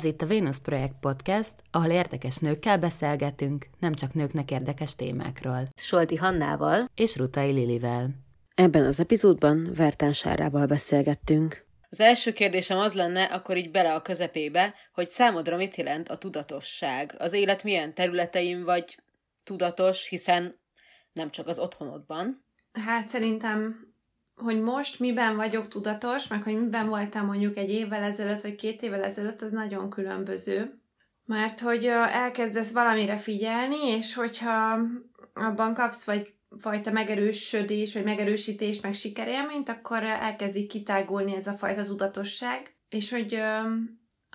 Ez 0.00 0.06
itt 0.06 0.22
a 0.22 0.26
Venus 0.26 0.58
Projekt 0.58 0.94
Podcast, 1.00 1.52
ahol 1.70 1.90
érdekes 1.90 2.36
nőkkel 2.36 2.78
beszélgetünk, 2.78 3.66
nem 3.78 3.94
csak 3.94 4.14
nőknek 4.14 4.50
érdekes 4.50 4.96
témákról. 4.96 5.68
Solti 5.74 6.16
Hannával 6.16 6.90
és 6.94 7.16
Rutai 7.16 7.52
Lilivel. 7.52 8.10
Ebben 8.54 8.84
az 8.84 9.00
epizódban 9.00 9.72
Vertán 9.74 10.12
Sárával 10.12 10.66
beszélgettünk. 10.66 11.64
Az 11.90 12.00
első 12.00 12.32
kérdésem 12.32 12.78
az 12.78 12.94
lenne, 12.94 13.24
akkor 13.24 13.56
így 13.56 13.70
bele 13.70 13.94
a 13.94 14.02
közepébe, 14.02 14.74
hogy 14.92 15.08
számodra 15.08 15.56
mit 15.56 15.76
jelent 15.76 16.08
a 16.08 16.18
tudatosság? 16.18 17.14
Az 17.18 17.32
élet 17.32 17.64
milyen 17.64 17.94
területein 17.94 18.64
vagy 18.64 18.98
tudatos, 19.44 20.08
hiszen 20.08 20.54
nem 21.12 21.30
csak 21.30 21.46
az 21.46 21.58
otthonodban. 21.58 22.44
Hát 22.72 23.08
szerintem 23.08 23.89
hogy 24.40 24.60
most 24.60 25.00
miben 25.00 25.36
vagyok 25.36 25.68
tudatos, 25.68 26.28
meg 26.28 26.42
hogy 26.42 26.60
miben 26.60 26.88
voltam 26.88 27.26
mondjuk 27.26 27.56
egy 27.56 27.70
évvel 27.70 28.02
ezelőtt, 28.02 28.40
vagy 28.40 28.54
két 28.54 28.82
évvel 28.82 29.04
ezelőtt, 29.04 29.42
az 29.42 29.50
nagyon 29.50 29.90
különböző. 29.90 30.80
Mert 31.24 31.60
hogy 31.60 31.84
elkezdesz 31.84 32.72
valamire 32.72 33.16
figyelni, 33.16 33.86
és 33.86 34.14
hogyha 34.14 34.78
abban 35.34 35.74
kapsz 35.74 36.04
vagy 36.04 36.34
fajta 36.58 36.90
megerősödés, 36.90 37.94
vagy 37.94 38.04
megerősítés, 38.04 38.80
meg 38.80 38.94
sikerélményt, 38.94 39.68
akkor 39.68 40.02
elkezdik 40.02 40.68
kitágulni 40.68 41.34
ez 41.34 41.46
a 41.46 41.56
fajta 41.56 41.82
tudatosság. 41.82 42.74
És 42.88 43.10
hogy 43.10 43.40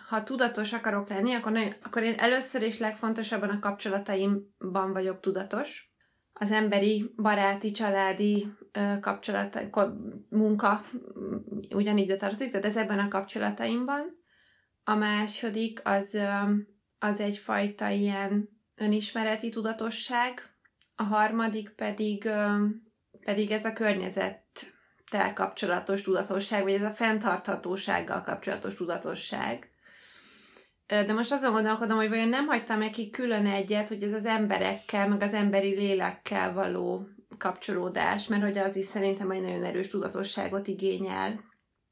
ha 0.08 0.24
tudatos 0.24 0.74
akarok 0.74 1.10
lenni, 1.10 1.34
akkor, 1.34 1.60
akkor 1.84 2.04
én 2.04 2.14
először 2.18 2.62
és 2.62 2.80
legfontosabban 2.80 3.50
a 3.50 3.60
kapcsolataimban 3.60 4.94
vagyok 4.94 5.20
tudatos 5.20 5.94
az 6.34 6.52
emberi, 6.52 7.14
baráti, 7.16 7.72
családi 7.72 8.48
kapcsolat, 9.02 9.62
munka 10.30 10.84
ugyanígy 11.70 12.08
de 12.08 12.16
tartozik, 12.16 12.52
tehát 12.52 12.66
ezekben 12.66 13.00
a 13.00 13.08
kapcsolataimban. 13.08 14.24
A 14.84 14.96
második 14.96 15.82
az, 15.84 16.18
az 17.00 17.20
egyfajta 17.20 17.90
ilyen 17.90 18.50
önismereti 18.76 19.50
tudatosság, 19.50 20.42
a 20.96 21.04
harmadik 21.04 21.70
pedig, 21.70 22.30
pedig 23.26 23.52
ez 23.52 23.66
a 23.66 23.74
környezettel 23.74 25.34
kapcsolatos 25.34 26.02
tudatosság, 26.02 26.64
vagy 26.64 26.74
ez 26.74 26.84
a 26.84 26.92
fenntarthatósággal 26.94 28.22
kapcsolatos 28.22 28.74
tudatosság. 28.74 29.70
De 30.88 31.14
most 31.14 31.32
azon 31.32 31.52
gondolkodom, 31.52 31.98
hogy 31.98 32.10
vajon 32.10 32.30
nem 32.30 32.46
hagytam 32.48 32.80
neki 32.80 33.10
külön 33.10 33.46
egyet, 33.46 33.88
hogy 33.88 34.04
ez 34.04 34.14
az 34.14 34.26
emberekkel, 34.26 35.08
meg 35.08 35.22
az 35.22 35.34
emberi 35.34 35.76
lélekkel 35.76 36.54
való 36.54 37.08
kapcsolódás, 37.38 38.28
mert 38.28 38.44
hogy 38.44 38.58
az 38.58 38.76
is 38.76 38.86
szerintem 38.86 39.32
egy 39.32 39.42
nagyon 39.42 39.64
erős 39.64 39.88
tudatosságot 39.88 40.68
igényel. 40.68 41.40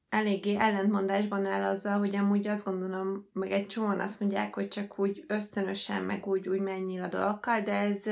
Eléggé 0.09 0.55
ellentmondásban 0.55 1.45
áll 1.45 1.63
azzal, 1.63 1.99
hogy 1.99 2.16
amúgy 2.16 2.47
azt 2.47 2.66
gondolom, 2.66 3.30
meg 3.33 3.52
egy 3.52 3.67
csomóan 3.67 3.99
azt 3.99 4.19
mondják, 4.19 4.53
hogy 4.53 4.67
csak 4.67 4.99
úgy 4.99 5.23
ösztönösen, 5.27 6.03
meg 6.03 6.27
úgy, 6.27 6.47
úgy 6.47 6.59
mennyire 6.59 7.03
a 7.03 7.08
dolgokkal, 7.08 7.61
de 7.61 7.73
ez, 7.73 8.05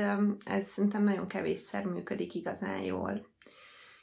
ez 0.44 0.66
szerintem 0.66 1.04
nagyon 1.04 1.26
kevésszer 1.26 1.84
működik 1.84 2.34
igazán 2.34 2.80
jól. 2.82 3.26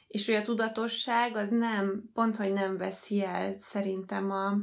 És 0.08 0.26
hogy 0.26 0.34
a 0.34 0.42
tudatosság 0.42 1.36
az 1.36 1.48
nem, 1.48 2.10
pont, 2.14 2.36
hogy 2.36 2.52
nem 2.52 2.76
veszi 2.76 3.24
el 3.24 3.56
szerintem 3.60 4.30
a, 4.30 4.58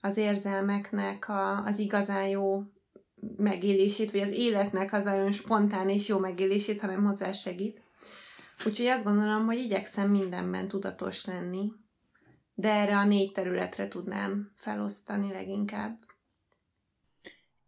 az 0.00 0.16
érzelmeknek 0.16 1.28
a, 1.28 1.64
az 1.64 1.78
igazán 1.78 2.28
jó 2.28 2.62
megélését, 3.36 4.10
vagy 4.10 4.20
az 4.20 4.32
életnek 4.32 4.92
az 4.92 5.06
olyan 5.06 5.32
spontán 5.32 5.88
és 5.88 6.08
jó 6.08 6.18
megélését, 6.18 6.80
hanem 6.80 7.04
hozzá 7.04 7.32
segít. 7.32 7.82
Úgyhogy 8.66 8.86
azt 8.86 9.04
gondolom, 9.04 9.46
hogy 9.46 9.58
igyekszem 9.58 10.10
mindenben 10.10 10.68
tudatos 10.68 11.24
lenni, 11.24 11.72
de 12.54 12.72
erre 12.72 12.96
a 12.96 13.04
négy 13.04 13.32
területre 13.32 13.88
tudnám 13.88 14.52
felosztani 14.54 15.32
leginkább. 15.32 15.98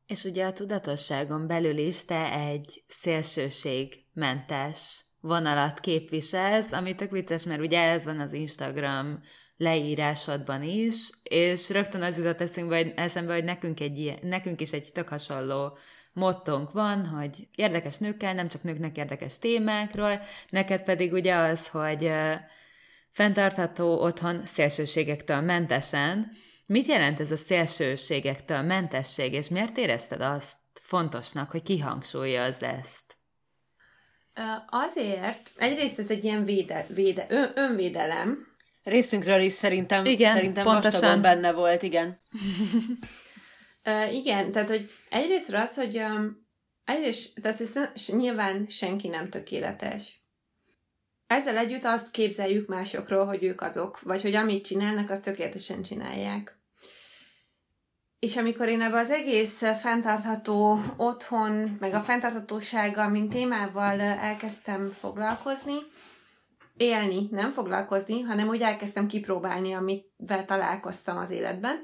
És 0.06 0.24
ugye 0.24 0.46
a 0.46 0.52
tudatosságon 0.52 1.46
belül 1.46 1.78
is 1.78 2.04
te 2.04 2.32
egy 2.32 2.84
szélsőségmentes 2.86 5.04
vonalat 5.20 5.80
képviselsz, 5.80 6.72
ami 6.72 6.94
tök 6.94 7.10
vicces, 7.10 7.44
mert 7.44 7.60
ugye 7.60 7.80
ez 7.80 8.04
van 8.04 8.20
az 8.20 8.32
Instagram 8.32 9.20
leírásodban 9.56 10.62
is, 10.62 11.10
és 11.22 11.70
rögtön 11.70 12.02
az 12.02 12.16
jutott 12.16 12.40
eszünkbe, 12.40 12.76
hogy, 12.76 12.92
eszembe, 12.96 13.34
hogy 13.34 13.44
nekünk, 13.44 13.80
egy 13.80 13.98
ilyen, 13.98 14.18
nekünk 14.22 14.60
is 14.60 14.72
egy 14.72 14.90
tök 14.92 15.08
hasonló 15.08 15.78
mottónk 16.12 16.72
van, 16.72 17.06
hogy 17.06 17.48
érdekes 17.54 17.96
nőkkel, 17.96 18.34
nem 18.34 18.48
csak 18.48 18.62
nőknek 18.62 18.96
érdekes 18.96 19.38
témákról, 19.38 20.20
neked 20.50 20.82
pedig 20.82 21.12
ugye 21.12 21.34
az, 21.34 21.68
hogy 21.68 22.10
fenntartható 23.10 24.00
otthon 24.00 24.46
szélsőségektől 24.46 25.40
mentesen. 25.40 26.30
Mit 26.66 26.86
jelent 26.86 27.20
ez 27.20 27.30
a 27.30 27.36
szélsőségektől 27.36 28.62
mentesség, 28.62 29.32
és 29.32 29.48
miért 29.48 29.76
érezted 29.76 30.20
azt 30.20 30.56
fontosnak, 30.82 31.50
hogy 31.50 31.62
kihangsúlyozz 31.62 32.62
ezt? 32.62 33.16
Azért, 34.66 35.52
egyrészt 35.56 35.98
ez 35.98 36.10
egy 36.10 36.24
ilyen 36.24 36.44
véde, 36.44 36.86
véde, 36.88 37.26
ön, 37.28 37.52
önvédelem, 37.54 38.55
részünkről 38.86 39.40
is 39.40 39.52
szerintem, 39.52 40.04
igen, 40.04 40.34
szerintem 40.34 40.64
pontosan. 40.64 41.22
benne 41.22 41.52
volt, 41.52 41.82
igen. 41.82 42.20
uh, 43.84 44.14
igen, 44.14 44.50
tehát, 44.50 44.68
hogy 44.68 44.90
egyrészt 45.10 45.52
az, 45.52 45.76
hogy 45.76 45.96
um, 45.96 46.46
egyrészt, 46.84 47.40
tehát, 47.42 47.58
hogy 47.58 47.90
nyilván 48.16 48.66
senki 48.68 49.08
nem 49.08 49.30
tökéletes. 49.30 50.20
Ezzel 51.26 51.56
együtt 51.56 51.84
azt 51.84 52.10
képzeljük 52.10 52.68
másokról, 52.68 53.26
hogy 53.26 53.44
ők 53.44 53.60
azok, 53.60 54.00
vagy 54.00 54.22
hogy 54.22 54.34
amit 54.34 54.64
csinálnak, 54.64 55.10
azt 55.10 55.24
tökéletesen 55.24 55.82
csinálják. 55.82 56.58
És 58.18 58.36
amikor 58.36 58.68
én 58.68 58.80
ebbe 58.80 58.98
az 58.98 59.10
egész 59.10 59.62
fenntartható 59.80 60.80
otthon, 60.96 61.76
meg 61.80 61.94
a 61.94 62.02
fenntarthatósággal, 62.02 63.08
mint 63.08 63.32
témával 63.32 64.00
elkezdtem 64.00 64.90
foglalkozni, 64.90 65.74
élni, 66.76 67.28
nem 67.30 67.50
foglalkozni, 67.50 68.20
hanem 68.20 68.48
úgy 68.48 68.60
elkezdtem 68.60 69.06
kipróbálni, 69.06 69.72
amivel 69.72 70.44
találkoztam 70.46 71.16
az 71.16 71.30
életben, 71.30 71.80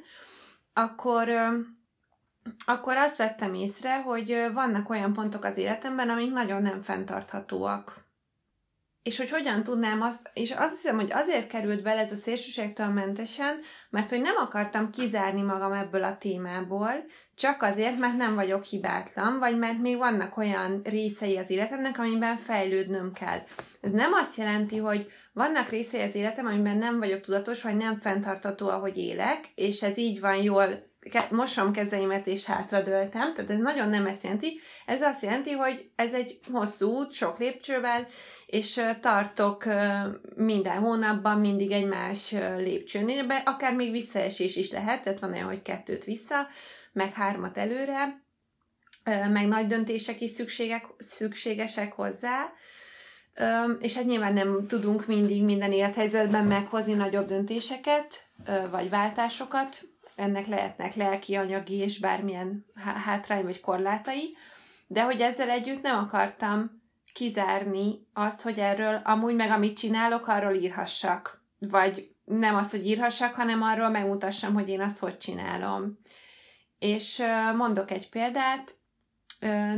akkor, 0.72 1.28
akkor 2.66 2.96
azt 2.96 3.16
vettem 3.16 3.54
észre, 3.54 4.02
hogy 4.02 4.46
vannak 4.54 4.90
olyan 4.90 5.12
pontok 5.12 5.44
az 5.44 5.56
életemben, 5.56 6.08
amik 6.08 6.32
nagyon 6.32 6.62
nem 6.62 6.82
fenntarthatóak. 6.82 8.00
És 9.02 9.16
hogy 9.18 9.30
hogyan 9.30 9.62
tudnám 9.62 10.02
azt, 10.02 10.30
és 10.34 10.50
azt 10.50 10.70
hiszem, 10.70 10.96
hogy 10.96 11.12
azért 11.12 11.48
került 11.48 11.82
bele 11.82 12.00
ez 12.00 12.12
a 12.12 12.16
szélsőségtől 12.16 12.86
mentesen, 12.86 13.58
mert 13.90 14.10
hogy 14.10 14.20
nem 14.20 14.34
akartam 14.36 14.90
kizárni 14.90 15.42
magam 15.42 15.72
ebből 15.72 16.04
a 16.04 16.18
témából, 16.18 16.92
csak 17.34 17.62
azért, 17.62 17.98
mert 17.98 18.16
nem 18.16 18.34
vagyok 18.34 18.64
hibátlan, 18.64 19.38
vagy 19.38 19.58
mert 19.58 19.78
még 19.78 19.96
vannak 19.96 20.36
olyan 20.36 20.80
részei 20.84 21.38
az 21.38 21.50
életemnek, 21.50 21.98
amiben 21.98 22.36
fejlődnöm 22.36 23.12
kell. 23.12 23.42
Ez 23.82 23.90
nem 23.90 24.12
azt 24.12 24.36
jelenti, 24.36 24.76
hogy 24.76 25.10
vannak 25.32 25.68
részei 25.68 26.00
az 26.00 26.14
életem, 26.14 26.46
amiben 26.46 26.76
nem 26.76 26.98
vagyok 26.98 27.20
tudatos, 27.20 27.62
vagy 27.62 27.76
nem 27.76 28.00
fenntartató, 28.00 28.68
ahogy 28.68 28.98
élek, 28.98 29.48
és 29.54 29.82
ez 29.82 29.98
így 29.98 30.20
van 30.20 30.42
jól 30.42 30.90
mosom 31.30 31.72
kezeimet 31.72 32.26
és 32.26 32.44
hátradőltem, 32.44 33.34
tehát 33.34 33.50
ez 33.50 33.58
nagyon 33.58 33.88
nem 33.88 34.06
ezt 34.06 34.22
jelenti. 34.22 34.60
Ez 34.86 35.02
azt 35.02 35.22
jelenti, 35.22 35.50
hogy 35.50 35.90
ez 35.96 36.14
egy 36.14 36.40
hosszú 36.52 36.90
út, 36.90 37.12
sok 37.12 37.38
lépcsővel, 37.38 38.06
és 38.46 38.80
tartok 39.00 39.64
minden 40.36 40.78
hónapban 40.78 41.40
mindig 41.40 41.70
egy 41.70 41.86
más 41.86 42.30
lépcsőnél, 42.56 43.26
be, 43.26 43.42
akár 43.44 43.74
még 43.74 43.90
visszaesés 43.90 44.56
is 44.56 44.70
lehet, 44.70 45.02
tehát 45.02 45.20
van 45.20 45.32
olyan, 45.32 45.46
hogy 45.46 45.62
kettőt 45.62 46.04
vissza, 46.04 46.46
meg 46.92 47.12
hármat 47.12 47.58
előre, 47.58 48.22
meg 49.32 49.48
nagy 49.48 49.66
döntések 49.66 50.20
is 50.20 50.30
szükségek, 50.30 50.84
szükségesek 50.98 51.92
hozzá, 51.92 52.52
és 53.78 53.94
hát 53.94 54.04
nyilván 54.04 54.32
nem 54.32 54.66
tudunk 54.66 55.06
mindig 55.06 55.44
minden 55.44 55.72
élethelyzetben 55.72 56.44
meghozni 56.44 56.92
nagyobb 56.92 57.26
döntéseket, 57.26 58.26
vagy 58.70 58.90
váltásokat, 58.90 59.80
ennek 60.16 60.46
lehetnek 60.46 60.94
lelki, 60.94 61.34
anyagi 61.34 61.74
és 61.74 61.98
bármilyen 61.98 62.66
hátrány 63.04 63.44
vagy 63.44 63.60
korlátai, 63.60 64.36
de 64.86 65.02
hogy 65.02 65.20
ezzel 65.20 65.50
együtt 65.50 65.82
nem 65.82 65.98
akartam 65.98 66.82
kizárni 67.12 68.06
azt, 68.12 68.42
hogy 68.42 68.58
erről 68.58 69.00
amúgy 69.04 69.34
meg 69.34 69.50
amit 69.50 69.78
csinálok, 69.78 70.26
arról 70.26 70.52
írhassak. 70.52 71.42
Vagy 71.58 72.14
nem 72.24 72.54
az, 72.54 72.70
hogy 72.70 72.86
írhassak, 72.86 73.34
hanem 73.34 73.62
arról 73.62 73.88
megmutassam, 73.88 74.54
hogy 74.54 74.68
én 74.68 74.80
azt 74.80 74.98
hogy 74.98 75.16
csinálom. 75.16 75.98
És 76.78 77.22
mondok 77.56 77.90
egy 77.90 78.08
példát, 78.08 78.74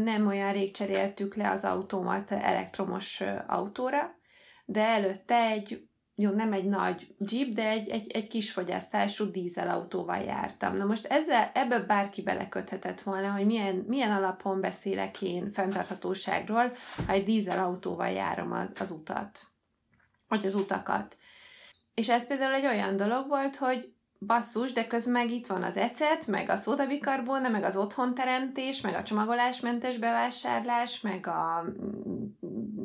nem 0.05 0.27
olyan 0.27 0.53
rég 0.53 0.71
cseréltük 0.71 1.35
le 1.35 1.51
az 1.51 1.65
autómat 1.65 2.31
elektromos 2.31 3.23
autóra, 3.47 4.15
de 4.65 4.87
előtte 4.87 5.37
egy 5.37 5.89
jó, 6.17 6.31
nem 6.31 6.53
egy 6.53 6.65
nagy 6.65 7.15
jeep, 7.19 7.49
de 7.49 7.69
egy, 7.69 7.89
egy, 7.89 8.11
egy 8.11 8.29
kis 8.29 8.53
fogyasztású 8.53 9.31
dízelautóval 9.31 10.19
jártam. 10.19 10.77
Na 10.77 10.85
most 10.85 11.07
ezzel, 11.07 11.51
ebből 11.55 11.87
bárki 11.87 12.23
beleköthetett 12.23 13.01
volna, 13.01 13.31
hogy 13.31 13.47
milyen, 13.47 13.75
milyen 13.75 14.11
alapon 14.11 14.61
beszélek 14.61 15.23
én 15.23 15.53
fenntarthatóságról, 15.53 16.73
ha 17.07 17.13
egy 17.13 17.25
dízelautóval 17.25 18.11
járom 18.11 18.53
az, 18.53 18.75
az 18.81 18.91
utat, 18.91 19.41
vagy 20.29 20.47
az 20.47 20.55
utakat. 20.55 21.17
És 21.95 22.09
ez 22.09 22.27
például 22.27 22.55
egy 22.55 22.67
olyan 22.67 22.97
dolog 22.97 23.29
volt, 23.29 23.57
hogy 23.57 23.94
basszus, 24.27 24.73
de 24.73 24.87
közben 24.87 25.13
meg 25.13 25.31
itt 25.31 25.47
van 25.47 25.63
az 25.63 25.77
ecet, 25.77 26.27
meg 26.27 26.49
a 26.49 26.57
szódabikarbóna, 26.57 27.49
meg 27.49 27.63
az 27.63 27.77
otthonteremtés, 27.77 28.81
meg 28.81 28.95
a 28.95 29.03
csomagolásmentes 29.03 29.99
bevásárlás, 29.99 31.01
meg 31.01 31.27
a 31.27 31.65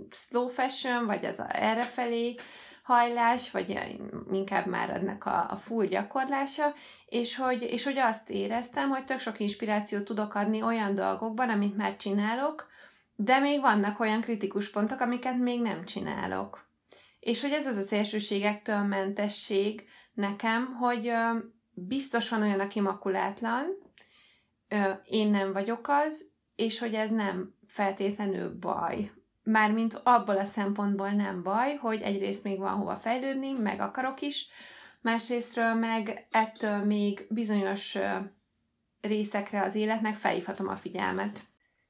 slow 0.09 0.47
fashion, 0.47 1.05
vagy 1.05 1.25
az 1.25 1.39
a 1.39 1.61
errefelé 1.61 2.35
hajlás, 2.83 3.51
vagy 3.51 3.97
inkább 4.31 4.65
már 4.65 4.89
ennek 4.89 5.25
a, 5.25 5.51
a 5.51 5.55
full 5.55 5.85
gyakorlása, 5.85 6.73
és 7.05 7.35
hogy, 7.35 7.61
és 7.61 7.83
hogy 7.83 7.97
azt 7.97 8.29
éreztem, 8.29 8.89
hogy 8.89 9.05
tök 9.05 9.19
sok 9.19 9.39
inspirációt 9.39 10.03
tudok 10.03 10.35
adni 10.35 10.61
olyan 10.61 10.95
dolgokban, 10.95 11.49
amit 11.49 11.77
már 11.77 11.95
csinálok, 11.95 12.67
de 13.15 13.39
még 13.39 13.61
vannak 13.61 13.99
olyan 13.99 14.21
kritikus 14.21 14.69
pontok, 14.69 14.99
amiket 14.99 15.37
még 15.37 15.61
nem 15.61 15.85
csinálok. 15.85 16.67
És 17.19 17.41
hogy 17.41 17.51
ez 17.51 17.65
az 17.65 17.75
a 17.77 17.81
szélsőségektől 17.81 18.81
mentesség 18.81 19.87
nekem, 20.19 20.75
hogy 20.75 21.11
biztos 21.71 22.29
van 22.29 22.41
olyan, 22.41 22.59
aki 22.59 22.79
makulátlan, 22.79 23.65
én 25.03 25.29
nem 25.29 25.53
vagyok 25.53 25.87
az, 25.87 26.31
és 26.55 26.79
hogy 26.79 26.93
ez 26.93 27.09
nem 27.09 27.55
feltétlenül 27.67 28.57
baj. 28.59 29.11
Mármint 29.43 29.99
abból 30.03 30.37
a 30.37 30.43
szempontból 30.43 31.09
nem 31.09 31.43
baj, 31.43 31.75
hogy 31.75 32.01
egyrészt 32.01 32.43
még 32.43 32.57
van 32.57 32.73
hova 32.73 32.95
fejlődni, 32.95 33.51
meg 33.51 33.79
akarok 33.79 34.21
is, 34.21 34.47
másrésztről 35.01 35.73
meg 35.73 36.27
ettől 36.31 36.77
még 36.77 37.25
bizonyos 37.29 37.97
részekre 39.01 39.61
az 39.61 39.75
életnek 39.75 40.15
felhívhatom 40.15 40.67
a 40.67 40.75
figyelmet. 40.75 41.39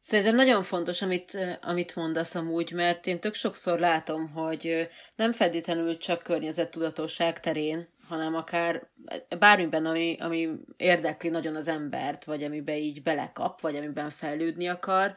Szerintem 0.01 0.35
nagyon 0.35 0.63
fontos, 0.63 1.01
amit, 1.01 1.57
amit 1.61 1.95
mondasz 1.95 2.35
amúgy, 2.35 2.71
mert 2.71 3.07
én 3.07 3.19
tök 3.19 3.33
sokszor 3.33 3.79
látom, 3.79 4.29
hogy 4.29 4.89
nem 5.15 5.31
feltétlenül 5.31 5.97
csak 5.97 6.23
környezettudatosság 6.23 7.39
terén, 7.39 7.87
hanem 8.09 8.35
akár 8.35 8.89
bármiben, 9.39 9.85
ami, 9.85 10.17
ami 10.19 10.49
érdekli 10.77 11.29
nagyon 11.29 11.55
az 11.55 11.67
embert, 11.67 12.23
vagy 12.23 12.43
amiben 12.43 12.75
így 12.75 13.03
belekap, 13.03 13.61
vagy 13.61 13.75
amiben 13.75 14.09
fejlődni 14.09 14.67
akar, 14.67 15.15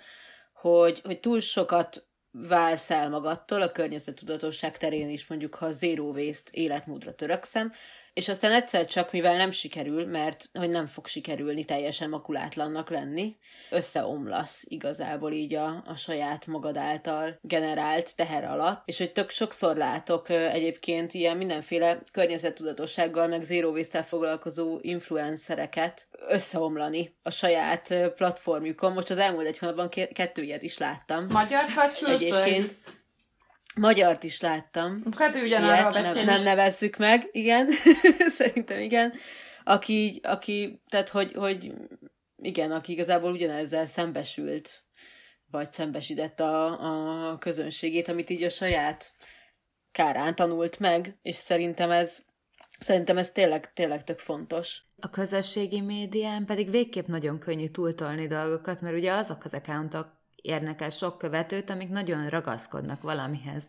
hogy, 0.52 1.00
hogy 1.04 1.20
túl 1.20 1.40
sokat 1.40 2.06
válsz 2.30 2.90
el 2.90 3.08
magadtól, 3.08 3.62
a 3.62 3.72
környezettudatosság 3.72 4.76
terén 4.76 5.08
is 5.08 5.26
mondjuk, 5.26 5.54
ha 5.54 5.70
zero 5.70 6.04
waste 6.04 6.50
életmódra 6.52 7.14
törekszem, 7.14 7.72
és 8.14 8.28
aztán 8.28 8.52
egyszer 8.52 8.86
csak, 8.86 9.12
mivel 9.12 9.36
nem 9.36 9.50
sikerül, 9.50 10.06
mert 10.06 10.48
hogy 10.52 10.68
nem 10.68 10.86
fog 10.86 11.06
sikerülni 11.06 11.64
teljesen 11.64 12.08
makulátlannak 12.08 12.90
lenni, 12.90 13.36
összeomlasz 13.70 14.64
igazából 14.68 15.32
így 15.32 15.54
a, 15.54 15.82
a 15.86 15.96
saját 15.96 16.46
magad 16.46 16.76
által 16.76 17.38
generált 17.40 18.16
teher 18.16 18.44
alatt, 18.44 18.82
és 18.84 18.98
hogy 18.98 19.12
tök 19.12 19.30
sokszor 19.30 19.76
látok 19.76 20.28
egyébként 20.28 21.14
ilyen 21.14 21.36
mindenféle 21.36 21.98
környezettudatossággal, 22.12 23.26
meg 23.26 23.42
zero 23.42 23.70
waste 23.70 24.02
foglalkozó 24.02 24.78
influencereket 24.80 26.06
összeomlani 26.28 27.16
a 27.22 27.30
saját 27.30 27.94
platformjukon. 28.14 28.92
Most 28.92 29.10
az 29.10 29.18
elmúlt 29.18 29.46
egy 29.46 29.58
hónapban 29.58 29.88
kettő 29.88 30.42
ilyet 30.42 30.62
is 30.62 30.78
láttam. 30.78 31.26
Magyar 31.30 31.64
vagy 32.00 32.12
Egyébként. 32.12 32.76
Magyart 33.74 34.22
is 34.22 34.40
láttam. 34.40 35.02
Hát 35.16 35.34
ugyanarról 35.34 36.00
nem, 36.00 36.24
nem 36.24 36.42
nevezzük 36.42 36.96
meg, 36.96 37.28
igen. 37.32 37.68
Szerintem 38.38 38.80
igen. 38.80 39.12
Aki, 39.64 40.20
aki 40.22 40.82
tehát 40.88 41.08
hogy, 41.08 41.32
hogy 41.32 41.72
igen, 42.36 42.72
aki 42.72 42.92
igazából 42.92 43.32
ugyanezzel 43.32 43.86
szembesült, 43.86 44.84
vagy 45.50 45.72
szembesített 45.72 46.40
a, 46.40 47.30
a 47.30 47.38
közönségét, 47.38 48.08
amit 48.08 48.30
így 48.30 48.42
a 48.42 48.48
saját 48.48 49.12
kárán 49.92 50.34
tanult 50.34 50.78
meg, 50.78 51.18
és 51.22 51.34
szerintem 51.34 51.90
ez 51.90 52.22
Szerintem 52.82 53.18
ez 53.18 53.30
tényleg, 53.30 53.72
tényleg 53.72 54.04
tök 54.04 54.18
fontos. 54.18 54.82
A 55.00 55.10
közösségi 55.10 55.80
médián 55.80 56.44
pedig 56.44 56.70
végképp 56.70 57.06
nagyon 57.06 57.38
könnyű 57.38 57.68
túltolni 57.68 58.26
dolgokat, 58.26 58.80
mert 58.80 58.96
ugye 58.96 59.12
azok 59.12 59.44
az 59.44 59.54
accountok 59.54 60.21
érnek 60.42 60.80
el 60.80 60.90
sok 60.90 61.18
követőt, 61.18 61.70
amik 61.70 61.88
nagyon 61.88 62.28
ragaszkodnak 62.28 63.02
valamihez. 63.02 63.66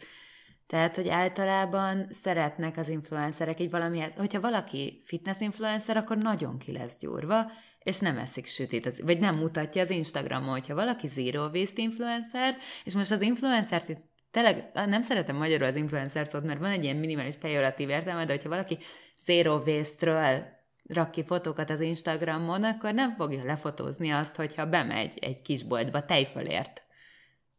Tehát, 0.67 0.95
hogy 0.95 1.09
általában 1.09 2.07
szeretnek 2.11 2.77
az 2.77 2.89
influencerek 2.89 3.59
így 3.59 3.69
valamihez. 3.69 4.13
Hogyha 4.15 4.39
valaki 4.39 5.01
fitness 5.03 5.39
influencer, 5.39 5.97
akkor 5.97 6.17
nagyon 6.17 6.57
ki 6.57 6.71
lesz 6.71 6.99
gyúrva, 6.99 7.51
és 7.79 7.99
nem 7.99 8.17
eszik 8.17 8.45
sütit, 8.45 8.99
vagy 8.99 9.19
nem 9.19 9.35
mutatja 9.35 9.81
az 9.81 9.89
Instagramon, 9.89 10.49
hogyha 10.49 10.75
valaki 10.75 11.07
zero 11.07 11.47
waste 11.47 11.81
influencer, 11.81 12.57
és 12.83 12.95
most 12.95 13.11
az 13.11 13.21
influencert 13.21 13.89
itt 13.89 14.11
tényleg 14.31 14.69
nem 14.73 15.01
szeretem 15.01 15.35
magyarul 15.35 15.67
az 15.67 15.75
influencer 15.75 16.27
szót, 16.27 16.43
mert 16.43 16.59
van 16.59 16.71
egy 16.71 16.83
ilyen 16.83 16.95
minimális 16.95 17.35
pejoratív 17.35 17.89
értelme, 17.89 18.25
de 18.25 18.33
hogyha 18.33 18.49
valaki 18.49 18.77
zero 19.23 19.61
waste-ről 19.65 20.52
rak 20.87 21.11
ki 21.11 21.23
fotókat 21.23 21.69
az 21.69 21.81
Instagramon, 21.81 22.63
akkor 22.63 22.93
nem 22.93 23.15
fogja 23.15 23.43
lefotózni 23.43 24.11
azt, 24.11 24.35
hogyha 24.35 24.69
bemegy 24.69 25.17
egy 25.21 25.41
kisboltba 25.41 26.05
tejfölért. 26.05 26.83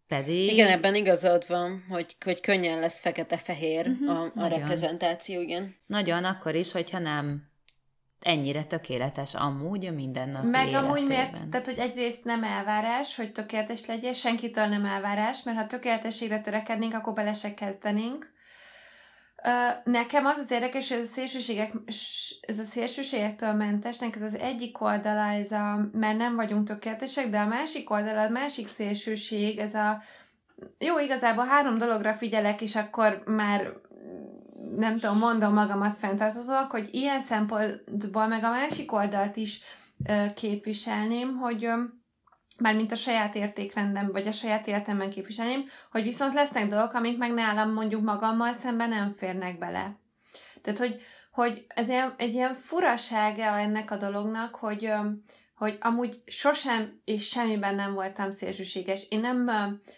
Pedig... 0.09 0.53
Igen, 0.53 0.71
ebben 0.71 0.95
igazad 0.95 1.45
van, 1.49 1.85
hogy, 1.89 2.17
hogy 2.25 2.41
könnyen 2.41 2.79
lesz 2.79 3.01
fekete-fehér 3.01 3.87
uh-huh, 3.87 4.19
a, 4.19 4.33
a 4.35 4.47
reprezentáció, 4.47 5.41
igen. 5.41 5.75
Nagyon, 5.87 6.25
akkor 6.25 6.55
is, 6.55 6.73
hogyha 6.73 6.99
nem 6.99 7.53
ennyire 8.21 8.65
tökéletes 8.65 9.35
amúgy 9.35 9.87
a 9.87 9.93
mindennapi 9.93 10.47
Meg 10.47 10.67
életében. 10.67 10.85
amúgy 10.85 11.07
miért? 11.07 11.49
Tehát, 11.49 11.67
hogy 11.67 11.79
egyrészt 11.79 12.25
nem 12.25 12.45
elvárás, 12.45 13.17
hogy 13.17 13.33
tökéletes 13.33 13.87
legyen, 13.87 14.15
senkitől 14.15 14.67
nem 14.67 14.85
elvárás, 14.85 15.43
mert 15.43 15.59
ha 15.59 15.67
tökéletességre 15.67 16.41
törekednénk, 16.41 16.95
akkor 16.95 17.13
bele 17.13 17.35
se 17.35 17.55
kezdenénk. 17.55 18.33
Nekem 19.85 20.27
az 20.27 20.39
az 20.39 20.51
érdekes, 20.51 20.89
hogy 20.89 20.99
ez 20.99 21.09
a, 21.09 21.13
szélsőségek, 21.13 21.73
ez 22.41 22.59
a 22.59 22.65
szélsőségektől 22.65 23.53
mentesnek, 23.53 24.17
ez 24.17 24.23
az 24.23 24.39
egyik 24.39 24.81
oldala, 24.81 25.33
ez 25.33 25.53
a, 25.53 25.89
mert 25.93 26.19
nem 26.19 26.35
vagyunk 26.35 26.67
tökéletesek, 26.67 27.31
de 27.31 27.39
a 27.39 27.47
másik 27.47 27.91
oldala, 27.91 28.21
a 28.21 28.29
másik 28.29 28.69
szélsőség, 28.69 29.59
ez 29.59 29.75
a, 29.75 30.03
jó, 30.79 30.99
igazából 30.99 31.45
három 31.45 31.79
dologra 31.79 32.15
figyelek, 32.15 32.61
és 32.61 32.77
akkor 32.77 33.23
már 33.27 33.73
nem 34.77 34.97
tudom, 34.97 35.19
mondom 35.19 35.53
magamat 35.53 35.97
fenntartatóak, 35.97 36.71
hogy 36.71 36.89
ilyen 36.93 37.21
szempontból 37.21 38.27
meg 38.27 38.45
a 38.45 38.51
másik 38.51 38.93
oldalt 38.93 39.37
is 39.37 39.63
képviselném, 40.35 41.37
hogy 41.37 41.69
mármint 42.59 42.93
a 42.93 42.97
saját 42.97 43.35
értékrendem, 43.35 44.13
vagy 44.13 44.27
a 44.27 44.33
saját 44.33 44.67
életemben 44.67 45.11
képviselném, 45.11 45.65
hogy 45.91 46.03
viszont 46.03 46.35
lesznek 46.35 46.69
dolgok, 46.69 46.93
amik 46.93 47.19
meg 47.19 47.33
nálam 47.33 47.73
mondjuk 47.73 48.03
magammal 48.03 48.53
szemben 48.53 48.89
nem 48.89 49.13
férnek 49.13 49.59
bele. 49.59 49.99
Tehát, 50.63 50.79
hogy, 50.79 51.01
hogy 51.31 51.67
ez 51.69 51.89
ilyen, 51.89 52.15
egy 52.17 52.35
ilyen 52.35 52.55
furasága 52.55 53.59
ennek 53.59 53.91
a 53.91 53.97
dolognak, 53.97 54.55
hogy, 54.55 54.93
hogy 55.55 55.79
amúgy 55.81 56.23
sosem 56.27 57.01
és 57.05 57.29
semmiben 57.29 57.75
nem 57.75 57.95
voltam 57.95 58.31
szélsőséges. 58.31 59.07
Én 59.09 59.21
nem, 59.21 59.45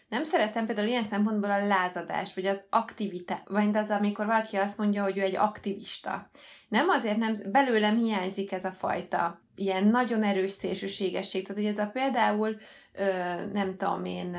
nem 0.08 0.24
szeretem 0.24 0.66
például 0.66 0.88
ilyen 0.88 1.02
szempontból 1.02 1.50
a 1.50 1.66
lázadást, 1.66 2.34
vagy 2.34 2.46
az 2.46 2.64
aktivitás, 2.70 3.40
vagy 3.44 3.76
az, 3.76 3.90
amikor 3.90 4.26
valaki 4.26 4.56
azt 4.56 4.78
mondja, 4.78 5.02
hogy 5.02 5.18
ő 5.18 5.20
egy 5.20 5.36
aktivista. 5.36 6.30
Nem 6.68 6.88
azért 6.88 7.16
nem, 7.16 7.42
belőlem 7.52 7.96
hiányzik 7.96 8.52
ez 8.52 8.64
a 8.64 8.72
fajta 8.72 9.44
ilyen 9.56 9.84
nagyon 9.84 10.22
erős 10.22 10.50
szélsőségesség. 10.50 11.46
Tehát, 11.46 11.62
hogy 11.62 11.72
ez 11.72 11.78
a 11.78 11.90
például, 11.92 12.56
nem 13.52 13.76
tudom 13.76 14.04
én, 14.04 14.36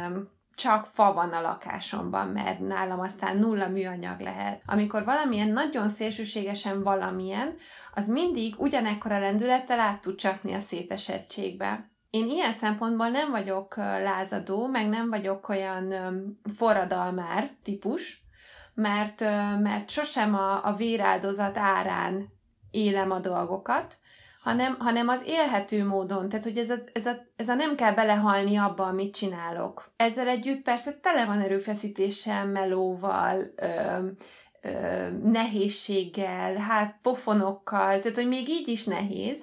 csak 0.56 0.86
fa 0.86 1.14
van 1.14 1.30
a 1.30 1.42
lakásomban, 1.42 2.28
mert 2.28 2.60
nálam 2.60 3.00
aztán 3.00 3.38
nulla 3.38 3.68
műanyag 3.68 4.20
lehet. 4.20 4.62
Amikor 4.66 5.06
valamilyen 5.06 5.50
nagyon 5.50 5.90
szélsőségesen 5.90 6.84
valamilyen, 6.84 7.56
az 7.94 8.08
mindig 8.08 8.56
ugyanekkora 8.58 9.20
lendülettel 9.20 9.80
át 9.80 10.02
tud 10.02 10.16
csapni 10.16 10.54
a 10.54 10.60
szétesettségbe. 10.60 11.90
Én 12.10 12.28
ilyen 12.28 12.52
szempontból 12.52 13.10
nem 13.10 13.32
vagyok 13.32 13.76
lázadó, 13.78 14.68
meg 14.68 14.90
nem 14.90 15.10
vagyok 15.10 15.50
olyan 15.50 15.94
forradalmár 16.56 17.52
típus, 17.64 18.22
mert, 18.74 19.20
mert 19.62 19.90
sosem 19.90 20.36
a, 20.36 20.66
a 20.66 20.76
véráldozat 20.76 21.58
árán 21.58 22.28
élem 22.72 23.12
a 23.12 23.20
dolgokat, 23.20 23.98
hanem, 24.48 24.76
hanem 24.80 25.08
az 25.08 25.22
élhető 25.26 25.86
módon, 25.86 26.30
tehát 26.30 26.46
hogy 26.46 26.58
ez 26.58 26.70
a, 26.70 26.76
ez, 26.94 27.06
a, 27.06 27.26
ez 27.36 27.50
a 27.50 27.54
nem 27.54 27.76
kell 27.76 27.94
belehalni 27.94 28.58
abba, 28.58 28.84
amit 28.84 29.16
csinálok. 29.16 29.92
Ezzel 29.96 30.28
együtt 30.28 30.64
persze 30.64 30.94
tele 31.02 31.26
van 31.26 31.42
erőfeszítéssel, 31.42 32.46
melóval, 32.46 33.54
ö, 33.56 34.08
ö, 34.62 35.10
nehézséggel, 35.24 36.56
hát 36.56 37.00
pofonokkal, 37.02 38.00
tehát 38.00 38.16
hogy 38.16 38.28
még 38.28 38.50
így 38.50 38.68
is 38.68 38.86
nehéz, 38.86 39.38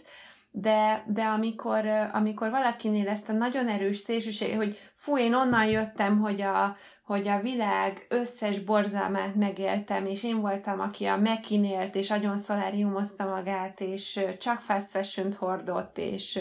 de, 0.51 1.05
de 1.07 1.23
amikor, 1.23 1.87
amikor 2.13 2.51
valakinél 2.51 3.09
ezt 3.09 3.29
a 3.29 3.33
nagyon 3.33 3.69
erős 3.69 3.97
szélsőség, 3.97 4.57
hogy 4.57 4.79
fú, 4.95 5.19
én 5.19 5.35
onnan 5.35 5.67
jöttem, 5.67 6.19
hogy 6.21 6.41
a, 6.41 6.77
hogy 7.05 7.29
a 7.29 7.41
világ 7.41 8.07
összes 8.09 8.61
borzalmát 8.61 9.35
megéltem, 9.35 10.07
és 10.07 10.25
én 10.25 10.41
voltam, 10.41 10.81
aki 10.81 11.05
a 11.05 11.17
mekinélt, 11.17 11.95
és 11.95 12.11
agyon 12.11 12.39
szoláriumozta 12.39 13.25
magát, 13.25 13.81
és 13.81 14.21
csak 14.41 14.61
fast 14.61 14.91
fashion 14.91 15.33
hordott, 15.33 15.99
és, 15.99 16.41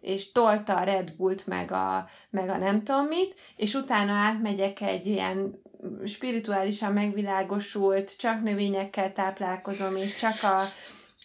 és 0.00 0.32
tolta 0.32 0.76
a 0.76 0.84
Red 0.84 1.12
Bullt, 1.16 1.46
meg 1.46 1.72
a, 1.72 2.08
meg 2.30 2.48
a 2.48 2.56
nem 2.56 2.82
tudom 2.82 3.06
mit, 3.06 3.34
és 3.56 3.74
utána 3.74 4.12
átmegyek 4.12 4.80
egy 4.80 5.06
ilyen 5.06 5.60
spirituálisan 6.04 6.92
megvilágosult, 6.92 8.16
csak 8.16 8.42
növényekkel 8.42 9.12
táplálkozom, 9.12 9.96
és 9.96 10.16
csak 10.16 10.42
a, 10.42 10.60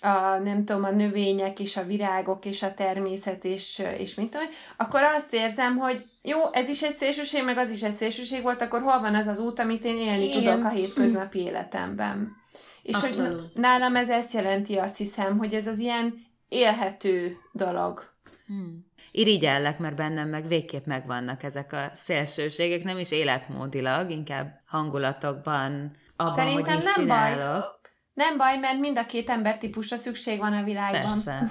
a, 0.05 0.39
nem 0.43 0.65
tudom, 0.65 0.83
a 0.83 0.91
növények 0.91 1.59
és 1.59 1.77
a 1.77 1.83
virágok 1.83 2.45
és 2.45 2.63
a 2.63 2.73
természet 2.73 3.43
és, 3.43 3.83
és 3.97 4.15
mit 4.15 4.29
tudom, 4.29 4.47
akkor 4.77 5.01
azt 5.01 5.33
érzem, 5.33 5.77
hogy 5.77 6.03
jó, 6.21 6.53
ez 6.53 6.69
is 6.69 6.83
egy 6.83 6.95
szélsőség, 6.95 7.43
meg 7.43 7.57
az 7.57 7.71
is 7.71 7.83
egy 7.83 7.95
szélsőség 7.95 8.41
volt, 8.41 8.61
akkor 8.61 8.81
hol 8.81 8.99
van 8.99 9.15
az 9.15 9.27
az 9.27 9.39
út, 9.39 9.59
amit 9.59 9.83
én 9.85 9.97
élni 9.97 10.23
Igen. 10.25 10.43
tudok 10.43 10.65
a 10.65 10.69
hétköznapi 10.69 11.39
életemben. 11.39 12.35
És 12.83 12.95
Abszolút. 12.95 13.39
hogy 13.39 13.49
nálam 13.53 13.95
ez 13.95 14.09
ezt 14.09 14.33
jelenti, 14.33 14.75
azt 14.75 14.97
hiszem, 14.97 15.37
hogy 15.37 15.53
ez 15.53 15.67
az 15.67 15.79
ilyen 15.79 16.13
élhető 16.47 17.37
dolog. 17.51 18.13
Hmm. 18.47 18.85
Irigyellek, 19.11 19.79
mert 19.79 19.95
bennem 19.95 20.29
meg 20.29 20.47
végképp 20.47 20.85
megvannak 20.85 21.43
ezek 21.43 21.73
a 21.73 21.91
szélsőségek, 21.95 22.83
nem 22.83 22.97
is 22.97 23.11
életmódilag, 23.11 24.09
inkább 24.09 24.61
hangulatokban, 24.65 25.91
abban, 26.15 26.35
Szerintem 26.35 26.75
hogy 26.75 26.83
nem 26.83 26.93
csinálok. 26.93 27.59
baj. 27.61 27.74
Nem 28.15 28.37
baj, 28.37 28.57
mert 28.57 28.79
mind 28.79 28.97
a 28.97 29.05
két 29.05 29.29
embertípusra 29.29 29.97
szükség 29.97 30.39
van 30.39 30.53
a 30.53 30.63
világban. 30.63 31.01
Persze. 31.01 31.49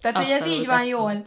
Tehát, 0.00 0.16
abszolút, 0.16 0.40
hogy 0.40 0.48
ez 0.52 0.58
így 0.58 0.66
van 0.66 0.78
abszolút. 0.78 0.98
jól. 0.98 1.24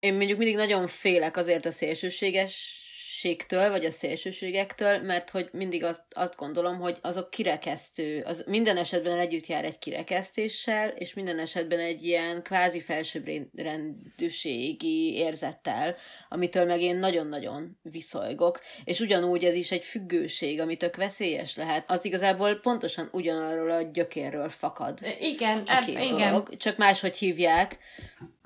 Én 0.00 0.14
mondjuk 0.14 0.38
mindig 0.38 0.56
nagyon 0.56 0.86
félek 0.86 1.36
azért 1.36 1.66
a 1.66 1.70
szélsőséges 1.70 2.82
szélsőségtől, 3.18 3.70
vagy 3.70 3.84
a 3.84 3.90
szélsőségektől, 3.90 5.02
mert 5.02 5.30
hogy 5.30 5.48
mindig 5.52 5.84
azt, 5.84 6.02
azt 6.10 6.36
gondolom, 6.36 6.78
hogy 6.78 6.98
azok 7.02 7.30
kirekesztő, 7.30 8.22
az 8.26 8.44
minden 8.46 8.76
esetben 8.76 9.18
együtt 9.18 9.46
jár 9.46 9.64
egy 9.64 9.78
kirekesztéssel, 9.78 10.88
és 10.88 11.14
minden 11.14 11.38
esetben 11.38 11.78
egy 11.78 12.04
ilyen 12.04 12.42
kvázi 12.42 12.80
felsőbbrendűségi 12.80 15.14
érzettel, 15.14 15.96
amitől 16.28 16.64
meg 16.64 16.80
én 16.80 16.96
nagyon-nagyon 16.96 17.78
viszolygok, 17.82 18.60
és 18.84 19.00
ugyanúgy 19.00 19.44
ez 19.44 19.54
is 19.54 19.70
egy 19.70 19.84
függőség, 19.84 20.60
ami 20.60 20.76
tök 20.76 20.96
veszélyes 20.96 21.56
lehet. 21.56 21.84
Az 21.86 22.04
igazából 22.04 22.54
pontosan 22.54 23.08
ugyanarról 23.12 23.70
a 23.70 23.82
gyökérről 23.82 24.48
fakad. 24.48 24.98
Igen, 25.20 25.62
eb, 25.66 25.88
igen. 25.88 26.30
Dolog, 26.30 26.56
csak 26.56 26.76
máshogy 26.76 27.16
hívják. 27.16 27.78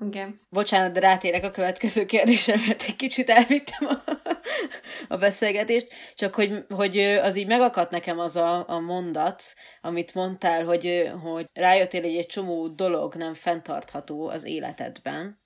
Igen. 0.05 0.39
Bocsánat, 0.49 0.93
de 0.93 0.99
rátérek 0.99 1.43
a 1.43 1.51
következő 1.51 2.05
kérdésre, 2.05 2.55
mert 2.67 2.83
egy 2.87 2.95
kicsit 2.95 3.29
elvittem 3.29 3.87
a, 3.87 3.93
a 5.07 5.17
beszélgetést, 5.17 5.93
csak 6.15 6.35
hogy, 6.35 6.65
hogy 6.69 6.97
az 6.99 7.35
így 7.35 7.47
megakadt 7.47 7.91
nekem 7.91 8.19
az 8.19 8.35
a, 8.35 8.69
a 8.69 8.79
mondat, 8.79 9.43
amit 9.81 10.13
mondtál, 10.13 10.65
hogy, 10.65 11.11
hogy 11.23 11.49
rájöttél, 11.53 12.01
hogy 12.01 12.15
egy 12.15 12.25
csomó 12.25 12.67
dolog 12.67 13.15
nem 13.15 13.33
fenntartható 13.33 14.27
az 14.27 14.45
életedben. 14.45 15.41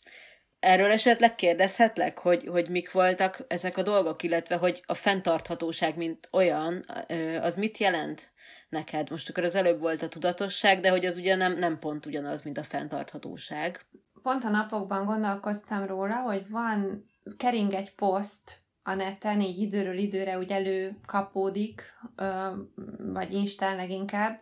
Erről 0.59 0.91
esetleg 0.91 1.35
kérdezhetlek, 1.35 2.17
hogy, 2.17 2.47
hogy 2.47 2.69
mik 2.69 2.91
voltak 2.91 3.45
ezek 3.47 3.77
a 3.77 3.81
dolgok, 3.81 4.23
illetve 4.23 4.55
hogy 4.55 4.83
a 4.85 4.93
fenntarthatóság, 4.93 5.97
mint 5.97 6.29
olyan, 6.31 6.85
az 7.41 7.55
mit 7.55 7.77
jelent 7.77 8.31
neked? 8.69 9.09
Most 9.09 9.29
akkor 9.29 9.43
az 9.43 9.55
előbb 9.55 9.79
volt 9.79 10.01
a 10.01 10.07
tudatosság, 10.07 10.79
de 10.79 10.89
hogy 10.89 11.05
az 11.05 11.17
ugye 11.17 11.35
nem, 11.35 11.53
nem 11.53 11.79
pont 11.79 12.05
ugyanaz, 12.05 12.41
mint 12.41 12.57
a 12.57 12.63
fenntarthatóság 12.63 13.85
pont 14.27 14.43
a 14.43 14.49
napokban 14.49 15.05
gondolkoztam 15.05 15.85
róla, 15.85 16.15
hogy 16.15 16.49
van, 16.49 17.05
kering 17.37 17.73
egy 17.73 17.95
poszt 17.95 18.61
a 18.87 18.93
neten, 18.93 19.41
így 19.41 19.61
időről 19.61 19.97
időre 19.97 20.37
úgy 20.37 20.51
előkapódik, 20.51 21.83
vagy 22.97 23.33
Instán 23.33 23.75
leginkább, 23.75 24.39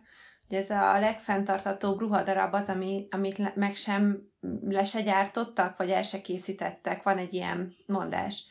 hogy 0.48 0.56
ez 0.56 0.70
a 0.70 0.98
legfenntarthatóbb 0.98 1.98
ruhadarab 1.98 2.54
az, 2.54 2.68
ami, 2.68 3.06
amit 3.10 3.54
meg 3.54 3.74
sem, 3.74 4.30
le 4.68 4.84
se 4.84 5.02
gyártottak, 5.02 5.76
vagy 5.76 5.90
el 5.90 6.02
se 6.02 6.20
készítettek. 6.20 7.02
Van 7.02 7.18
egy 7.18 7.34
ilyen 7.34 7.70
mondás. 7.86 8.46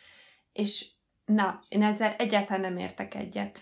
És 0.53 0.87
na, 1.25 1.59
én 1.67 1.83
ezzel 1.83 2.15
egyáltalán 2.17 2.61
nem 2.61 2.77
értek 2.77 3.15
egyet. 3.15 3.61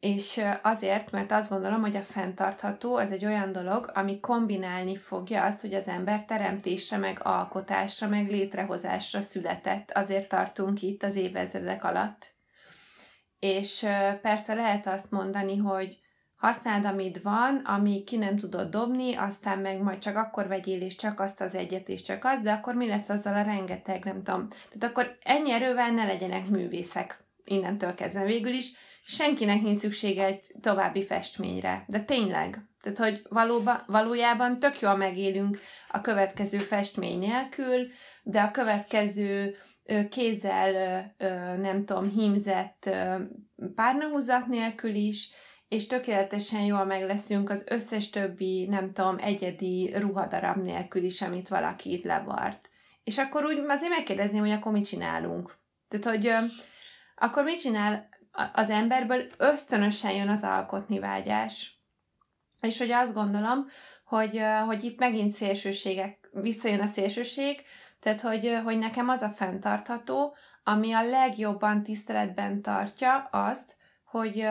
És 0.00 0.44
azért, 0.62 1.10
mert 1.10 1.32
azt 1.32 1.50
gondolom, 1.50 1.80
hogy 1.80 1.96
a 1.96 2.02
fenntartható 2.02 2.96
az 2.96 3.12
egy 3.12 3.24
olyan 3.24 3.52
dolog, 3.52 3.90
ami 3.94 4.20
kombinálni 4.20 4.96
fogja 4.96 5.44
azt, 5.44 5.60
hogy 5.60 5.74
az 5.74 5.86
ember 5.86 6.24
teremtésre, 6.24 6.96
meg 6.96 7.20
alkotásra, 7.22 8.08
meg 8.08 8.30
létrehozásra 8.30 9.20
született. 9.20 9.90
Azért 9.90 10.28
tartunk 10.28 10.82
itt 10.82 11.02
az 11.02 11.16
évezredek 11.16 11.84
alatt. 11.84 12.34
És 13.38 13.86
persze 14.22 14.54
lehet 14.54 14.86
azt 14.86 15.10
mondani, 15.10 15.56
hogy 15.56 15.98
használd, 16.36 16.84
amit 16.84 17.22
van, 17.22 17.56
ami 17.56 18.04
ki 18.04 18.16
nem 18.16 18.36
tudod 18.36 18.70
dobni, 18.70 19.14
aztán 19.14 19.58
meg 19.58 19.80
majd 19.80 19.98
csak 19.98 20.16
akkor 20.16 20.46
vegyél, 20.46 20.80
és 20.80 20.96
csak 20.96 21.20
azt 21.20 21.40
az 21.40 21.54
egyet, 21.54 21.88
és 21.88 22.02
csak 22.02 22.24
az, 22.24 22.40
de 22.42 22.52
akkor 22.52 22.74
mi 22.74 22.88
lesz 22.88 23.08
azzal 23.08 23.34
a 23.34 23.42
rengeteg, 23.42 24.04
nem 24.04 24.22
tudom. 24.22 24.48
Tehát 24.48 24.82
akkor 24.82 25.18
ennyi 25.22 25.52
erővel 25.52 25.90
ne 25.90 26.04
legyenek 26.04 26.48
művészek 26.48 27.24
innentől 27.44 27.94
kezdve 27.94 28.24
végül 28.24 28.52
is 28.52 28.72
senkinek 29.08 29.62
nincs 29.62 29.80
szüksége 29.80 30.24
egy 30.24 30.46
további 30.60 31.04
festményre. 31.04 31.84
De 31.86 32.00
tényleg. 32.00 32.58
Tehát, 32.80 32.98
hogy 32.98 33.22
valóba, 33.28 33.82
valójában 33.86 34.58
tök 34.58 34.80
jól 34.80 34.96
megélünk 34.96 35.60
a 35.88 36.00
következő 36.00 36.58
festmény 36.58 37.18
nélkül, 37.18 37.86
de 38.22 38.40
a 38.40 38.50
következő 38.50 39.56
kézzel, 40.10 40.72
nem 41.60 41.84
tudom, 41.84 42.10
hímzett 42.10 42.90
párnahúzat 43.74 44.46
nélkül 44.46 44.94
is, 44.94 45.30
és 45.68 45.86
tökéletesen 45.86 46.62
jól 46.62 46.84
meg 46.84 47.06
leszünk 47.06 47.50
az 47.50 47.66
összes 47.70 48.10
többi, 48.10 48.66
nem 48.66 48.92
tudom, 48.92 49.16
egyedi 49.18 49.92
ruhadarab 49.98 50.56
nélkül 50.56 51.02
is, 51.02 51.22
amit 51.22 51.48
valaki 51.48 51.92
itt 51.92 52.04
levart. 52.04 52.68
És 53.04 53.18
akkor 53.18 53.44
úgy 53.44 53.58
azért 53.68 53.90
megkérdezném, 53.90 54.40
hogy 54.40 54.50
akkor 54.50 54.72
mit 54.72 54.86
csinálunk. 54.86 55.58
Tehát, 55.88 56.16
hogy 56.16 56.50
akkor 57.16 57.44
mit 57.44 57.60
csinál 57.60 58.08
az 58.52 58.70
emberből 58.70 59.26
ösztönösen 59.36 60.12
jön 60.12 60.28
az 60.28 60.42
alkotni 60.42 60.98
vágyás. 60.98 61.78
És 62.60 62.78
hogy 62.78 62.90
azt 62.90 63.14
gondolom, 63.14 63.66
hogy, 64.04 64.42
hogy 64.66 64.84
itt 64.84 64.98
megint 64.98 65.32
szélsőségek, 65.32 66.30
visszajön 66.32 66.80
a 66.80 66.86
szélsőség, 66.86 67.62
tehát 68.00 68.20
hogy, 68.20 68.60
hogy 68.64 68.78
nekem 68.78 69.08
az 69.08 69.22
a 69.22 69.28
fenntartható, 69.28 70.36
ami 70.64 70.92
a 70.92 71.02
legjobban 71.02 71.82
tiszteletben 71.82 72.62
tartja 72.62 73.28
azt, 73.30 73.76
hogy, 74.04 74.48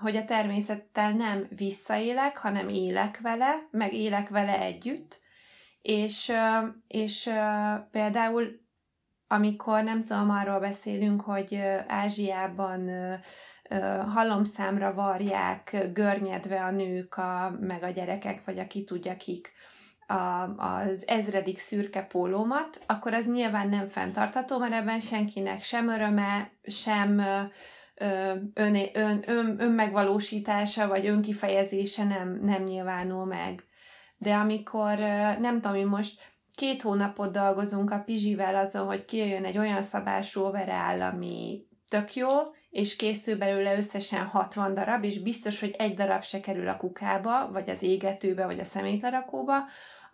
hogy 0.00 0.16
a 0.16 0.24
természettel 0.24 1.12
nem 1.12 1.46
visszaélek, 1.50 2.36
hanem 2.36 2.68
élek 2.68 3.20
vele, 3.20 3.68
meg 3.70 3.92
élek 3.92 4.28
vele 4.28 4.60
együtt, 4.60 5.20
és, 5.82 6.32
és 6.86 7.30
például 7.90 8.65
amikor 9.28 9.82
nem 9.82 10.04
tudom, 10.04 10.30
arról 10.30 10.60
beszélünk, 10.60 11.20
hogy 11.20 11.54
Ázsiában 11.86 12.90
halomszámra 14.14 14.94
varják 14.94 15.88
görnyedve 15.92 16.64
a 16.64 16.70
nők, 16.70 17.16
a, 17.16 17.56
meg 17.60 17.82
a 17.82 17.90
gyerekek, 17.90 18.44
vagy 18.44 18.58
aki 18.58 18.84
tudja 18.84 19.16
kik 19.16 19.52
a, 20.06 20.14
az 20.64 21.08
ezredik 21.08 21.58
szürke 21.58 22.02
pólómat, 22.02 22.80
akkor 22.86 23.14
az 23.14 23.26
nyilván 23.26 23.68
nem 23.68 23.88
fenntartható, 23.88 24.58
mert 24.58 24.72
ebben 24.72 25.00
senkinek 25.00 25.62
sem 25.62 25.88
öröme, 25.88 26.50
sem 26.62 27.18
ön, 28.54 28.76
ön, 28.92 29.22
ön, 29.26 29.54
önmegvalósítása, 29.58 30.88
vagy 30.88 31.06
önkifejezése 31.06 32.04
nem, 32.04 32.38
nem 32.42 32.62
nyilvánul 32.62 33.24
meg. 33.24 33.64
De 34.18 34.34
amikor, 34.34 34.98
nem 35.38 35.60
tudom, 35.60 35.76
hogy 35.76 35.86
most 35.86 36.35
két 36.56 36.82
hónapot 36.82 37.32
dolgozunk 37.32 37.90
a 37.90 38.02
Pizsivel 38.04 38.56
azon, 38.56 38.86
hogy 38.86 39.04
kijöjjön 39.04 39.44
egy 39.44 39.58
olyan 39.58 39.82
szabású 39.82 40.40
overall, 40.40 41.02
ami 41.02 41.66
tök 41.88 42.14
jó, 42.14 42.28
és 42.70 42.96
készül 42.96 43.38
belőle 43.38 43.76
összesen 43.76 44.24
60 44.24 44.74
darab, 44.74 45.04
és 45.04 45.18
biztos, 45.18 45.60
hogy 45.60 45.74
egy 45.78 45.94
darab 45.94 46.22
se 46.22 46.40
kerül 46.40 46.68
a 46.68 46.76
kukába, 46.76 47.50
vagy 47.52 47.70
az 47.70 47.82
égetőbe, 47.82 48.44
vagy 48.44 48.58
a 48.58 48.64
szemétlerakóba, 48.64 49.54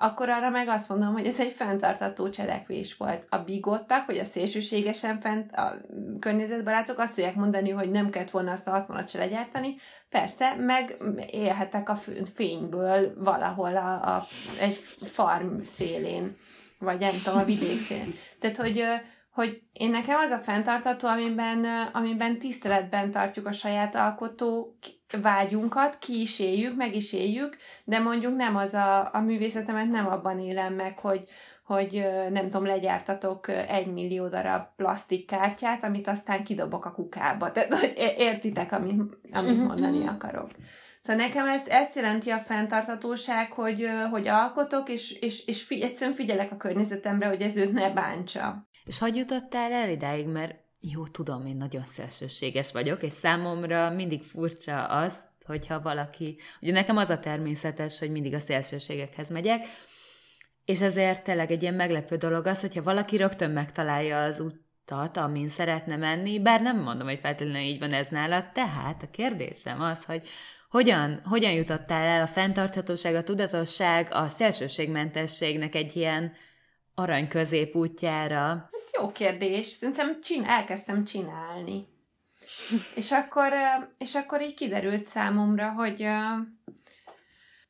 akkor 0.03 0.29
arra 0.29 0.51
meg 0.51 0.69
azt 0.69 0.89
mondom, 0.89 1.13
hogy 1.13 1.27
ez 1.27 1.41
egy 1.41 1.53
fenntartató 1.53 2.31
cselekvés 2.31 2.97
volt. 2.97 3.27
A 3.29 3.39
bigottak, 3.39 4.07
vagy 4.07 4.19
a 4.19 4.25
szélsőségesen 4.25 5.21
fent, 5.21 5.53
a 5.53 5.75
környezetbarátok 6.21 6.99
azt 6.99 7.15
fogják 7.15 7.35
mondani, 7.35 7.71
hogy 7.71 7.91
nem 7.91 8.11
kellett 8.11 8.31
volna 8.31 8.53
azt 8.53 8.69
a 8.69 8.85
60-at 8.87 9.09
se 9.09 9.19
legyártani. 9.19 9.77
Persze, 10.09 10.55
meg 10.55 10.97
élhetek 11.31 11.89
a 11.89 11.99
fényből 12.35 13.13
valahol 13.17 13.77
a, 13.77 14.15
a, 14.15 14.23
egy 14.61 14.75
farm 15.13 15.63
szélén, 15.63 16.37
vagy 16.79 16.99
nem 16.99 17.15
tudom, 17.25 17.39
a 17.39 17.45
vidék 17.45 17.79
szélén. 17.79 18.15
Tehát, 18.41 18.57
hogy 18.57 18.85
hogy 19.33 19.63
én 19.73 19.91
nekem 19.91 20.19
az 20.19 20.31
a 20.31 20.39
fenntartató, 20.39 21.09
amiben, 21.09 21.65
amiben 21.93 22.39
tiszteletben 22.39 23.11
tartjuk 23.11 23.47
a 23.47 23.53
saját 23.53 23.95
alkotó 23.95 24.77
vágyunkat, 25.23 25.99
ki 25.99 26.21
is 26.21 26.41
éljük, 26.41 26.77
meg 26.77 26.95
is 26.95 27.13
éljük, 27.13 27.57
de 27.85 27.99
mondjuk 27.99 28.37
nem 28.37 28.57
az 28.57 28.75
a, 28.75 29.15
a 29.15 29.21
művészetemet 29.21 29.91
nem 29.91 30.07
abban 30.07 30.39
élem 30.39 30.75
meg, 30.75 30.99
hogy, 30.99 31.25
hogy 31.65 32.05
nem 32.31 32.45
tudom, 32.45 32.67
legyártatok 32.67 33.49
egy 33.49 33.93
millió 33.93 34.29
darab 34.29 34.63
plastikkártyát, 34.77 35.85
amit 35.85 36.09
aztán 36.09 36.45
kidobok 36.45 36.85
a 36.85 36.93
kukába. 36.93 37.53
Tehát, 37.53 37.75
hogy 37.75 37.93
értitek, 38.17 38.73
amit, 38.73 39.01
amit 39.33 39.57
mhm, 39.57 39.67
mondani 39.67 39.99
mhm. 39.99 40.09
akarok. 40.09 40.51
Szóval 41.03 41.27
nekem 41.27 41.47
ezt, 41.47 41.69
ezt 41.69 41.95
jelenti 41.95 42.31
a 42.31 42.39
fenntartatóság, 42.39 43.53
hogy, 43.53 43.87
hogy 44.11 44.29
alkotok, 44.29 44.89
és, 44.89 45.13
és, 45.13 45.47
és 45.47 45.63
figy- 45.63 45.83
egyszerűen 45.83 46.17
figyelek 46.17 46.53
a 46.53 46.57
környezetemre, 46.57 47.27
hogy 47.27 47.41
ez 47.41 47.57
őt 47.57 47.73
ne 47.73 47.91
bántsa. 47.91 48.67
És 48.85 48.99
hogy 48.99 49.17
jutottál 49.17 49.73
el 49.73 49.91
idáig? 49.91 50.27
Mert 50.27 50.62
jó, 50.91 51.07
tudom, 51.07 51.47
én 51.47 51.57
nagyon 51.57 51.85
szélsőséges 51.85 52.73
vagyok, 52.73 53.03
és 53.03 53.13
számomra 53.13 53.91
mindig 53.91 54.23
furcsa 54.23 54.87
az, 54.87 55.15
hogyha 55.45 55.81
valaki, 55.81 56.39
ugye 56.61 56.73
nekem 56.73 56.97
az 56.97 57.09
a 57.09 57.19
természetes, 57.19 57.99
hogy 57.99 58.11
mindig 58.11 58.35
a 58.35 58.39
szélsőségekhez 58.39 59.31
megyek, 59.31 59.65
és 60.65 60.81
ezért 60.81 61.25
tényleg 61.25 61.51
egy 61.51 61.63
ilyen 61.63 61.75
meglepő 61.75 62.17
dolog 62.17 62.47
az, 62.47 62.61
hogyha 62.61 62.83
valaki 62.83 63.17
rögtön 63.17 63.51
megtalálja 63.51 64.23
az 64.23 64.41
utat, 64.41 65.17
amin 65.17 65.49
szeretne 65.49 65.97
menni, 65.97 66.41
bár 66.41 66.61
nem 66.61 66.83
mondom, 66.83 67.07
hogy 67.07 67.19
feltétlenül 67.19 67.63
így 67.63 67.79
van 67.79 67.93
ez 67.93 68.09
nálad, 68.09 68.53
tehát 68.53 69.03
a 69.03 69.11
kérdésem 69.11 69.81
az, 69.81 70.05
hogy 70.05 70.29
hogyan, 70.71 71.21
hogyan 71.25 71.53
jutottál 71.53 72.07
el 72.07 72.23
a 72.23 72.27
fenntarthatóság, 72.27 73.15
a 73.15 73.23
tudatosság, 73.23 74.09
a 74.11 74.29
szélsőségmentességnek 74.29 75.75
egy 75.75 75.97
ilyen 75.97 76.33
arany 76.95 77.29
középútjára? 77.29 78.39
Hát 78.39 78.71
jó 78.93 79.13
kérdés. 79.13 79.67
Szerintem 79.67 80.21
csin- 80.21 80.47
elkezdtem 80.47 81.05
csinálni. 81.05 81.87
és, 83.01 83.13
akkor, 83.13 83.53
és 83.99 84.15
akkor 84.15 84.43
így 84.43 84.55
kiderült 84.55 85.05
számomra, 85.05 85.71
hogy 85.71 86.07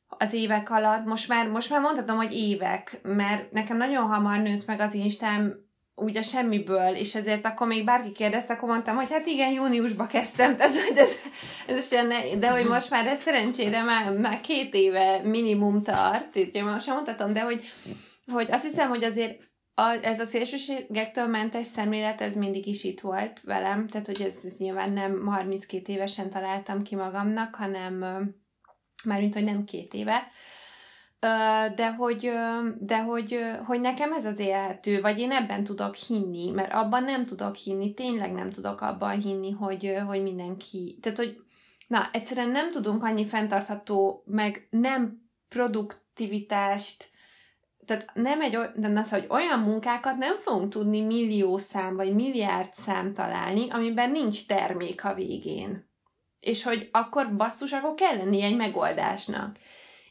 az 0.07 0.33
évek 0.33 0.69
alatt, 0.69 1.05
most 1.05 1.27
már, 1.27 1.47
most 1.47 1.69
már 1.69 1.81
mondhatom, 1.81 2.15
hogy 2.15 2.33
évek, 2.33 2.99
mert 3.03 3.51
nekem 3.51 3.77
nagyon 3.77 4.05
hamar 4.07 4.39
nőtt 4.39 4.65
meg 4.65 4.79
az 4.79 4.93
Instám 4.93 5.63
úgy 5.95 6.17
a 6.17 6.21
semmiből, 6.21 6.95
és 6.95 7.15
ezért 7.15 7.45
akkor 7.45 7.67
még 7.67 7.85
bárki 7.85 8.11
kérdezte, 8.11 8.53
akkor 8.53 8.69
mondtam, 8.69 8.95
hogy 8.95 9.11
hát 9.11 9.25
igen, 9.25 9.51
júniusban 9.51 10.07
kezdtem, 10.07 10.55
tehát 10.57 10.75
hogy 10.75 10.97
ez, 10.97 11.11
ez 11.67 11.91
ne, 11.91 12.35
de 12.39 12.49
hogy 12.49 12.65
most 12.65 12.89
már 12.89 13.07
ez 13.07 13.21
szerencsére 13.21 13.83
már, 13.83 14.11
már 14.11 14.41
két 14.41 14.73
éve 14.73 15.21
minimum 15.23 15.83
tart, 15.83 16.35
úgyhogy 16.35 16.63
most 16.63 16.85
sem 16.85 16.93
mondhatom, 16.95 17.33
de 17.33 17.41
hogy, 17.41 17.73
hogy 18.31 18.51
azt 18.51 18.63
hiszem, 18.63 18.89
hogy 18.89 19.03
azért 19.03 19.51
a, 19.75 19.97
ez 20.01 20.19
a 20.19 20.25
szélsőségektől 20.25 21.27
mentes 21.27 21.65
szemlélet, 21.65 22.21
ez 22.21 22.35
mindig 22.35 22.67
is 22.67 22.83
itt 22.83 22.99
volt 22.99 23.41
velem, 23.41 23.87
tehát 23.87 24.05
hogy 24.05 24.21
ez, 24.21 24.33
ez 24.45 24.57
nyilván 24.57 24.91
nem 24.91 25.25
32 25.25 25.93
évesen 25.93 26.29
találtam 26.29 26.83
ki 26.83 26.95
magamnak, 26.95 27.55
hanem 27.55 27.93
mármint, 29.03 29.33
hogy 29.33 29.43
nem 29.43 29.63
két 29.63 29.93
éve, 29.93 30.27
de 31.75 31.91
hogy, 31.97 32.31
de 32.79 33.01
hogy, 33.01 33.39
hogy 33.65 33.81
nekem 33.81 34.13
ez 34.13 34.25
az 34.25 34.39
élhető, 34.39 35.01
vagy 35.01 35.19
én 35.19 35.31
ebben 35.31 35.63
tudok 35.63 35.95
hinni, 35.95 36.49
mert 36.49 36.73
abban 36.73 37.03
nem 37.03 37.23
tudok 37.23 37.55
hinni, 37.55 37.93
tényleg 37.93 38.31
nem 38.31 38.49
tudok 38.49 38.81
abban 38.81 39.21
hinni, 39.21 39.51
hogy, 39.51 39.97
hogy 40.07 40.21
mindenki, 40.21 40.97
tehát 41.01 41.17
hogy 41.17 41.37
na, 41.87 42.09
egyszerűen 42.11 42.49
nem 42.49 42.71
tudunk 42.71 43.03
annyi 43.03 43.25
fenntartható, 43.25 44.23
meg 44.25 44.67
nem 44.69 45.29
produktivitást, 45.49 47.11
tehát 47.85 48.11
nem 48.13 48.41
egy, 48.41 48.57
de 48.75 48.99
az, 48.99 49.09
hogy 49.09 49.25
olyan 49.29 49.59
munkákat 49.59 50.17
nem 50.17 50.37
fogunk 50.37 50.69
tudni 50.69 51.01
millió 51.01 51.57
szám, 51.57 51.95
vagy 51.95 52.13
milliárd 52.13 52.73
szám 52.73 53.13
találni, 53.13 53.69
amiben 53.69 54.11
nincs 54.11 54.47
termék 54.47 55.05
a 55.05 55.13
végén. 55.13 55.91
És 56.39 56.63
hogy 56.63 56.89
akkor 56.91 57.35
basszus, 57.35 57.71
akkor 57.71 57.93
kell 57.93 58.17
lenni 58.17 58.41
egy 58.41 58.55
megoldásnak 58.55 59.57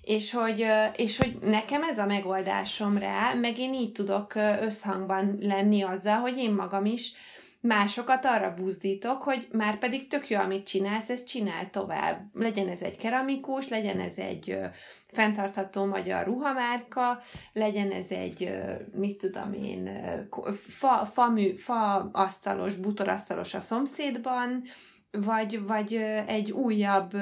és 0.03 0.33
hogy, 0.33 0.67
és 0.97 1.17
hogy 1.17 1.39
nekem 1.41 1.83
ez 1.83 1.99
a 1.99 2.07
megoldásom 2.07 2.99
rá, 2.99 3.35
meg 3.35 3.59
én 3.59 3.75
így 3.75 3.93
tudok 3.93 4.35
összhangban 4.61 5.39
lenni 5.41 5.83
azzal, 5.83 6.17
hogy 6.17 6.39
én 6.39 6.53
magam 6.53 6.85
is 6.85 7.13
másokat 7.61 8.25
arra 8.25 8.55
buzdítok, 8.55 9.23
hogy 9.23 9.49
már 9.53 9.79
pedig 9.79 10.09
tök 10.09 10.29
jó, 10.29 10.39
amit 10.39 10.67
csinálsz, 10.67 11.11
ezt 11.11 11.29
csinál 11.29 11.71
tovább. 11.71 12.21
Legyen 12.33 12.69
ez 12.69 12.81
egy 12.81 12.97
keramikus, 12.97 13.69
legyen 13.69 14.01
ez 14.01 14.17
egy 14.17 14.59
fenntartható 15.13 15.85
magyar 15.85 16.25
ruhamárka, 16.27 17.23
legyen 17.53 17.91
ez 17.91 18.09
egy, 18.09 18.51
mit 18.95 19.19
tudom 19.19 19.53
én, 19.53 19.91
fa, 20.55 21.05
fa, 21.05 21.29
mű, 21.29 21.55
fa 21.55 22.09
asztalos, 22.13 22.77
butorasztalos 22.77 23.55
a 23.55 23.61
szomszédban, 23.61 24.63
vagy, 25.11 25.67
vagy 25.67 25.95
egy 26.27 26.51
újabb, 26.51 27.13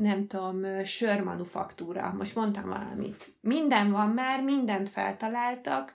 nem 0.00 0.26
tudom, 0.26 0.84
sörmanufaktúra. 0.84 2.14
Most 2.18 2.34
mondtam 2.34 2.68
valamit. 2.68 3.26
Minden 3.40 3.90
van 3.90 4.08
már, 4.08 4.42
mindent 4.42 4.88
feltaláltak, 4.88 5.92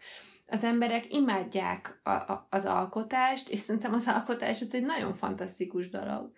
az 0.47 0.63
emberek 0.63 1.13
imádják 1.13 1.99
a, 2.03 2.09
a, 2.09 2.47
az 2.49 2.65
alkotást, 2.65 3.49
és 3.49 3.59
szerintem 3.59 3.93
az 3.93 4.07
alkotás 4.07 4.61
ez 4.61 4.67
egy 4.71 4.85
nagyon 4.85 5.13
fantasztikus 5.13 5.89
dolog. 5.89 6.31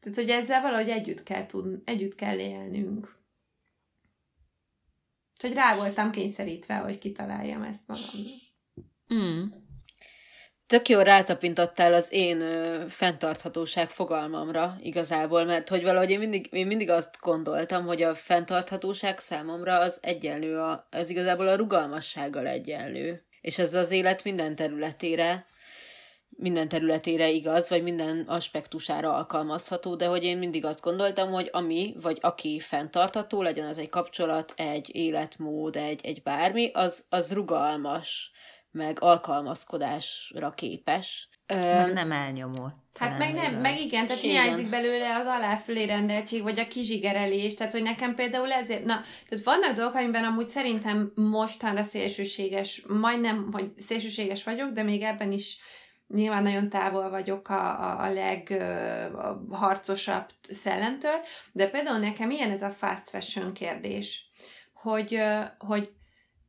Tehát, 0.00 0.16
hogy 0.16 0.28
ezzel 0.28 0.60
valahogy 0.60 0.88
együtt 0.88 1.22
kell 1.22 1.46
tudni, 1.46 1.78
együtt 1.84 2.14
kell 2.14 2.38
élnünk. 2.38 3.18
Úgyhogy 5.42 5.56
rá 5.56 5.76
voltam 5.76 6.10
kényszerítve, 6.10 6.74
hogy 6.74 6.98
kitaláljam 6.98 7.62
ezt 7.62 7.80
magamnak. 7.86 8.32
Mm. 9.14 9.44
Tök 10.66 10.88
jó 10.88 11.00
rátapintottál 11.00 11.94
az 11.94 12.12
én 12.12 12.40
ö, 12.40 12.84
fenntarthatóság 12.88 13.90
fogalmamra 13.90 14.76
igazából, 14.78 15.44
mert 15.44 15.68
hogy 15.68 15.82
valahogy 15.82 16.10
én 16.10 16.18
mindig, 16.18 16.48
én 16.50 16.66
mindig 16.66 16.90
azt 16.90 17.18
gondoltam, 17.20 17.86
hogy 17.86 18.02
a 18.02 18.14
fenntarthatóság 18.14 19.18
számomra 19.18 19.78
az 19.78 19.98
egyenlő, 20.02 20.58
a, 20.58 20.86
ez 20.90 21.10
igazából 21.10 21.48
a 21.48 21.56
rugalmassággal 21.56 22.46
egyenlő. 22.46 23.22
És 23.40 23.58
ez 23.58 23.74
az 23.74 23.90
élet 23.90 24.24
minden 24.24 24.56
területére, 24.56 25.46
minden 26.40 26.68
területére 26.68 27.28
igaz, 27.28 27.68
vagy 27.68 27.82
minden 27.82 28.24
aspektusára 28.26 29.14
alkalmazható, 29.14 29.94
de 29.94 30.06
hogy 30.06 30.24
én 30.24 30.38
mindig 30.38 30.64
azt 30.64 30.82
gondoltam, 30.82 31.30
hogy 31.30 31.48
ami, 31.52 31.94
vagy 32.00 32.18
aki 32.20 32.60
fenntartható, 32.60 33.42
legyen 33.42 33.66
az 33.66 33.78
egy 33.78 33.88
kapcsolat, 33.88 34.52
egy 34.56 34.94
életmód, 34.94 35.76
egy, 35.76 36.00
egy 36.02 36.22
bármi, 36.22 36.70
az, 36.72 37.04
az 37.08 37.32
rugalmas 37.32 38.30
meg 38.70 38.96
alkalmazkodásra 39.00 40.50
képes. 40.50 41.28
Meg 41.46 41.92
nem 41.92 42.12
elnyomó. 42.12 42.72
Hát 42.94 43.18
meg 43.18 43.34
nem, 43.34 43.54
meg 43.54 43.80
igen, 43.80 44.06
tehát 44.06 44.22
igen. 44.22 44.42
hiányzik 44.42 44.70
belőle 44.70 45.16
az 45.16 45.26
aláfölé 45.26 45.84
rendeltség, 45.84 46.42
vagy 46.42 46.58
a 46.58 46.66
kizsigerelés, 46.66 47.54
tehát 47.54 47.72
hogy 47.72 47.82
nekem 47.82 48.14
például 48.14 48.52
ezért, 48.52 48.84
na, 48.84 49.00
tehát 49.28 49.44
vannak 49.44 49.76
dolgok, 49.76 49.94
amiben 49.94 50.24
amúgy 50.24 50.48
szerintem 50.48 51.12
mostanra 51.14 51.82
szélsőséges, 51.82 52.82
majdnem, 52.88 53.48
hogy 53.52 53.70
szélsőséges 53.76 54.44
vagyok, 54.44 54.70
de 54.70 54.82
még 54.82 55.02
ebben 55.02 55.32
is 55.32 55.58
nyilván 56.14 56.42
nagyon 56.42 56.68
távol 56.68 57.10
vagyok 57.10 57.48
a, 57.48 57.84
a, 57.84 58.04
a 58.04 58.12
legharcosabb 58.12 60.26
szellemtől, 60.50 61.16
de 61.52 61.68
például 61.68 61.98
nekem 61.98 62.30
ilyen 62.30 62.50
ez 62.50 62.62
a 62.62 62.70
fast 62.70 63.10
fashion 63.10 63.52
kérdés, 63.52 64.30
hogy, 64.72 65.18
hogy 65.58 65.92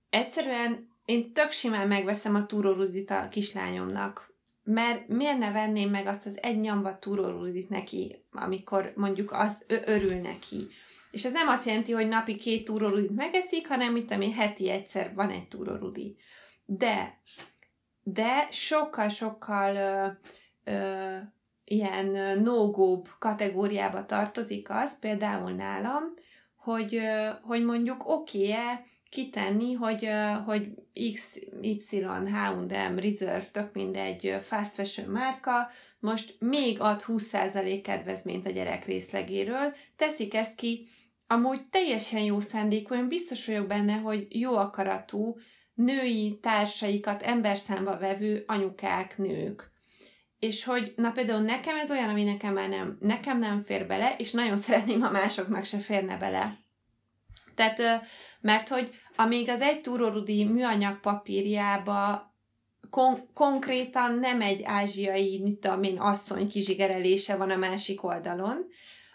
egyszerűen 0.10 0.90
én 1.06 1.34
tök 1.34 1.52
simán 1.52 1.88
megveszem 1.88 2.36
a 2.36 2.46
túrórudit 2.46 3.10
a 3.10 3.28
kislányomnak, 3.30 4.34
mert 4.64 5.08
miért 5.08 5.38
ne 5.38 5.52
venném 5.52 5.90
meg 5.90 6.08
azt 6.08 6.26
az 6.26 6.42
egy 6.42 6.60
nyomva 6.60 7.00
túrórudit 7.00 7.70
neki, 7.70 8.26
amikor 8.32 8.94
mondjuk 8.96 9.32
az 9.32 9.58
örül 9.68 10.16
neki. 10.16 10.68
És 11.12 11.26
ez 11.26 11.32
nem 11.32 11.48
azt 11.48 11.66
jelenti, 11.66 11.92
hogy 11.92 12.08
napi 12.08 12.36
két 12.36 12.66
túrórudit 12.66 13.16
megeszik, 13.16 13.68
hanem 13.68 13.92
mit 13.92 14.12
ami 14.12 14.32
heti 14.32 14.70
egyszer 14.70 15.14
van 15.14 15.30
egy 15.30 15.48
túrórudi. 15.48 16.18
De, 16.66 17.20
de 18.04 18.48
sokkal-sokkal 18.52 19.76
ö, 19.76 20.08
ö, 20.72 21.18
ilyen 21.64 22.40
no 22.42 22.72
kategóriába 23.20 24.06
tartozik 24.06 24.70
az, 24.70 25.00
például 25.00 25.52
nálam, 25.52 26.04
hogy, 26.56 27.00
hogy 27.42 27.64
mondjuk 27.64 28.10
oké-e 28.10 28.84
kitenni, 29.10 29.74
hogy, 29.74 30.10
hogy 30.46 30.74
XY, 31.14 32.02
H&M, 32.02 32.98
Reserve, 33.00 33.46
tök 33.52 33.74
mindegy 33.74 34.38
fast 34.42 34.74
fashion 34.74 35.10
márka, 35.10 35.70
most 36.00 36.36
még 36.40 36.80
ad 36.80 37.04
20% 37.08 37.80
kedvezményt 37.84 38.46
a 38.46 38.50
gyerek 38.50 38.86
részlegéről, 38.86 39.76
teszik 39.96 40.34
ezt 40.34 40.56
ki, 40.56 40.88
amúgy 41.28 41.68
teljesen 41.70 42.22
jó 42.22 42.40
szándékú, 42.40 42.94
én 42.94 43.08
biztos 43.08 43.46
vagyok 43.46 43.68
benne, 43.68 43.94
hogy 43.94 44.28
jó 44.30 44.56
akaratú, 44.56 45.36
női 45.74 46.40
társaikat 46.42 47.22
emberszámba 47.22 47.98
vevő 47.98 48.44
anyukák, 48.48 49.18
nők. 49.18 49.72
És 50.40 50.64
hogy, 50.64 50.94
na 50.96 51.12
például 51.12 51.42
nekem 51.42 51.78
ez 51.78 51.92
olyan, 51.92 52.10
ami 52.10 52.24
nekem 52.24 52.54
már 52.54 52.70
nem, 52.70 52.98
nekem 53.00 53.40
nem 53.40 53.64
fér 53.64 53.88
bele, 53.88 54.16
és 54.18 54.32
nagyon 54.32 54.58
szeretném, 54.66 55.02
ha 55.02 55.12
másoknak 55.12 55.66
se 55.66 55.78
férne 55.78 56.18
bele. 56.18 56.56
Tehát, 57.56 58.04
mert 58.42 58.68
hogy 58.68 58.90
amíg 59.16 59.50
az 59.50 59.62
egy 59.62 59.82
túrórudi 59.82 60.44
műanyag 60.44 61.00
papírjába 61.00 62.32
kon- 62.90 63.28
konkrétan 63.34 64.20
nem 64.20 64.42
egy 64.42 64.62
ázsiai, 64.64 65.42
mit 65.44 65.60
tudom 65.60 65.84
én, 65.84 66.00
asszony 66.00 66.50
kizsigerelése 66.50 67.36
van 67.36 67.50
a 67.50 67.56
másik 67.56 68.04
oldalon, 68.04 68.66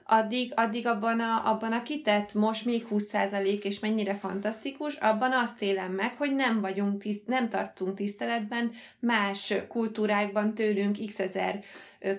addig, 0.06 0.52
addig 0.54 0.86
abban, 0.86 1.20
a, 1.20 1.50
abban 1.50 1.72
a 1.72 1.82
kitett 1.82 2.34
most 2.34 2.64
még 2.64 2.86
20% 2.90 3.62
és 3.62 3.78
mennyire 3.78 4.14
fantasztikus, 4.14 4.94
abban 4.94 5.32
azt 5.32 5.62
élem 5.62 5.92
meg, 5.92 6.14
hogy 6.14 6.34
nem 6.34 6.60
vagyunk, 6.60 7.02
tiszt, 7.02 7.26
nem 7.26 7.48
tartunk 7.48 7.94
tiszteletben 7.96 8.72
más 8.98 9.54
kultúrákban 9.68 10.54
tőlünk 10.54 10.98
x 11.06 11.18
ezer 11.18 11.64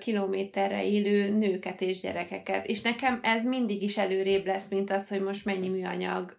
kilométerre 0.00 0.86
élő 0.86 1.28
nőket 1.28 1.80
és 1.80 2.00
gyerekeket. 2.00 2.66
És 2.66 2.82
nekem 2.82 3.18
ez 3.22 3.44
mindig 3.44 3.82
is 3.82 3.98
előrébb 3.98 4.46
lesz, 4.46 4.68
mint 4.70 4.90
az, 4.90 5.08
hogy 5.08 5.22
most 5.22 5.44
mennyi 5.44 5.68
műanyag, 5.68 6.36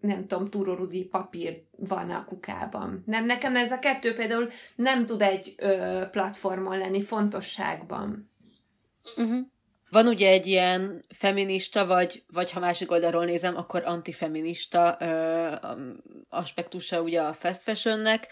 nem 0.00 0.26
tudom, 0.26 0.50
túrorudi 0.50 1.04
papír 1.04 1.62
van 1.76 2.10
a 2.10 2.24
kukában. 2.24 3.02
Nem, 3.06 3.24
nekem 3.24 3.56
ez 3.56 3.72
a 3.72 3.78
kettő 3.78 4.14
például 4.14 4.48
nem 4.74 5.06
tud 5.06 5.22
egy 5.22 5.54
platformon 6.10 6.78
lenni 6.78 7.02
fontosságban. 7.02 8.30
Uh-huh. 9.16 9.46
Van 9.92 10.06
ugye 10.06 10.28
egy 10.28 10.46
ilyen 10.46 11.04
feminista, 11.08 11.86
vagy, 11.86 12.22
vagy 12.32 12.50
ha 12.50 12.60
másik 12.60 12.90
oldalról 12.90 13.24
nézem, 13.24 13.56
akkor 13.56 13.82
antifeminista 13.84 14.96
ö, 15.00 15.48
aspektusa 16.28 17.00
ugye 17.00 17.20
a 17.20 17.32
fast 17.32 17.62
fashionnek, 17.62 18.28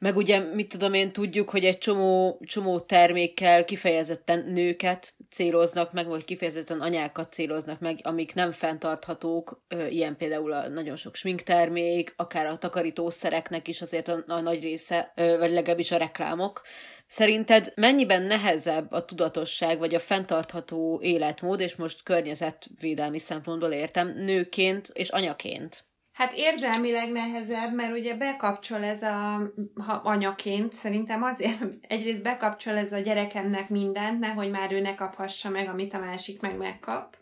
meg 0.00 0.16
ugye, 0.16 0.38
mit 0.38 0.68
tudom 0.68 0.94
én, 0.94 1.12
tudjuk, 1.12 1.50
hogy 1.50 1.64
egy 1.64 1.78
csomó, 1.78 2.40
csomó 2.44 2.78
termékkel 2.78 3.64
kifejezetten 3.64 4.44
nőket 4.52 5.14
céloznak 5.30 5.92
meg, 5.92 6.06
vagy 6.06 6.24
kifejezetten 6.24 6.80
anyákat 6.80 7.32
céloznak 7.32 7.80
meg, 7.80 7.98
amik 8.02 8.34
nem 8.34 8.52
fenntarthatók, 8.52 9.62
ilyen 9.88 10.16
például 10.16 10.52
a 10.52 10.68
nagyon 10.68 10.96
sok 10.96 11.14
sminktermék, 11.14 12.14
akár 12.16 12.46
a 12.46 12.56
takarítószereknek 12.56 13.68
is 13.68 13.80
azért 13.80 14.08
a, 14.08 14.24
a 14.26 14.40
nagy 14.40 14.62
része, 14.62 15.12
vagy 15.14 15.50
legalábbis 15.50 15.90
a 15.92 15.96
reklámok. 15.96 16.62
Szerinted 17.06 17.72
mennyiben 17.74 18.22
nehezebb 18.22 18.92
a 18.92 19.04
tudatosság, 19.04 19.78
vagy 19.78 19.94
a 19.94 19.98
fenntartható 19.98 21.00
életmód, 21.02 21.60
és 21.60 21.76
most 21.76 22.02
környezetvédelmi 22.02 23.18
szempontból 23.18 23.72
értem, 23.72 24.08
nőként 24.08 24.88
és 24.92 25.08
anyaként? 25.08 25.84
Hát 26.20 26.32
érzelmileg 26.34 27.12
nehezebb, 27.12 27.74
mert 27.74 27.98
ugye 27.98 28.16
bekapcsol 28.16 28.84
ez 28.84 29.02
a, 29.02 29.42
ha 29.76 29.92
anyaként, 29.92 30.72
szerintem 30.72 31.22
azért 31.22 31.58
egyrészt 31.88 32.22
bekapcsol 32.22 32.76
ez 32.76 32.92
a 32.92 32.98
gyerekemnek 32.98 33.68
mindent, 33.68 34.18
nehogy 34.18 34.50
már 34.50 34.72
ő 34.72 34.80
ne 34.80 34.94
kaphassa 34.94 35.50
meg, 35.50 35.68
amit 35.68 35.94
a 35.94 35.98
másik 35.98 36.40
meg 36.40 36.58
megkap. 36.58 37.16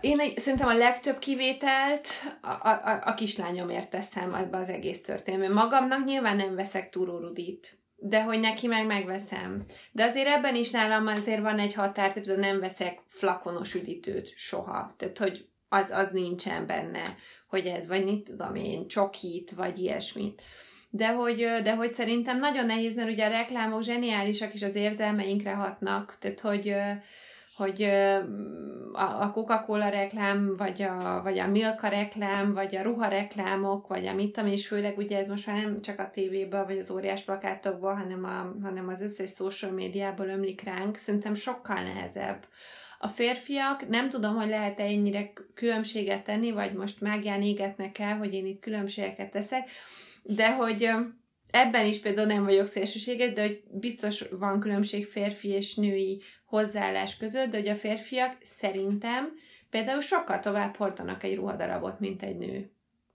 Én 0.00 0.20
szerintem 0.36 0.68
a 0.68 0.76
legtöbb 0.76 1.18
kivételt 1.18 2.08
a, 2.40 2.68
a, 2.68 3.00
a 3.04 3.14
kislányomért 3.14 3.90
teszem 3.90 4.34
abba 4.34 4.58
az 4.58 4.68
egész 4.68 5.02
történetben. 5.02 5.52
Magamnak 5.52 6.04
nyilván 6.04 6.36
nem 6.36 6.54
veszek 6.54 6.90
turórudit, 6.90 7.78
de 7.96 8.22
hogy 8.22 8.40
neki 8.40 8.66
meg 8.66 8.86
megveszem. 8.86 9.64
De 9.92 10.04
azért 10.04 10.28
ebben 10.28 10.54
is 10.54 10.70
nálam 10.70 11.06
azért 11.06 11.42
van 11.42 11.58
egy 11.58 11.74
határ, 11.74 12.12
tehát 12.12 12.38
nem 12.38 12.60
veszek 12.60 12.98
flakonos 13.08 13.74
üdítőt 13.74 14.32
soha. 14.36 14.94
Tehát, 14.98 15.18
hogy 15.18 15.49
az, 15.70 15.90
az 15.90 16.08
nincsen 16.12 16.66
benne, 16.66 17.02
hogy 17.46 17.66
ez, 17.66 17.86
vagy 17.88 18.04
mit 18.04 18.24
tudom 18.24 18.54
én, 18.54 18.88
csokit, 18.88 19.50
vagy 19.50 19.78
ilyesmit. 19.78 20.42
De 20.90 21.08
hogy, 21.08 21.36
de 21.62 21.74
hogy 21.74 21.92
szerintem 21.92 22.38
nagyon 22.38 22.66
nehéz, 22.66 22.96
mert 22.96 23.10
ugye 23.10 23.26
a 23.26 23.30
reklámok 23.30 23.82
zseniálisak, 23.82 24.54
és 24.54 24.62
az 24.62 24.74
érzelmeinkre 24.74 25.52
hatnak, 25.52 26.16
tehát 26.18 26.40
hogy, 26.40 26.74
hogy 27.56 27.82
a 28.92 29.30
Coca-Cola 29.30 29.88
reklám, 29.88 30.56
vagy 30.56 30.82
a, 30.82 31.20
vagy 31.22 31.38
a 31.38 31.46
Milka 31.46 31.88
reklám, 31.88 32.54
vagy 32.54 32.76
a 32.76 32.82
ruha 32.82 33.08
reklámok, 33.08 33.86
vagy 33.86 34.06
a 34.06 34.14
mit 34.14 34.32
tudom, 34.32 34.50
és 34.50 34.66
főleg 34.66 34.98
ugye 34.98 35.18
ez 35.18 35.28
most 35.28 35.46
már 35.46 35.56
nem 35.56 35.80
csak 35.82 35.98
a 35.98 36.10
tévéből, 36.10 36.64
vagy 36.64 36.78
az 36.78 36.90
óriás 36.90 37.22
plakátokból, 37.22 37.94
hanem, 37.94 38.24
a, 38.24 38.64
hanem 38.66 38.88
az 38.88 39.02
összes 39.02 39.30
social 39.30 39.72
médiából 39.72 40.26
ömlik 40.26 40.62
ránk, 40.62 40.96
szerintem 40.96 41.34
sokkal 41.34 41.82
nehezebb 41.82 42.46
a 43.02 43.08
férfiak, 43.08 43.88
nem 43.88 44.08
tudom, 44.08 44.34
hogy 44.34 44.48
lehet-e 44.48 44.82
ennyire 44.82 45.32
különbséget 45.54 46.24
tenni, 46.24 46.50
vagy 46.50 46.72
most 46.72 47.00
mágián 47.00 47.42
égetnek 47.42 47.98
el, 47.98 48.16
hogy 48.16 48.34
én 48.34 48.46
itt 48.46 48.60
különbségeket 48.60 49.30
teszek, 49.30 49.70
de 50.22 50.54
hogy 50.54 50.90
ebben 51.50 51.86
is 51.86 52.00
például 52.00 52.26
nem 52.26 52.44
vagyok 52.44 52.66
szélsőséges, 52.66 53.32
de 53.32 53.42
hogy 53.42 53.62
biztos 53.70 54.24
van 54.30 54.60
különbség 54.60 55.06
férfi 55.06 55.48
és 55.48 55.74
női 55.74 56.22
hozzáállás 56.44 57.16
között, 57.16 57.50
de 57.50 57.56
hogy 57.56 57.68
a 57.68 57.74
férfiak 57.74 58.36
szerintem 58.42 59.32
például 59.70 60.00
sokkal 60.00 60.40
tovább 60.40 60.76
hordanak 60.76 61.22
egy 61.22 61.36
ruhadarabot, 61.36 62.00
mint 62.00 62.22
egy 62.22 62.36
nő. 62.36 62.70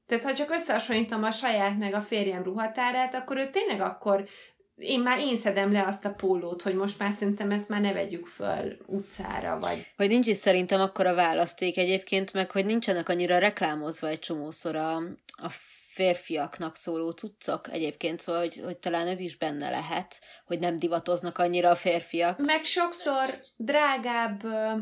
Tehát 0.08 0.24
ha 0.24 0.34
csak 0.34 0.52
összehasonlítom 0.52 1.24
a 1.24 1.32
saját 1.32 1.78
meg 1.78 1.94
a 1.94 2.02
férjem 2.02 2.44
ruhatárát, 2.44 3.14
akkor 3.14 3.38
ő 3.38 3.50
tényleg 3.50 3.82
akkor 3.82 4.28
én 4.78 5.00
már 5.00 5.20
én 5.20 5.38
szedem 5.38 5.72
le 5.72 5.86
azt 5.88 6.06
a 6.06 6.14
pólót, 6.14 6.62
hogy 6.62 6.76
most 6.76 7.00
már 7.00 7.12
szerintem 7.12 7.52
ezt 7.52 7.68
már 7.68 7.82
ne 7.82 7.94
vegyük 7.94 8.28
föl 8.28 8.78
utcára, 8.86 9.60
vagy... 9.60 9.92
Hogy 9.98 10.08
nincs 10.08 10.28
is 10.28 10.38
szerintem 10.38 10.82
akkor 10.82 11.06
a 11.06 11.16
választék 11.16 11.78
egyébként, 11.78 12.34
meg 12.34 12.52
hogy 12.52 12.66
nincsenek 12.66 13.10
annyira 13.10 13.38
reklámozva 13.38 14.08
egy 14.08 14.20
csomószor 14.20 14.76
a, 14.76 14.96
a 15.28 15.50
férfiaknak 15.96 16.76
szóló 16.76 17.10
cuccok 17.10 17.72
egyébként, 17.72 18.20
szóval, 18.20 18.42
hogy, 18.42 18.62
hogy 18.64 18.78
talán 18.78 19.08
ez 19.08 19.20
is 19.20 19.38
benne 19.38 19.70
lehet, 19.70 20.22
hogy 20.46 20.60
nem 20.60 20.80
divatoznak 20.80 21.38
annyira 21.38 21.70
a 21.70 21.76
férfiak. 21.76 22.38
Meg 22.38 22.64
sokszor 22.64 23.40
drágább 23.58 24.44
uh, 24.44 24.80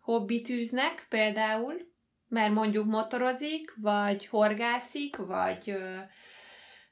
hobbit 0.00 0.48
űznek 0.48 1.06
például, 1.08 1.74
mert 2.28 2.52
mondjuk 2.52 2.86
motorozik, 2.86 3.74
vagy 3.80 4.26
horgászik, 4.26 5.16
vagy 5.16 5.62
uh, 5.66 6.00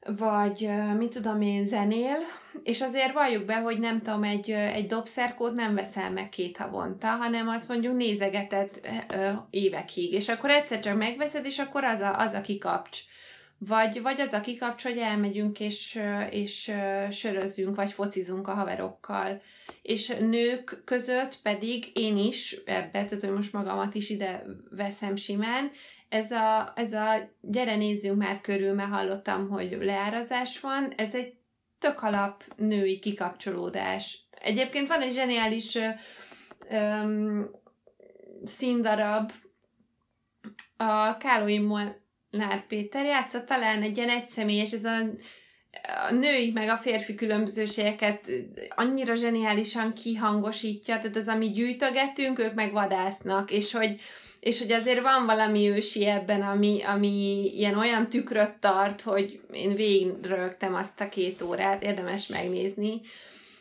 vagy 0.05 0.69
mit 0.99 1.13
tudom 1.13 1.41
én, 1.41 1.65
zenél, 1.65 2.17
és 2.63 2.81
azért 2.81 3.13
valljuk 3.13 3.45
be, 3.45 3.57
hogy 3.57 3.79
nem 3.79 4.03
tudom, 4.03 4.23
egy, 4.23 4.51
egy 4.51 4.87
dobszerkót 4.87 5.55
nem 5.55 5.75
veszel 5.75 6.11
meg 6.11 6.29
két 6.29 6.57
havonta, 6.57 7.07
hanem 7.07 7.49
azt 7.49 7.69
mondjuk 7.69 7.97
nézegetett 7.97 8.89
évekig, 9.51 10.13
és 10.13 10.29
akkor 10.29 10.51
egyszer 10.51 10.81
csak 10.81 10.97
megveszed, 10.97 11.47
és 11.47 11.59
akkor 11.59 11.85
az 11.85 12.01
a, 12.01 12.19
az 12.19 12.33
a 12.33 12.41
kikapcs. 12.41 12.99
Vagy, 13.59 14.03
vagy 14.03 14.21
az 14.21 14.33
a 14.33 14.41
kikapcs, 14.41 14.83
hogy 14.83 14.99
elmegyünk 14.99 15.61
és, 15.61 16.01
és 16.31 16.73
sörözünk, 17.11 17.77
vagy 17.77 17.93
focizunk 17.93 18.49
a 18.49 18.55
haverokkal. 18.55 19.43
És 19.83 20.09
nők 20.21 20.83
között 20.85 21.39
pedig 21.43 21.91
én 21.95 22.17
is 22.17 22.53
ebbe, 22.65 22.91
tehát 22.91 23.21
hogy 23.21 23.33
most 23.33 23.53
magamat 23.53 23.95
is 23.95 24.11
ide 24.11 24.45
veszem 24.71 25.17
simán, 25.17 25.71
ez 26.15 26.31
a, 26.31 26.73
ez 26.77 26.93
a 26.93 27.31
gyere 27.41 27.77
nézzünk 27.77 28.17
már 28.17 28.41
körül, 28.41 28.75
mert 28.75 28.91
hallottam, 28.91 29.49
hogy 29.49 29.79
leárazás 29.81 30.61
van, 30.61 30.93
ez 30.97 31.15
egy 31.15 31.35
tök 31.79 32.03
alap 32.03 32.45
női 32.57 32.99
kikapcsolódás. 32.99 34.19
Egyébként 34.31 34.89
van 34.89 35.01
egy 35.01 35.13
zseniális 35.13 35.79
um, 36.71 37.51
színdarab, 38.45 39.33
a 40.77 41.17
Kálói 41.17 41.59
Molnár 41.59 42.67
Péter 42.69 43.05
játszott 43.05 43.47
talán 43.47 43.83
egy 43.83 43.97
ilyen 43.97 44.09
egyszemélyes, 44.09 44.73
ez 44.73 44.85
a, 44.85 44.99
a 46.09 46.13
női 46.13 46.51
meg 46.53 46.69
a 46.69 46.77
férfi 46.77 47.15
különbözőségeket 47.15 48.31
annyira 48.69 49.15
zseniálisan 49.15 49.93
kihangosítja, 49.93 50.97
tehát 50.97 51.17
az, 51.17 51.29
ami 51.29 51.51
gyűjtögetünk, 51.51 52.39
ők 52.39 52.55
meg 52.55 52.73
vadásznak, 52.73 53.51
és 53.51 53.73
hogy 53.73 54.01
és 54.45 54.59
hogy 54.59 54.73
azért 54.73 55.03
van 55.03 55.27
valami 55.27 55.69
ősi 55.69 56.07
ebben, 56.07 56.43
ami, 56.43 56.83
ami 56.83 57.45
ilyen 57.55 57.79
olyan 57.79 58.09
tükröt 58.09 58.53
tart, 58.53 59.01
hogy 59.01 59.41
én 59.53 59.75
végigrögtem 59.75 60.75
azt 60.75 61.01
a 61.01 61.09
két 61.09 61.43
órát, 61.43 61.83
érdemes 61.83 62.27
megnézni, 62.27 63.01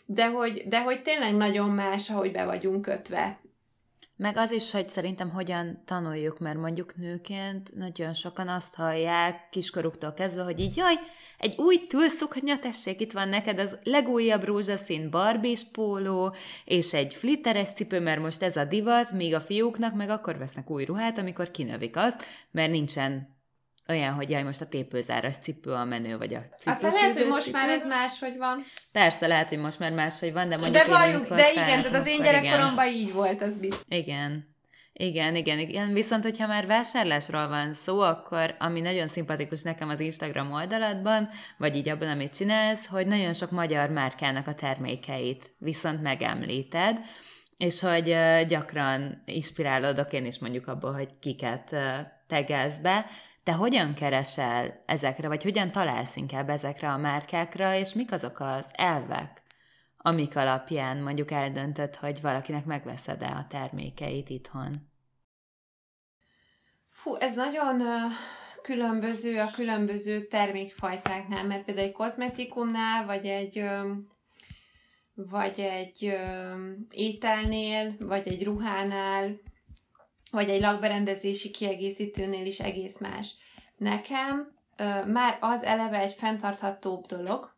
de 0.06 0.30
hogy, 0.30 0.64
de 0.68 0.82
hogy 0.82 1.02
tényleg 1.02 1.36
nagyon 1.36 1.70
más, 1.70 2.10
ahogy 2.10 2.32
be 2.32 2.46
vagyunk 2.46 2.82
kötve. 2.82 3.40
Meg 4.16 4.38
az 4.38 4.52
is, 4.52 4.72
hogy 4.72 4.90
szerintem 4.90 5.30
hogyan 5.30 5.82
tanuljuk, 5.86 6.40
mert 6.40 6.58
mondjuk 6.58 6.96
nőként 6.96 7.76
nagyon 7.76 8.14
sokan 8.14 8.48
azt 8.48 8.76
hallják 8.76 9.50
kiskoruktól 9.50 10.14
kezdve, 10.14 10.44
hogy 10.44 10.60
így, 10.60 10.78
jaj, 10.78 10.94
egy 11.38 11.56
új 11.58 11.88
túlszuknya, 11.88 12.60
tessék, 12.60 13.02
itt 13.02 13.12
van 13.12 13.30
neked 13.30 13.60
az 13.60 13.78
legújabb 13.84 14.44
rózsaszín 14.44 15.10
barbés 15.10 15.66
póló, 15.72 16.36
és 16.66 16.94
egy 16.94 17.14
flitteres 17.14 17.70
cipő, 17.72 18.00
mert 18.00 18.22
most 18.22 18.44
ez 18.44 18.58
a 18.58 18.66
divat, 18.66 19.12
míg 19.12 19.34
a 19.34 19.42
fiúknak 19.42 19.96
meg 19.96 20.10
akkor 20.10 20.38
vesznek 20.38 20.70
új 20.70 20.86
ruhát, 20.86 21.18
amikor 21.18 21.52
kinövik 21.52 21.98
azt, 21.98 22.24
mert 22.52 22.72
nincsen 22.72 23.33
olyan, 23.88 24.14
hogy 24.14 24.30
jaj, 24.30 24.44
most 24.44 24.62
a 24.62 24.68
tépőzáras 24.68 25.36
cipő 25.38 25.72
a 25.72 25.84
menő, 25.84 26.18
vagy 26.18 26.34
a 26.34 26.40
cipő. 26.40 26.72
Aztán 26.72 26.94
lehet, 26.94 27.18
hogy 27.18 27.28
most 27.28 27.46
cipő. 27.46 27.58
már 27.58 27.70
ez 27.70 27.86
máshogy 27.86 28.38
van. 28.38 28.60
Persze, 28.92 29.28
lehet, 29.28 29.50
hogy 29.50 29.58
most 29.58 29.80
már 29.80 29.92
máshogy 29.92 30.34
van, 30.34 30.50
de 30.50 30.58
mondjuk 30.58 30.84
De 30.84 30.90
valljuk, 30.90 31.28
de 31.28 31.52
igen, 31.52 31.82
tehát 31.82 31.96
az 31.96 32.08
én 32.08 32.22
gyerekkoromban 32.24 32.88
így 32.88 33.14
volt, 33.14 33.42
az 33.42 33.54
biztos. 33.60 33.86
Igen. 33.88 34.52
Igen, 34.96 35.36
igen, 35.36 35.60
igen. 35.60 35.94
Viszont, 35.94 36.24
hogyha 36.24 36.48
már 36.48 36.68
vásárlásról 36.68 37.48
van 37.48 37.74
szó, 37.74 38.00
akkor 38.00 38.56
ami 38.60 38.82
nagyon 38.82 39.08
szimpatikus 39.08 39.62
nekem 39.62 39.90
az 39.90 40.00
Instagram 40.00 40.52
oldaladban, 40.52 41.30
vagy 41.58 41.76
így 41.76 41.90
abban, 41.90 42.10
amit 42.10 42.36
csinálsz, 42.36 42.86
hogy 42.86 43.08
nagyon 43.08 43.34
sok 43.34 43.52
magyar 43.52 43.90
márkának 43.90 44.48
a 44.48 44.54
termékeit 44.54 45.56
viszont 45.58 46.02
megemlíted, 46.02 47.00
és 47.58 47.80
hogy 47.80 48.16
gyakran 48.48 49.24
inspirálódok 49.26 50.14
én 50.14 50.26
is 50.26 50.40
mondjuk 50.40 50.68
abból, 50.68 50.94
hogy 50.94 51.10
kiket 51.20 51.76
tegelsz 52.28 52.78
be. 52.78 53.06
Te 53.44 53.54
hogyan 53.54 53.94
keresel 53.94 54.84
ezekre, 54.86 55.28
vagy 55.28 55.44
hogyan 55.44 55.72
találsz 55.72 56.16
inkább 56.16 56.50
ezekre 56.50 56.92
a 56.92 56.98
márkákra, 56.98 57.76
és 57.76 57.94
mik 57.94 58.12
azok 58.12 58.40
az 58.40 58.72
elvek, 58.74 59.42
amik 59.98 60.36
alapján 60.36 60.98
mondjuk 60.98 61.32
eldöntöd, 61.32 61.96
hogy 61.96 62.22
valakinek 62.22 62.66
megveszed-e 62.66 63.26
a 63.26 63.48
termékeit 63.50 64.30
itthon? 64.30 64.72
Fú, 66.90 67.16
ez 67.16 67.36
nagyon 67.36 67.82
különböző 68.62 69.40
a 69.40 69.52
különböző 69.56 70.22
termékfajtáknál, 70.22 71.44
mert 71.44 71.64
például 71.64 71.88
egy 71.88 71.94
kozmetikumnál, 71.94 73.06
vagy 73.06 73.26
egy 73.26 73.64
vagy 75.16 75.60
egy 75.60 76.18
ételnél, 76.90 77.96
vagy 78.00 78.28
egy 78.28 78.44
ruhánál, 78.44 79.40
vagy 80.34 80.50
egy 80.50 80.62
lakberendezési 80.62 81.52
kiegészítőnél 81.52 82.46
is 82.46 82.60
egész 82.60 82.98
más. 82.98 83.36
Nekem 83.78 84.52
uh, 84.80 85.08
már 85.08 85.38
az 85.40 85.64
eleve 85.64 86.00
egy 86.00 86.14
fenntarthatóbb 86.14 87.06
dolog, 87.06 87.54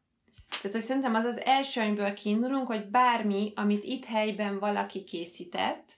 Tehát, 0.50 0.72
hogy 0.72 0.82
szerintem 0.82 1.16
az 1.16 1.26
az 1.26 1.40
első, 1.40 1.82
amiből 1.82 2.14
kiindulunk, 2.14 2.68
hogy 2.68 2.86
bármi, 2.86 3.52
amit 3.56 3.84
itt 3.84 4.06
helyben 4.06 4.60
valaki 4.60 5.04
készített, 5.04 5.92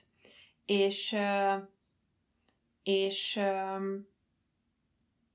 és, 0.66 1.16
és 2.82 3.40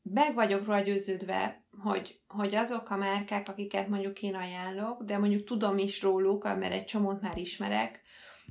meg 0.02 0.34
vagyok 0.34 0.66
róla 0.66 0.82
győződve, 0.82 1.64
hogy, 1.84 2.20
hogy 2.28 2.56
azok 2.56 2.90
a 2.90 2.96
márkák, 2.96 3.50
akiket 3.50 3.88
mondjuk 3.88 4.22
én 4.22 4.36
ajánlok, 4.36 5.04
de 5.04 5.18
mondjuk 5.18 5.44
tudom 5.44 5.78
is 5.78 6.02
róluk, 6.02 6.44
mert 6.44 6.74
egy 6.74 6.86
csomót 6.86 7.22
már 7.22 7.38
ismerek, 7.38 8.02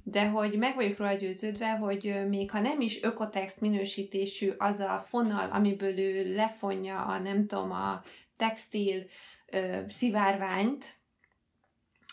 de 0.05 0.29
hogy 0.29 0.59
meg 0.59 0.75
vagyok 0.75 0.99
róla 0.99 1.15
győződve, 1.15 1.71
hogy 1.71 2.29
még 2.29 2.51
ha 2.51 2.61
nem 2.61 2.81
is 2.81 3.03
ökotext 3.03 3.61
minősítésű 3.61 4.53
az 4.59 4.81
a 4.81 5.05
fonal, 5.09 5.51
amiből 5.51 5.99
ő 5.99 6.35
lefonja 6.35 7.05
a, 7.05 7.19
nem 7.19 7.47
tudom, 7.47 7.73
a 7.73 8.03
textil 8.37 9.03
ö, 9.47 9.79
szivárványt, 9.88 10.85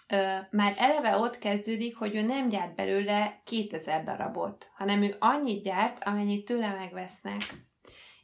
ö, 0.10 0.36
már 0.52 0.74
eleve 0.78 1.18
ott 1.18 1.38
kezdődik, 1.38 1.96
hogy 1.96 2.16
ő 2.16 2.22
nem 2.22 2.50
gyárt 2.50 2.76
belőle 2.76 3.42
2000 3.44 4.04
darabot, 4.04 4.70
hanem 4.74 5.02
ő 5.02 5.16
annyit 5.20 5.64
gyárt, 5.64 6.04
amennyit 6.04 6.46
tőle 6.46 6.74
megvesznek. 6.74 7.42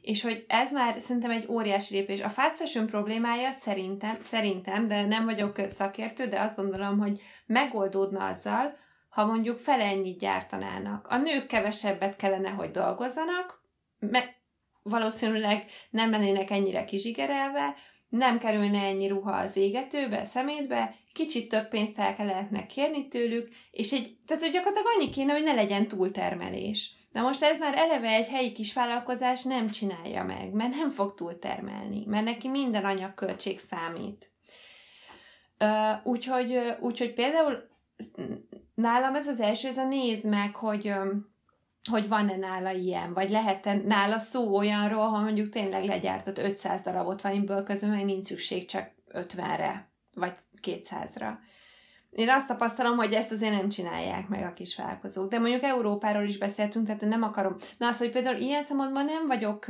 És 0.00 0.22
hogy 0.22 0.44
ez 0.48 0.72
már 0.72 1.00
szerintem 1.00 1.30
egy 1.30 1.46
óriási 1.48 1.94
lépés. 1.94 2.20
A 2.20 2.28
fast 2.28 2.56
fashion 2.56 2.86
problémája 2.86 3.50
szerintem, 3.50 4.14
szerintem, 4.22 4.88
de 4.88 5.06
nem 5.06 5.24
vagyok 5.24 5.60
szakértő, 5.68 6.26
de 6.26 6.40
azt 6.40 6.56
gondolom, 6.56 6.98
hogy 6.98 7.20
megoldódna 7.46 8.26
azzal, 8.26 8.76
ha 9.16 9.26
mondjuk 9.26 9.58
fele 9.58 9.84
ennyit 9.84 10.18
gyártanának. 10.18 11.06
A 11.06 11.16
nők 11.16 11.46
kevesebbet 11.46 12.16
kellene, 12.16 12.48
hogy 12.48 12.70
dolgozzanak, 12.70 13.62
mert 13.98 14.34
valószínűleg 14.82 15.64
nem 15.90 16.10
lennének 16.10 16.50
ennyire 16.50 16.84
kizsigerelve, 16.84 17.74
nem 18.08 18.38
kerülne 18.38 18.82
ennyi 18.82 19.08
ruha 19.08 19.32
az 19.32 19.56
égetőbe, 19.56 20.24
szemétbe, 20.24 20.94
kicsit 21.12 21.48
több 21.48 21.68
pénzt 21.68 21.98
el 21.98 22.14
lehetne 22.18 22.66
kérni 22.66 23.08
tőlük, 23.08 23.48
és 23.70 23.92
egy, 23.92 24.16
tehát 24.26 24.42
hogy 24.42 24.52
gyakorlatilag 24.52 24.92
annyi 24.96 25.10
kéne, 25.10 25.32
hogy 25.32 25.44
ne 25.44 25.54
legyen 25.54 25.88
túltermelés. 25.88 26.94
Na 27.12 27.22
most 27.22 27.42
ez 27.42 27.58
már 27.58 27.78
eleve 27.78 28.08
egy 28.08 28.28
helyi 28.28 28.52
kisvállalkozás 28.52 29.44
nem 29.44 29.70
csinálja 29.70 30.24
meg, 30.24 30.52
mert 30.52 30.74
nem 30.74 30.90
fog 30.90 31.14
túltermelni, 31.14 32.04
mert 32.06 32.24
neki 32.24 32.48
minden 32.48 32.84
anyagköltség 32.84 33.58
számít. 33.58 34.30
Úgyhogy, 36.04 36.58
úgyhogy 36.80 37.12
például 37.12 37.74
nálam 38.74 39.14
ez 39.14 39.26
az 39.26 39.40
első, 39.40 39.68
ez 39.68 39.78
a 39.78 39.86
nézd 39.88 40.24
meg, 40.24 40.54
hogy, 40.54 40.92
hogy 41.90 42.08
van-e 42.08 42.36
nála 42.36 42.70
ilyen, 42.70 43.12
vagy 43.12 43.30
lehet-e 43.30 43.74
nála 43.74 44.18
szó 44.18 44.56
olyanról, 44.56 45.08
ha 45.08 45.20
mondjuk 45.20 45.50
tényleg 45.50 45.84
legyártott 45.84 46.38
500 46.38 46.80
darabot 46.80 47.22
van, 47.22 47.32
amiből 47.32 47.62
közül 47.62 47.88
meg 47.88 48.04
nincs 48.04 48.24
szükség 48.24 48.66
csak 48.66 48.90
50-re, 49.12 49.88
vagy 50.14 50.32
200-ra. 50.62 51.32
Én 52.10 52.30
azt 52.30 52.46
tapasztalom, 52.46 52.96
hogy 52.96 53.12
ezt 53.12 53.30
azért 53.30 53.52
nem 53.52 53.68
csinálják 53.68 54.28
meg 54.28 54.44
a 54.44 54.52
kisvállalkozók. 54.52 55.30
De 55.30 55.38
mondjuk 55.38 55.62
Európáról 55.62 56.24
is 56.26 56.38
beszéltünk, 56.38 56.86
tehát 56.86 57.00
nem 57.00 57.22
akarom. 57.22 57.56
Na 57.78 57.88
az, 57.88 57.98
hogy 57.98 58.10
például 58.10 58.36
ilyen 58.36 58.64
szempontban 58.64 59.04
nem 59.04 59.26
vagyok, 59.26 59.66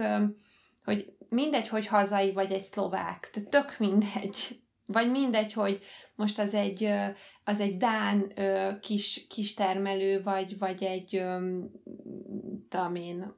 hogy 0.84 1.16
mindegy, 1.28 1.68
hogy 1.68 1.86
hazai 1.86 2.32
vagy 2.32 2.52
egy 2.52 2.62
szlovák, 2.62 3.30
tehát 3.32 3.48
tök 3.48 3.78
mindegy. 3.78 4.60
Vagy 4.86 5.10
mindegy, 5.10 5.52
hogy 5.52 5.80
most 6.16 6.38
az 6.38 6.54
egy, 6.54 6.88
az 7.44 7.60
egy 7.60 7.76
Dán 7.76 8.32
kis, 8.80 9.26
kis 9.28 9.54
termelő, 9.54 10.22
vagy, 10.22 10.58
vagy 10.58 10.82
egy, 10.82 11.22
tudom 12.68 12.94
én, 12.94 13.34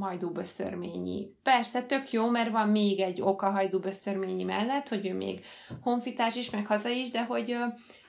hajdúböszörményi. 0.00 1.34
Persze, 1.42 1.82
tök 1.82 2.12
jó, 2.12 2.28
mert 2.28 2.50
van 2.50 2.68
még 2.68 3.00
egy 3.00 3.20
oka 3.20 3.50
hajdúböszörményi 3.50 4.42
mellett, 4.42 4.88
hogy 4.88 5.06
ő 5.06 5.14
még 5.14 5.44
honfitás 5.80 6.36
is, 6.36 6.50
meg 6.50 6.66
haza 6.66 6.88
is, 6.88 7.10
de 7.10 7.24
hogy, 7.24 7.56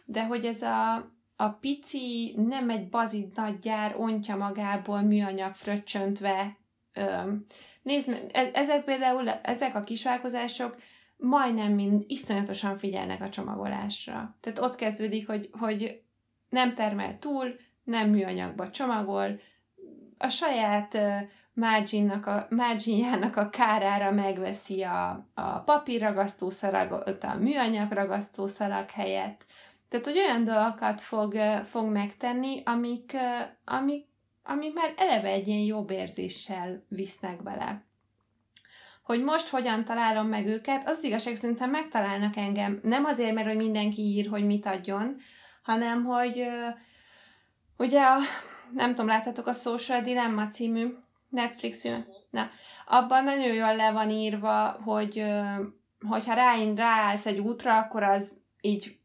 de 0.05 0.25
hogy 0.25 0.45
ez 0.45 0.61
a, 0.61 0.95
a 1.35 1.49
pici, 1.49 2.33
nem 2.37 2.69
egy 2.69 2.89
bazid 2.89 3.35
nagy 3.35 3.59
gyár 3.59 3.95
ontja 3.97 4.35
magából 4.35 5.01
műanyag 5.01 5.53
fröccsöntve. 5.53 6.57
Nézd, 7.81 8.29
e, 8.31 8.49
ezek 8.53 8.83
például, 8.83 9.29
ezek 9.29 9.75
a 9.75 9.83
kisvállalkozások 9.83 10.75
majdnem 11.21 11.73
mind 11.73 12.03
iszonyatosan 12.07 12.77
figyelnek 12.77 13.21
a 13.21 13.29
csomagolásra. 13.29 14.35
Tehát 14.39 14.59
ott 14.59 14.75
kezdődik, 14.75 15.27
hogy, 15.27 15.49
hogy 15.59 16.01
nem 16.49 16.73
termel 16.73 17.19
túl, 17.19 17.55
nem 17.83 18.09
műanyagba 18.09 18.69
csomagol, 18.69 19.39
a 20.17 20.29
saját 20.29 20.97
marginnak 21.53 22.25
a, 22.25 22.47
marginjának 22.49 23.35
a 23.35 23.49
kárára 23.49 24.11
megveszi 24.11 24.83
a, 24.83 25.27
a 25.33 25.59
papírragasztószalagot 25.59 27.23
a 27.23 27.35
műanyag 27.35 27.91
ragasztószalag 27.91 28.89
helyett. 28.89 29.45
Tehát, 29.89 30.05
hogy 30.05 30.17
olyan 30.17 30.43
dolgokat 30.43 31.01
fog, 31.01 31.35
fog 31.63 31.89
megtenni, 31.89 32.61
amik, 32.65 33.15
amik, 33.65 34.07
amik 34.43 34.73
már 34.73 34.93
eleve 34.97 35.27
egy 35.27 35.47
ilyen 35.47 35.65
jobb 35.65 35.89
érzéssel 35.89 36.85
visznek 36.87 37.43
bele 37.43 37.89
hogy 39.11 39.23
most 39.23 39.47
hogyan 39.47 39.83
találom 39.83 40.27
meg 40.27 40.47
őket, 40.47 40.89
az 40.89 41.03
igazság 41.03 41.35
szerintem 41.35 41.69
megtalálnak 41.69 42.35
engem. 42.35 42.79
Nem 42.83 43.05
azért, 43.05 43.33
mert 43.33 43.47
hogy 43.47 43.55
mindenki 43.55 44.01
ír, 44.01 44.29
hogy 44.29 44.45
mit 44.45 44.65
adjon, 44.65 45.17
hanem 45.63 46.05
hogy 46.05 46.45
ugye 47.77 48.01
a, 48.01 48.17
nem 48.73 48.89
tudom, 48.89 49.07
láthatok 49.07 49.47
a 49.47 49.53
Social 49.53 50.01
Dilemma 50.01 50.47
című 50.47 50.87
Netflix 51.29 51.81
film? 51.81 52.05
Na, 52.29 52.49
abban 52.87 53.23
nagyon 53.23 53.53
jól 53.53 53.75
le 53.75 53.91
van 53.91 54.09
írva, 54.09 54.79
hogy 54.83 55.23
hogyha 56.07 56.33
ráin 56.33 56.75
ráállsz 56.75 57.25
egy 57.25 57.39
útra, 57.39 57.77
akkor 57.77 58.03
az 58.03 58.33
így 58.61 58.97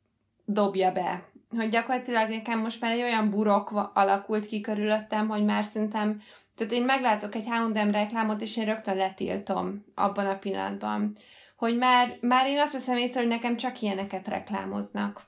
dobja 0.44 0.92
be. 0.92 1.28
Hogy 1.56 1.68
gyakorlatilag 1.68 2.28
nekem 2.28 2.58
most 2.58 2.80
már 2.80 2.92
egy 2.92 3.02
olyan 3.02 3.30
burok 3.30 3.90
alakult 3.94 4.46
ki 4.46 4.60
körülöttem, 4.60 5.28
hogy 5.28 5.44
már 5.44 5.64
szerintem 5.64 6.20
tehát 6.56 6.72
én 6.72 6.84
meglátok 6.84 7.34
egy 7.34 7.44
H&M 7.48 7.90
reklámot, 7.90 8.40
és 8.40 8.56
én 8.56 8.64
rögtön 8.64 8.96
letiltom 8.96 9.84
abban 9.94 10.26
a 10.26 10.38
pillanatban, 10.38 11.16
hogy 11.56 11.76
már, 11.76 12.16
már 12.20 12.46
én 12.46 12.58
azt 12.58 12.72
veszem 12.72 12.96
észre, 12.96 13.20
hogy 13.20 13.28
nekem 13.28 13.56
csak 13.56 13.80
ilyeneket 13.80 14.28
reklámoznak. 14.28 15.24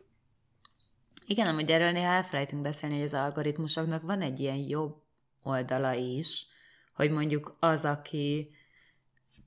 Igen, 1.26 1.46
amúgy 1.46 1.70
erről 1.70 1.90
néha 1.90 2.12
elfelejtünk 2.12 2.62
beszélni, 2.62 2.94
hogy 2.94 3.04
az 3.04 3.14
algoritmusoknak 3.14 4.02
van 4.02 4.20
egy 4.20 4.40
ilyen 4.40 4.56
jobb 4.56 4.96
oldala 5.42 5.92
is, 5.92 6.46
hogy 6.94 7.10
mondjuk 7.10 7.56
az, 7.60 7.84
aki 7.84 8.50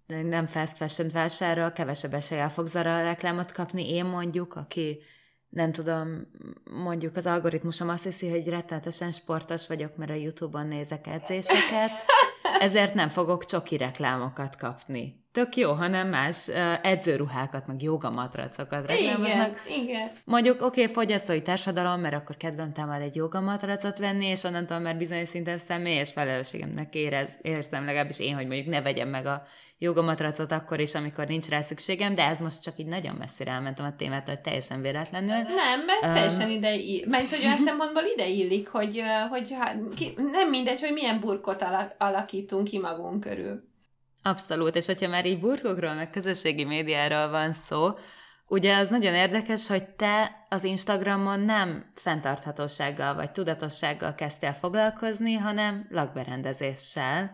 nem 0.08 0.48
fast 0.48 0.78
fashion 0.78 1.10
vásárol, 1.10 1.72
kevesebb 1.72 2.14
eséllyel 2.14 2.50
fog 2.50 2.68
zara 2.68 3.04
reklámot 3.04 3.52
kapni, 3.52 3.90
én 3.90 4.06
mondjuk, 4.06 4.56
aki 4.56 5.00
nem 5.52 5.72
tudom, 5.72 6.28
mondjuk 6.84 7.16
az 7.16 7.26
algoritmusom 7.26 7.90
azt 7.90 8.04
hiszi, 8.04 8.30
hogy 8.30 8.48
rettenetesen 8.48 9.12
sportos 9.12 9.68
vagyok, 9.68 9.96
mert 9.96 10.12
a 10.12 10.14
YouTube-on 10.14 10.68
nézek 10.68 11.08
edzéseket, 11.08 11.92
ezért 12.60 12.94
nem 12.94 13.10
fogok 13.10 13.46
csoki 13.46 13.78
reklámokat 13.78 14.56
kapni. 14.56 15.20
Tök 15.32 15.56
jó, 15.56 15.72
hanem 15.72 16.08
más 16.08 16.48
edzőruhákat, 16.82 17.68
meg 17.68 17.82
jogamatracokat 17.82 18.88
reklámoznak. 18.88 19.62
Igen, 19.66 19.84
igen. 19.84 20.12
Mondjuk, 20.24 20.62
oké, 20.62 20.82
okay, 20.82 20.94
fogyasztói 20.94 21.42
társadalom, 21.42 22.00
mert 22.00 22.16
akkor 22.16 22.38
kedvem 22.38 22.74
támad 22.74 23.02
egy 23.02 23.16
jogamatracot 23.16 23.98
venni, 23.98 24.26
és 24.26 24.44
onnantól 24.44 24.80
már 24.80 24.98
bizonyos 24.98 25.28
szinten 25.28 25.58
személyes 25.58 26.12
felelősségemnek 26.12 26.96
érez, 26.96 27.30
érzem 27.42 27.86
legalábbis 27.86 28.20
én, 28.20 28.36
hogy 28.36 28.48
mondjuk 28.48 28.68
ne 28.68 28.82
vegyem 28.82 29.10
meg 29.10 29.26
a 29.26 29.44
jogamatracot 29.84 30.52
akkor 30.52 30.80
is, 30.80 30.96
amikor 30.96 31.28
nincs 31.28 31.48
rá 31.48 31.62
szükségem, 31.62 32.16
de 32.16 32.24
ez 32.24 32.40
most 32.40 32.62
csak 32.62 32.74
így 32.78 32.86
nagyon 32.86 33.16
messzire 33.16 33.52
elmentem 33.52 33.86
a 33.86 33.96
témát, 33.96 34.28
hogy 34.28 34.40
teljesen 34.40 34.82
véletlenül. 34.82 35.36
Nem, 35.36 35.80
ez 36.02 36.08
um, 36.08 36.14
teljesen 36.14 36.50
ide 36.50 36.76
illik. 36.76 37.06
Mert 37.06 37.30
hogy 37.30 37.46
olyan 37.46 37.64
szempontból 37.66 38.04
ide 38.04 38.28
illik, 38.28 38.68
hogy, 38.68 39.04
hogy 39.30 39.54
ha, 39.54 39.72
ki, 39.96 40.14
nem 40.32 40.50
mindegy, 40.50 40.80
hogy 40.80 40.94
milyen 40.94 41.20
burkot 41.20 41.62
alak, 41.62 41.96
alakítunk 41.98 42.68
ki 42.68 42.80
magunk 42.80 43.20
körül. 43.20 43.64
Abszolút, 44.24 44.76
és 44.76 44.86
hogyha 44.86 45.08
már 45.08 45.26
így 45.26 45.40
burkokról, 45.40 45.94
meg 45.94 46.10
közösségi 46.10 46.64
médiáról 46.64 47.30
van 47.30 47.54
szó, 47.54 47.90
ugye 48.48 48.78
az 48.78 48.90
nagyon 48.90 49.14
érdekes, 49.14 49.68
hogy 49.68 49.84
te 49.84 50.46
az 50.50 50.64
Instagramon 50.64 51.40
nem 51.40 51.92
fenntarthatósággal 51.94 53.16
vagy 53.16 53.32
tudatossággal 53.32 54.16
kezdtél 54.16 54.54
foglalkozni, 54.54 55.34
hanem 55.34 55.88
lakberendezéssel. 55.90 57.32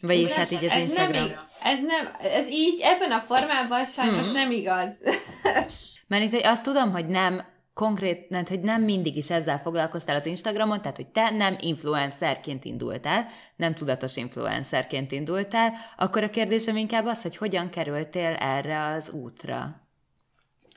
Vagyis 0.00 0.32
hát 0.32 0.50
így 0.50 0.64
az 0.64 0.70
ez 0.70 0.82
Instagram. 0.82 1.26
Nem, 1.26 1.48
ez 1.62 1.78
nem, 1.86 2.10
ez 2.20 2.46
így, 2.48 2.80
ebben 2.82 3.12
a 3.12 3.24
formában 3.26 3.84
sajnos 3.84 4.24
hmm. 4.24 4.32
nem 4.32 4.50
igaz. 4.50 4.88
Mert 6.08 6.32
itt 6.32 6.44
azt 6.44 6.62
tudom, 6.62 6.92
hogy 6.92 7.06
nem 7.06 7.44
konkrét, 7.74 8.28
nem, 8.28 8.44
hogy 8.48 8.60
nem 8.60 8.82
mindig 8.82 9.16
is 9.16 9.30
ezzel 9.30 9.58
foglalkoztál 9.58 10.16
az 10.16 10.26
Instagramon, 10.26 10.80
tehát 10.80 10.96
hogy 10.96 11.06
te 11.06 11.30
nem 11.30 11.56
influencerként 11.60 12.64
indultál, 12.64 13.28
nem 13.56 13.74
tudatos 13.74 14.16
influencerként 14.16 15.12
indultál, 15.12 15.72
akkor 15.96 16.22
a 16.22 16.30
kérdésem 16.30 16.76
inkább 16.76 17.06
az, 17.06 17.22
hogy 17.22 17.36
hogyan 17.36 17.70
kerültél 17.70 18.34
erre 18.34 18.86
az 18.86 19.10
útra? 19.10 19.88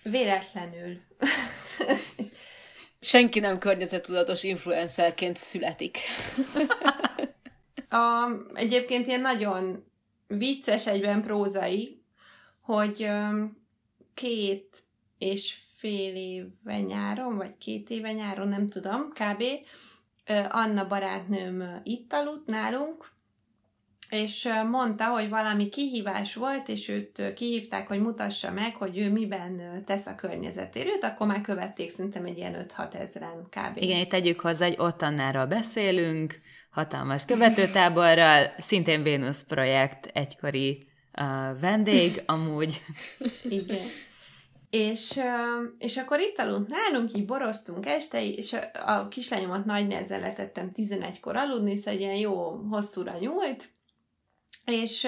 Véletlenül. 0.03 0.97
Senki 2.99 3.39
nem 3.39 3.57
környezettudatos 3.57 4.43
influencerként 4.43 5.37
születik. 5.37 5.97
A, 7.91 8.31
egyébként 8.53 9.07
ilyen 9.07 9.21
nagyon 9.21 9.83
vicces 10.27 10.87
egyben 10.87 11.21
prózai, 11.21 12.01
hogy 12.61 13.09
két 14.13 14.77
és 15.17 15.57
fél 15.75 16.15
éve 16.15 16.79
nyáron, 16.81 17.35
vagy 17.35 17.57
két 17.57 17.89
éve 17.89 18.11
nyáron, 18.11 18.47
nem 18.47 18.67
tudom, 18.67 19.09
kb. 19.09 19.43
Anna 20.49 20.87
barátnőm 20.87 21.81
itt 21.83 22.13
aludt 22.13 22.47
nálunk, 22.47 23.11
és 24.09 24.49
mondta, 24.69 25.05
hogy 25.05 25.29
valami 25.29 25.69
kihívás 25.69 26.35
volt, 26.35 26.67
és 26.67 26.89
őt 26.89 27.33
kihívták, 27.33 27.87
hogy 27.87 28.01
mutassa 28.01 28.51
meg, 28.51 28.75
hogy 28.75 28.97
ő 28.97 29.11
miben 29.11 29.83
tesz 29.85 30.05
a 30.05 30.15
környezetért. 30.15 31.03
akkor 31.03 31.27
már 31.27 31.41
követték 31.41 31.89
szerintem 31.89 32.25
egy 32.25 32.37
ilyen 32.37 32.67
5-6 32.77 32.93
ezeren 32.93 33.47
kb. 33.49 33.77
Igen, 33.77 33.99
itt 33.99 34.09
tegyük 34.09 34.39
hozzá, 34.39 34.65
hogy 34.65 34.75
ott 34.77 35.01
Annáról 35.01 35.45
beszélünk, 35.45 36.39
hatalmas 36.71 37.25
követőtáborral, 37.25 38.53
szintén 38.57 39.03
Vénusz 39.03 39.43
projekt 39.43 40.05
egykori 40.05 40.87
uh, 41.19 41.59
vendég, 41.59 42.23
amúgy. 42.25 42.81
Igen. 43.43 43.85
És, 44.69 45.19
és 45.77 45.97
akkor 45.97 46.19
itt 46.19 46.37
aludt 46.37 46.69
nálunk, 46.69 47.17
így 47.17 47.25
boroztunk 47.25 47.85
este, 47.85 48.23
és 48.23 48.55
a 48.85 49.07
kislányomat 49.07 49.65
nagy 49.65 49.87
nehezen 49.87 50.19
letettem 50.19 50.71
11-kor 50.75 51.35
aludni, 51.35 51.75
szóval 51.75 51.93
egy 51.93 51.99
ilyen 51.99 52.15
jó 52.15 52.51
hosszúra 52.69 53.17
nyúlt, 53.19 53.69
és, 54.65 55.07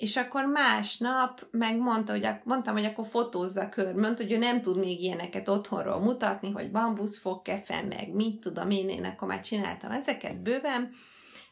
és 0.00 0.16
akkor 0.16 0.44
másnap 0.44 1.46
megmondta, 1.50 2.12
hogy 2.12 2.28
mondtam, 2.44 2.74
hogy 2.74 2.84
akkor 2.84 3.06
fotózza 3.06 3.68
kör. 3.68 3.94
Mondta, 3.94 4.22
hogy 4.22 4.32
ő 4.32 4.36
nem 4.36 4.62
tud 4.62 4.78
még 4.78 5.02
ilyeneket 5.02 5.48
otthonról 5.48 6.00
mutatni, 6.00 6.50
hogy 6.50 6.70
bambusz 6.70 7.20
fogkefe, 7.20 7.82
meg 7.82 8.12
mit 8.12 8.40
tudom 8.40 8.70
én, 8.70 8.88
én 8.88 9.04
akkor 9.04 9.28
már 9.28 9.40
csináltam 9.40 9.90
ezeket 9.90 10.42
bőven, 10.42 10.90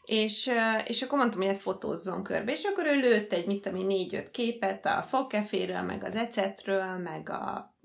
és, 0.05 0.51
és 0.85 1.01
akkor 1.01 1.17
mondtam, 1.17 1.41
hogy 1.41 1.49
ezt 1.49 1.61
fotózzon 1.61 2.23
körbe, 2.23 2.51
és 2.51 2.63
akkor 2.63 2.85
ő 2.85 2.99
lőtt 2.99 3.33
egy, 3.33 3.45
mit 3.45 3.61
tudom 3.61 3.85
négy-öt 3.85 4.31
képet 4.31 4.85
a 4.85 5.05
fogkeféről, 5.07 5.81
meg 5.81 6.03
az 6.03 6.15
ecetről, 6.15 6.97
meg 6.97 7.29
a, 7.29 7.75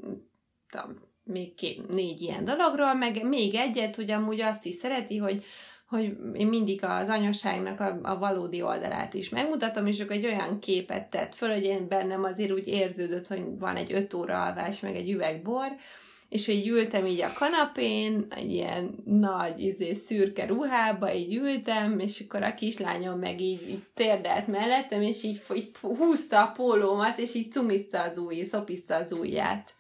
tudom, 0.71 1.13
még 1.25 1.55
két, 1.55 1.89
négy 1.89 2.21
ilyen 2.21 2.45
dologról, 2.45 2.95
meg 2.95 3.29
még 3.29 3.55
egyet, 3.55 3.97
hogy 3.97 4.11
amúgy 4.11 4.41
azt 4.41 4.65
is 4.65 4.75
szereti, 4.75 5.17
hogy 5.17 5.45
hogy 5.95 6.17
én 6.35 6.47
mindig 6.47 6.85
az 6.85 7.09
anyaságnak 7.09 7.81
a, 7.81 7.99
a 8.03 8.19
valódi 8.19 8.63
oldalát 8.63 9.15
is 9.15 9.29
megmutatom, 9.29 9.87
és 9.87 10.01
akkor 10.01 10.17
egy 10.17 10.27
olyan 10.27 10.59
képet 10.59 11.11
tett 11.11 11.35
föl, 11.35 11.53
hogy 11.53 11.65
én 11.65 11.89
bennem 11.89 12.25
azért 12.25 12.53
úgy 12.53 12.69
érződött, 12.69 13.27
hogy 13.27 13.45
van 13.59 13.77
egy 13.77 13.93
öt 13.93 14.15
óra 14.15 14.45
alvás, 14.45 14.81
meg 14.81 14.97
egy 14.97 15.11
üveg 15.11 15.43
bor, 15.43 15.67
és 16.29 16.47
hogy 16.47 16.69
ültem 16.69 17.07
így 17.07 17.21
a 17.21 17.33
kanapén, 17.39 18.27
egy 18.31 18.53
ilyen 18.53 18.95
nagy, 19.05 19.61
izé, 19.61 19.93
szürke 20.07 20.47
ruhába, 20.47 21.15
így 21.15 21.35
ültem, 21.35 21.99
és 21.99 22.21
akkor 22.21 22.43
a 22.43 22.55
kislányom 22.55 23.19
meg 23.19 23.41
így, 23.41 23.69
így 23.69 23.83
térdelt 23.95 24.47
mellettem, 24.47 25.03
és 25.03 25.23
így, 25.23 25.43
így 25.55 25.71
húzta 25.81 26.43
a 26.43 26.53
pólómat, 26.57 27.19
és 27.19 27.35
így 27.35 27.53
cumizta 27.53 28.03
az 28.03 28.19
új, 28.19 28.43
szopizta 28.43 28.95
az 28.95 29.13
ujját. 29.13 29.71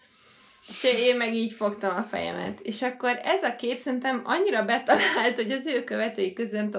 És 0.68 0.84
én 0.84 1.16
meg 1.16 1.34
így 1.34 1.52
fogtam 1.52 1.96
a 1.96 2.02
fejemet. 2.02 2.60
És 2.60 2.82
akkor 2.82 3.20
ez 3.22 3.42
a 3.42 3.56
kép 3.56 3.76
szerintem 3.76 4.22
annyira 4.24 4.64
betalált, 4.64 5.34
hogy 5.34 5.50
az 5.52 5.66
ő 5.66 5.84
követői 5.84 6.32
közül, 6.32 6.70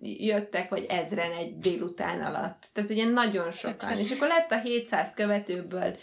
jöttek, 0.00 0.68
vagy 0.68 0.84
ezren 0.88 1.32
egy 1.32 1.58
délután 1.58 2.22
alatt. 2.22 2.64
Tehát 2.72 2.90
ugye 2.90 3.04
nagyon 3.04 3.50
sokan. 3.50 3.98
És 3.98 4.10
akkor 4.10 4.28
lett 4.28 4.50
a 4.50 4.60
700 4.60 5.12
követőből, 5.14 5.98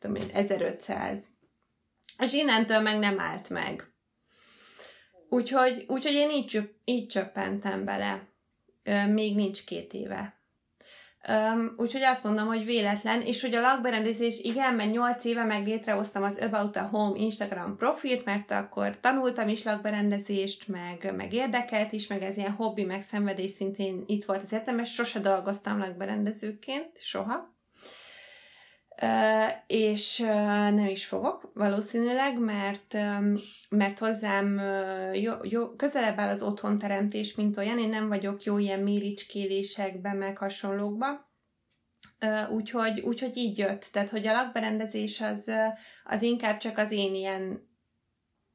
tudom 0.00 0.16
én, 0.16 0.30
1500. 0.32 1.18
És 2.18 2.32
innentől 2.32 2.80
meg 2.80 2.98
nem 2.98 3.20
állt 3.20 3.48
meg. 3.48 3.92
Úgyhogy, 5.28 5.84
úgyhogy 5.88 6.14
én 6.14 6.30
így, 6.30 6.70
így 6.84 7.06
csöppentem 7.06 7.84
bele. 7.84 8.28
Még 9.08 9.34
nincs 9.34 9.64
két 9.64 9.92
éve. 9.92 10.41
Um, 11.28 11.74
úgyhogy 11.76 12.02
azt 12.02 12.24
mondom, 12.24 12.46
hogy 12.46 12.64
véletlen, 12.64 13.20
és 13.20 13.42
hogy 13.42 13.54
a 13.54 13.60
lakberendezés, 13.60 14.40
igen, 14.40 14.74
mert 14.74 14.90
8 14.90 15.24
éve 15.24 15.44
meg 15.44 15.66
létrehoztam 15.66 16.22
az 16.22 16.38
About 16.38 16.76
a 16.76 16.88
Home 16.92 17.18
Instagram 17.18 17.76
profilt, 17.76 18.24
mert 18.24 18.50
akkor 18.50 19.00
tanultam 19.00 19.48
is 19.48 19.64
lakberendezést, 19.64 20.68
meg, 20.68 21.12
meg 21.16 21.32
érdekelt 21.32 21.92
is, 21.92 22.06
meg 22.06 22.22
ez 22.22 22.36
ilyen 22.36 22.52
hobbi, 22.52 22.84
meg 22.84 23.02
szenvedés 23.02 23.50
szintén 23.50 24.02
itt 24.06 24.24
volt 24.24 24.42
az 24.42 24.52
egyetem, 24.52 24.78
és 24.78 24.92
sose 24.92 25.20
dolgoztam 25.20 25.78
lakberendezőként, 25.78 26.90
soha. 27.00 27.51
És 29.66 30.18
nem 30.18 30.86
is 30.86 31.06
fogok 31.06 31.50
valószínűleg, 31.54 32.38
mert, 32.38 32.96
mert 33.70 33.98
hozzám 33.98 34.60
jó, 35.14 35.32
jó, 35.42 35.68
közelebb 35.68 36.18
áll 36.18 36.28
az 36.28 36.42
otthonteremtés, 36.42 37.34
mint 37.34 37.56
olyan, 37.56 37.78
én 37.78 37.88
nem 37.88 38.08
vagyok 38.08 38.42
jó 38.42 38.58
ilyen 38.58 38.80
méricskélésekben, 38.80 40.16
meg 40.16 40.38
hasonlókba. 40.38 41.30
Úgyhogy, 42.50 43.00
úgyhogy 43.00 43.36
így 43.36 43.58
jött. 43.58 43.88
Tehát, 43.92 44.10
hogy 44.10 44.26
a 44.26 44.32
lakberendezés 44.32 45.20
az, 45.20 45.52
az 46.04 46.22
inkább 46.22 46.58
csak 46.58 46.78
az 46.78 46.92
én 46.92 47.14
ilyen, 47.14 47.70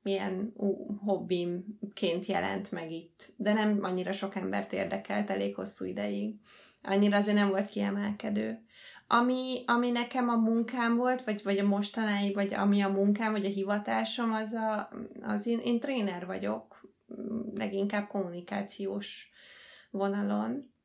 ilyen 0.03 0.51
uh, 0.55 0.99
hobbimként 0.99 2.25
jelent 2.25 2.71
meg 2.71 2.91
itt. 2.91 3.33
De 3.37 3.53
nem 3.53 3.79
annyira 3.81 4.11
sok 4.11 4.35
embert 4.35 4.73
érdekelt 4.73 5.29
elég 5.29 5.55
hosszú 5.55 5.85
ideig. 5.85 6.35
Annyira 6.81 7.17
azért 7.17 7.35
nem 7.35 7.49
volt 7.49 7.69
kiemelkedő. 7.69 8.65
Ami, 9.07 9.63
ami 9.65 9.91
nekem 9.91 10.29
a 10.29 10.35
munkám 10.35 10.95
volt, 10.95 11.23
vagy, 11.23 11.43
vagy 11.43 11.57
a 11.57 11.67
mostanáig, 11.67 12.33
vagy 12.33 12.53
ami 12.53 12.81
a 12.81 12.89
munkám, 12.89 13.31
vagy 13.31 13.45
a 13.45 13.49
hivatásom, 13.49 14.33
az, 14.33 14.53
a, 14.53 14.89
az 15.21 15.47
én, 15.47 15.59
én 15.59 15.79
tréner 15.79 16.25
vagyok, 16.25 16.81
leginkább 17.53 18.07
kommunikációs 18.07 19.29
vonalon. 19.91 20.75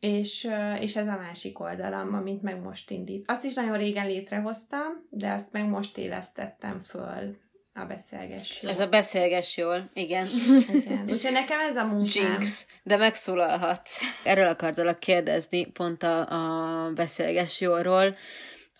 És, 0.00 0.50
és 0.80 0.96
ez 0.96 1.06
a 1.06 1.16
másik 1.16 1.60
oldalam, 1.60 2.14
amit 2.14 2.42
meg 2.42 2.60
most 2.60 2.90
indít. 2.90 3.30
Azt 3.30 3.44
is 3.44 3.54
nagyon 3.54 3.76
régen 3.76 4.06
létrehoztam, 4.06 5.06
de 5.10 5.32
azt 5.32 5.52
meg 5.52 5.68
most 5.68 5.98
élesztettem 5.98 6.82
föl 6.82 7.36
a 7.76 7.84
beszélges 7.84 8.58
jól. 8.62 8.70
Ez 8.70 8.80
a 8.80 8.86
beszélges 8.86 9.56
jól, 9.56 9.90
igen. 9.92 10.26
igen. 10.72 11.04
Úgyhogy 11.10 11.32
nekem 11.32 11.60
ez 11.60 11.76
a 11.76 11.84
munkám. 11.84 12.32
Jinx, 12.32 12.66
de 12.82 12.96
megszólalhatsz. 12.96 14.00
Erről 14.24 14.46
akartalak 14.46 15.00
kérdezni, 15.00 15.66
pont 15.66 16.02
a, 16.02 16.18
a 16.30 16.90
beszélges 16.92 17.60
jólról, 17.60 18.16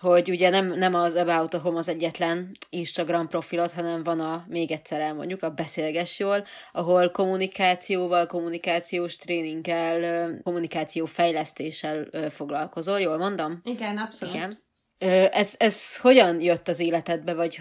hogy 0.00 0.30
ugye 0.30 0.48
nem, 0.48 0.66
nem 0.66 0.94
az 0.94 1.14
About 1.14 1.54
a 1.54 1.58
Home 1.58 1.78
az 1.78 1.88
egyetlen 1.88 2.50
Instagram 2.70 3.28
profilot, 3.28 3.72
hanem 3.72 4.02
van 4.02 4.20
a, 4.20 4.44
még 4.48 4.70
egyszer 4.72 5.00
elmondjuk, 5.00 5.42
a 5.42 5.50
Beszélges 5.50 6.18
Jól, 6.18 6.44
ahol 6.72 7.10
kommunikációval, 7.10 8.26
kommunikációs 8.26 9.16
tréninggel, 9.16 10.30
kommunikáció 10.42 11.04
fejlesztéssel 11.04 12.06
foglalkozol, 12.30 13.00
jól 13.00 13.16
mondom? 13.16 13.60
Igen, 13.64 13.98
abszolút. 13.98 14.34
Igen. 14.34 14.64
Ez, 14.98 15.54
ez 15.58 16.00
hogyan 16.00 16.40
jött 16.40 16.68
az 16.68 16.80
életedbe, 16.80 17.34
vagy 17.34 17.60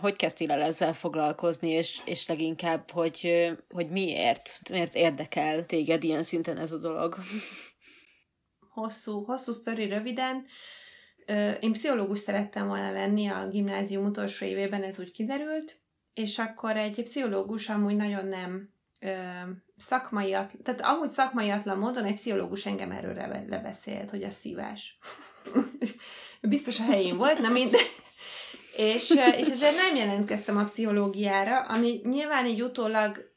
hogy 0.00 0.16
kezdtél 0.16 0.50
el 0.50 0.62
ezzel 0.62 0.92
foglalkozni, 0.92 1.68
és, 1.68 2.00
és 2.04 2.28
leginkább, 2.28 2.90
hogy, 2.90 3.46
hogy 3.68 3.90
miért? 3.90 4.60
Miért 4.70 4.94
érdekel 4.94 5.66
téged 5.66 6.04
ilyen 6.04 6.22
szinten 6.22 6.58
ez 6.58 6.72
a 6.72 6.78
dolog? 6.78 7.16
Hosszú, 8.68 9.24
hosszú 9.24 9.52
sztori 9.52 9.88
röviden. 9.88 10.44
Én 11.60 11.72
pszichológus 11.72 12.18
szerettem 12.18 12.66
volna 12.66 12.92
lenni 12.92 13.26
a 13.26 13.48
gimnázium 13.48 14.04
utolsó 14.04 14.46
évében, 14.46 14.82
ez 14.82 15.00
úgy 15.00 15.10
kiderült, 15.10 15.80
és 16.14 16.38
akkor 16.38 16.76
egy 16.76 17.02
pszichológus 17.02 17.68
amúgy 17.68 17.96
nagyon 17.96 18.26
nem 18.26 18.70
ö, 19.00 19.14
szakmai, 19.76 20.30
tehát 20.62 20.80
amúgy 20.80 21.10
szakmaiatlan 21.10 21.78
módon 21.78 22.04
egy 22.04 22.14
pszichológus 22.14 22.66
engem 22.66 22.90
erről 22.90 23.14
lebeszélt, 23.48 24.10
hogy 24.10 24.22
a 24.22 24.30
szívás. 24.30 24.98
Biztos 26.48 26.80
a 26.80 26.84
helyén 26.84 27.16
volt, 27.16 27.38
na 27.38 27.48
mind. 27.48 27.74
és, 28.76 29.10
és 29.10 29.48
ezért 29.48 29.76
nem 29.76 29.96
jelentkeztem 29.96 30.56
a 30.56 30.64
pszichológiára, 30.64 31.60
ami 31.60 32.00
nyilván 32.04 32.46
így 32.46 32.62
utólag 32.62 33.34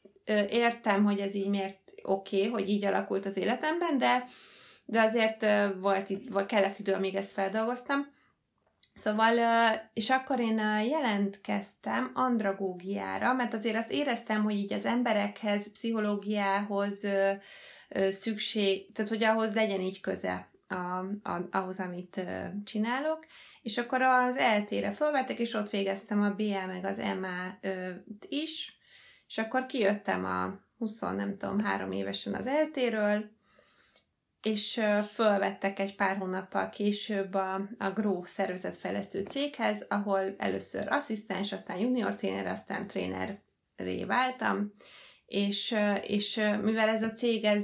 értem, 0.50 1.04
hogy 1.04 1.18
ez 1.18 1.34
így 1.34 1.48
miért 1.48 1.78
oké, 2.02 2.38
okay, 2.38 2.50
hogy 2.50 2.68
így 2.68 2.84
alakult 2.84 3.26
az 3.26 3.36
életemben, 3.36 3.98
de 3.98 4.28
de 4.90 5.00
azért 5.00 5.46
volt 5.80 6.10
itt, 6.10 6.46
kellett 6.46 6.78
idő, 6.78 6.92
amíg 6.92 7.14
ezt 7.14 7.32
feldolgoztam. 7.32 8.06
Szóval, 8.94 9.34
és 9.92 10.10
akkor 10.10 10.40
én 10.40 10.58
jelentkeztem 10.88 12.10
andragógiára, 12.14 13.32
mert 13.32 13.54
azért 13.54 13.76
azt 13.76 13.92
éreztem, 13.92 14.42
hogy 14.42 14.54
így 14.54 14.72
az 14.72 14.84
emberekhez, 14.84 15.72
pszichológiához 15.72 17.06
szükség, 18.08 18.92
tehát 18.92 19.10
hogy 19.10 19.24
ahhoz 19.24 19.54
legyen 19.54 19.80
így 19.80 20.00
köze 20.00 20.49
a, 20.70 20.98
a, 21.22 21.48
ahhoz, 21.50 21.80
amit 21.80 22.20
csinálok, 22.64 23.26
és 23.62 23.78
akkor 23.78 24.02
az 24.02 24.36
eltére 24.36 24.92
fölvettek, 24.92 25.38
és 25.38 25.54
ott 25.54 25.70
végeztem 25.70 26.22
a 26.22 26.34
BL 26.34 26.66
meg 26.66 26.84
az 26.84 26.96
MA 26.96 27.68
is, 28.28 28.78
és 29.26 29.38
akkor 29.38 29.66
kijöttem 29.66 30.24
a 30.24 30.60
20, 30.78 31.00
nem 31.00 31.36
tudom, 31.38 31.60
három 31.60 31.92
évesen 31.92 32.34
az 32.34 32.46
eltéről, 32.46 33.30
és 34.42 34.80
fölvettek 35.12 35.78
egy 35.78 35.96
pár 35.96 36.16
hónappal 36.16 36.68
később 36.68 37.34
a, 37.34 37.68
a 37.78 37.90
Grow 37.90 38.24
szervezetfejlesztő 38.24 39.22
céghez, 39.22 39.86
ahol 39.88 40.34
először 40.38 40.92
asszisztens, 40.92 41.52
aztán 41.52 41.78
junior 41.78 42.14
tréner, 42.14 42.46
aztán 42.46 42.86
trénerré 42.86 44.04
váltam, 44.06 44.72
és, 45.26 45.76
és 46.02 46.36
mivel 46.62 46.88
ez 46.88 47.02
a 47.02 47.12
cég, 47.12 47.44
ez 47.44 47.62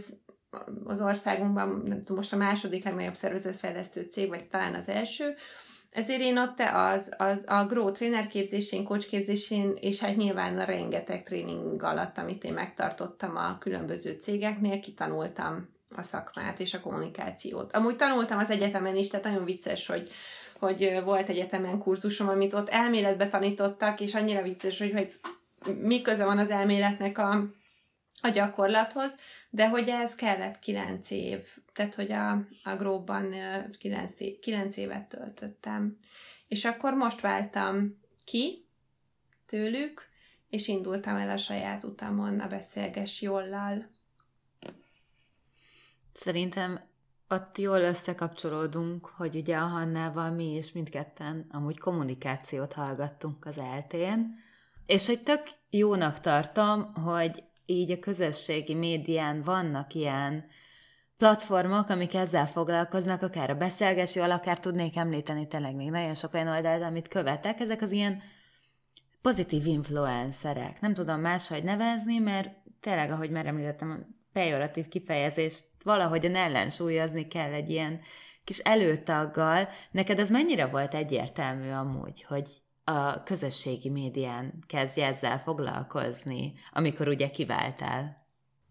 az 0.85 1.03
országunkban, 1.03 1.83
nem 1.87 1.99
tudom, 1.99 2.17
most 2.17 2.33
a 2.33 2.37
második 2.37 2.85
legnagyobb 2.85 3.15
szervezetfejlesztő 3.15 4.03
cég, 4.03 4.29
vagy 4.29 4.45
talán 4.45 4.75
az 4.75 4.89
első, 4.89 5.35
ezért 5.97 6.21
én 6.21 6.39
ott 6.39 6.61
az, 6.73 7.15
az 7.17 7.39
a 7.47 7.65
Grow 7.65 7.93
tréner 7.93 8.27
képzésén, 8.27 8.85
coach 8.85 9.09
képzésén, 9.09 9.73
és 9.81 10.01
hát 10.01 10.17
nyilván 10.17 10.59
a 10.59 10.65
rengeteg 10.65 11.23
tréning 11.23 11.83
alatt, 11.83 12.19
amit 12.19 12.45
én 12.45 12.53
megtartottam 12.53 13.37
a 13.37 13.59
különböző 13.59 14.19
cégeknél, 14.21 14.81
kitanultam 14.81 15.69
a 15.97 16.03
szakmát 16.03 16.61
és 16.61 16.75
a 16.75 16.81
kommunikációt. 16.81 17.73
Amúgy 17.73 17.97
tanultam 17.97 18.39
az 18.39 18.51
egyetemen 18.51 18.97
is, 18.97 19.09
tehát 19.09 19.27
nagyon 19.27 19.45
vicces, 19.45 19.87
hogy, 19.87 20.11
hogy 20.59 21.01
volt 21.05 21.29
egyetemen 21.29 21.79
kurzusom, 21.79 22.29
amit 22.29 22.55
ott 22.55 22.69
elméletbe 22.69 23.29
tanítottak, 23.29 24.01
és 24.01 24.15
annyira 24.15 24.43
vicces, 24.43 24.79
hogy, 24.79 24.93
hogy 24.93 25.13
mi 25.81 26.03
köze 26.03 26.25
van 26.25 26.39
az 26.39 26.51
elméletnek 26.51 27.19
a, 27.19 27.31
a 28.23 28.29
gyakorlathoz, 28.29 29.19
de 29.51 29.69
hogy 29.69 29.89
ez 29.89 30.15
kellett 30.15 30.59
kilenc 30.59 31.11
év, 31.11 31.59
tehát 31.73 31.95
hogy 31.95 32.13
a, 32.13 32.31
a 32.63 32.77
Gróban 32.79 33.35
kilenc, 33.79 34.13
kilenc 34.41 34.77
évet 34.77 35.09
töltöttem. 35.09 35.99
És 36.49 36.65
akkor 36.65 36.95
most 36.95 37.21
váltam 37.21 37.99
ki 38.25 38.67
tőlük, 39.47 40.09
és 40.49 40.69
indultam 40.69 41.17
el 41.17 41.31
a 41.31 41.37
saját 41.37 41.85
utamon 41.85 42.41
a 42.41 42.49
Beszélges 42.49 43.23
Jollal. 43.23 43.89
Szerintem 46.13 46.81
ott 47.29 47.59
jól 47.59 47.81
összekapcsolódunk, 47.81 49.07
hogy 49.07 49.37
ugye 49.37 49.57
a 49.57 49.67
Hannával 49.67 50.31
mi 50.31 50.55
is 50.57 50.73
mindketten 50.73 51.47
amúgy 51.51 51.79
kommunikációt 51.79 52.73
hallgattunk 52.73 53.45
az 53.45 53.59
eltén, 53.59 54.39
és 54.87 55.07
hogy 55.07 55.23
tök 55.23 55.43
jónak 55.71 56.21
tartom, 56.21 56.95
hogy 56.95 57.45
így 57.67 57.91
a 57.91 57.99
közösségi 57.99 58.75
médián 58.75 59.43
vannak 59.43 59.95
ilyen 59.95 60.45
platformok, 61.17 61.89
amik 61.89 62.15
ezzel 62.15 62.47
foglalkoznak, 62.47 63.23
akár 63.23 63.51
a 63.51 63.55
beszélgesi, 63.55 64.21
akár 64.21 64.61
tudnék 64.61 64.97
említeni 64.97 65.47
tényleg 65.47 65.75
még 65.75 65.91
nagyon 65.91 66.15
sok 66.15 66.35
olyan 66.35 66.49
oldalt, 66.49 66.83
amit 66.83 67.09
követek, 67.09 67.61
ezek 67.61 67.83
az 67.83 67.91
ilyen 67.91 68.23
pozitív 69.23 69.67
influencerek. 69.67 70.81
Nem 70.81 70.95
tudom 70.95 71.21
máshogy 71.21 71.65
nevezni, 71.65 72.19
mert 72.19 72.51
tényleg, 72.81 73.11
ahogy 73.11 73.31
már 73.31 73.47
említettem, 73.47 74.07
pejoratív 74.33 74.89
kifejezést 74.89 75.65
valahogyan 75.85 76.35
ellensúlyozni 76.35 77.29
kell 77.29 77.53
egy 77.53 77.71
ilyen 77.71 78.01
kis 78.45 78.59
előtaggal. 78.59 79.69
Neked 79.91 80.19
az 80.19 80.31
mennyire 80.31 80.67
volt 80.67 80.95
egyértelmű 80.95 81.71
amúgy, 81.71 82.23
hogy 82.23 82.49
a 82.89 83.23
közösségi 83.23 83.89
médián 83.89 84.53
kezdj 84.67 85.01
ezzel 85.01 85.39
foglalkozni, 85.39 86.53
amikor 86.73 87.09
ugye 87.09 87.31
kiváltál? 87.31 88.15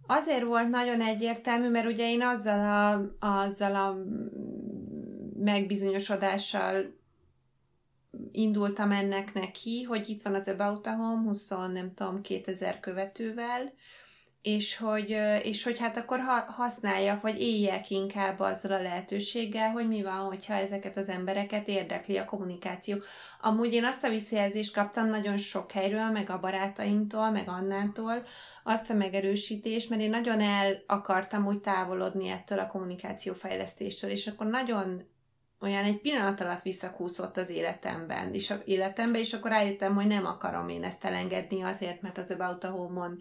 Azért 0.07 0.43
volt 0.43 0.69
nagyon 0.69 1.01
egyértelmű, 1.01 1.69
mert 1.69 1.87
ugye 1.87 2.09
én 2.09 2.21
azzal 2.21 2.59
a, 2.59 3.15
azzal 3.27 3.75
a 3.75 3.95
megbizonyosodással 5.43 6.95
indultam 8.31 8.91
ennek 8.91 9.33
neki, 9.33 9.83
hogy 9.83 10.09
itt 10.09 10.21
van 10.21 10.33
az 10.33 10.47
About 10.47 10.85
a 10.85 10.95
Home, 10.95 11.21
20, 11.21 11.49
nem 11.49 11.93
tudom, 11.93 12.21
2000 12.21 12.79
követővel, 12.79 13.73
és 14.45 14.77
hogy, 14.77 15.09
és 15.43 15.63
hogy 15.63 15.79
hát 15.79 15.97
akkor 15.97 16.19
használjak, 16.47 17.21
vagy 17.21 17.41
éljek 17.41 17.89
inkább 17.89 18.39
azzal 18.39 18.71
a 18.71 18.81
lehetőséggel, 18.81 19.71
hogy 19.71 19.87
mi 19.87 20.03
van, 20.03 20.19
hogyha 20.19 20.53
ezeket 20.53 20.97
az 20.97 21.07
embereket 21.07 21.67
érdekli 21.67 22.17
a 22.17 22.25
kommunikáció. 22.25 22.97
Amúgy 23.41 23.73
én 23.73 23.85
azt 23.85 24.03
a 24.03 24.09
visszajelzést 24.09 24.73
kaptam 24.73 25.07
nagyon 25.07 25.37
sok 25.37 25.71
helyről, 25.71 26.09
meg 26.09 26.29
a 26.29 26.39
barátaimtól, 26.39 27.31
meg 27.31 27.47
Annától, 27.47 28.23
azt 28.63 28.89
a 28.89 28.93
megerősítést, 28.93 29.89
mert 29.89 30.01
én 30.01 30.09
nagyon 30.09 30.41
el 30.41 30.83
akartam 30.87 31.47
úgy 31.47 31.59
távolodni 31.59 32.27
ettől 32.27 32.59
a 32.59 32.67
kommunikációfejlesztéstől, 32.67 34.09
és 34.09 34.27
akkor 34.27 34.47
nagyon 34.47 35.03
olyan 35.61 35.83
egy 35.83 36.01
pillanat 36.01 36.41
alatt 36.41 36.63
visszakúszott 36.63 37.37
az 37.37 37.49
életemben, 37.49 38.33
és 38.33 38.51
a 38.51 38.57
életemben, 38.65 39.21
és 39.21 39.33
akkor 39.33 39.51
rájöttem, 39.51 39.95
hogy 39.95 40.07
nem 40.07 40.25
akarom 40.25 40.69
én 40.69 40.83
ezt 40.83 41.05
elengedni 41.05 41.61
azért, 41.61 42.01
mert 42.01 42.17
az 42.17 42.31
About 42.31 42.63
a 42.63 42.69
Home-on 42.69 43.19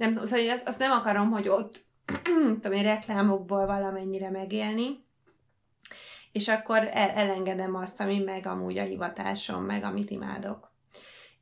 nem 0.00 0.24
szóval 0.24 0.50
azt, 0.50 0.68
azt 0.68 0.78
nem 0.78 0.90
akarom, 0.90 1.30
hogy 1.30 1.48
ott 1.48 1.84
tudom 2.60 2.72
én, 2.72 2.82
reklámokból 2.82 3.66
valamennyire 3.66 4.30
megélni, 4.30 5.04
és 6.32 6.48
akkor 6.48 6.88
el, 6.92 7.08
elengedem 7.08 7.74
azt, 7.74 8.00
ami 8.00 8.18
meg 8.18 8.46
amúgy 8.46 8.78
a 8.78 8.82
hivatásom, 8.82 9.64
meg 9.64 9.84
amit 9.84 10.10
imádok. 10.10 10.72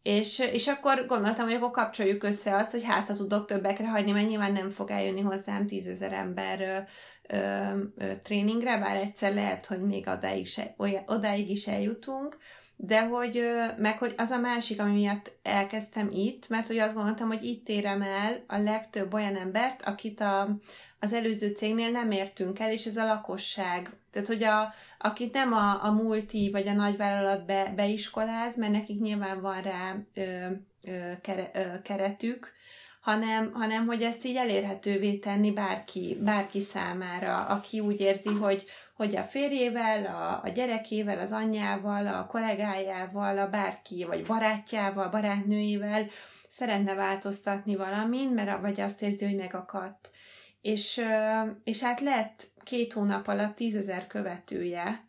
És, 0.03 0.39
és 0.39 0.69
akkor 0.69 1.07
gondoltam, 1.07 1.45
hogy 1.45 1.55
akkor 1.55 1.71
kapcsoljuk 1.71 2.23
össze 2.23 2.57
azt, 2.57 2.71
hogy 2.71 2.85
hát, 2.85 3.07
ha 3.07 3.15
tudok 3.15 3.47
többekre 3.47 3.89
hagyni, 3.89 4.11
mert 4.11 4.29
nyilván 4.29 4.53
nem 4.53 4.71
fog 4.71 4.91
eljönni 4.91 5.21
hozzám 5.21 5.67
tízezer 5.67 6.13
ember 6.13 6.61
ö, 6.61 7.37
ö, 7.37 7.83
ö, 7.97 8.13
tréningre, 8.23 8.79
bár 8.79 8.97
egyszer 8.97 9.35
lehet, 9.35 9.67
hogy 9.67 9.81
még 9.81 10.09
odáig, 10.09 10.47
se, 10.47 10.75
odáig 11.07 11.51
is 11.51 11.67
eljutunk, 11.67 12.37
de 12.81 13.07
hogy, 13.07 13.43
meg 13.76 13.99
hogy 13.99 14.14
az 14.16 14.31
a 14.31 14.39
másik, 14.39 14.81
ami 14.81 14.93
miatt 14.93 15.33
elkezdtem 15.43 16.09
itt, 16.12 16.49
mert 16.49 16.66
hogy 16.66 16.79
azt 16.79 16.95
gondoltam, 16.95 17.29
hogy 17.29 17.45
itt 17.45 17.68
érem 17.68 18.03
el 18.03 18.45
a 18.47 18.57
legtöbb 18.57 19.14
olyan 19.14 19.37
embert, 19.37 19.83
akit 19.83 20.20
a, 20.20 20.49
az 21.01 21.12
előző 21.12 21.49
cégnél 21.49 21.91
nem 21.91 22.11
értünk 22.11 22.59
el, 22.59 22.72
és 22.72 22.87
ez 22.87 22.97
a 22.97 23.05
lakosság. 23.05 23.91
Tehát, 24.11 24.29
hogy 24.29 24.43
a, 24.43 24.74
akit 24.99 25.33
nem 25.33 25.53
a, 25.53 25.85
a 25.85 25.93
multi 25.93 26.51
vagy 26.53 26.68
a 26.68 26.72
nagyvállalat 26.72 27.47
be, 27.47 27.72
beiskoláz, 27.76 28.57
mert 28.57 28.72
nekik 28.72 29.01
nyilván 29.01 29.41
van 29.41 29.62
rá 29.62 29.97
ö, 30.14 30.47
ö, 30.87 31.12
kere, 31.22 31.51
ö, 31.55 31.83
keretük, 31.83 32.53
hanem, 33.01 33.53
hanem 33.53 33.87
hogy 33.87 34.03
ezt 34.03 34.24
így 34.24 34.37
elérhetővé 34.37 35.16
tenni 35.16 35.53
bárki, 35.53 36.18
bárki 36.20 36.61
számára, 36.61 37.45
aki 37.47 37.81
úgy 37.81 38.01
érzi, 38.01 38.35
hogy, 38.35 38.64
hogy 38.99 39.17
a 39.17 39.23
férjével, 39.23 40.07
a, 40.07 40.41
a 40.45 40.49
gyerekével, 40.49 41.19
az 41.19 41.33
anyjával, 41.33 42.07
a 42.07 42.27
kollégájával, 42.27 43.39
a 43.39 43.49
bárki, 43.49 44.05
vagy 44.05 44.27
barátjával, 44.27 45.09
barátnőjével 45.09 46.07
szeretne 46.49 46.95
változtatni 46.95 47.77
valamin, 47.77 48.29
mert 48.29 48.61
vagy 48.61 48.81
azt 48.81 49.03
érzi, 49.03 49.25
hogy 49.25 49.37
megakadt. 49.37 50.11
És, 50.61 51.01
és 51.65 51.83
hát 51.83 52.01
lett 52.01 52.45
két 52.65 52.93
hónap 52.93 53.29
alatt 53.29 53.57
tízezer 53.57 54.07
követője, 54.07 55.05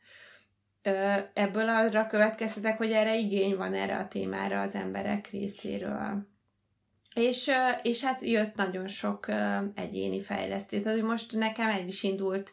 ebből 1.33 1.69
arra 1.69 2.07
következtetek, 2.07 2.77
hogy 2.77 2.91
erre 2.91 3.17
igény 3.17 3.55
van 3.55 3.73
erre 3.73 3.97
a 3.97 4.07
témára 4.07 4.61
az 4.61 4.73
emberek 4.73 5.29
részéről. 5.29 6.27
És, 7.13 7.51
és 7.81 8.03
hát 8.03 8.21
jött 8.21 8.55
nagyon 8.55 8.87
sok 8.87 9.25
egyéni 9.75 10.21
fejlesztés. 10.21 10.81
Tehát, 10.81 10.99
hogy 10.99 11.07
most 11.07 11.33
nekem 11.33 11.69
egy 11.69 11.87
is 11.87 12.03
indult 12.03 12.51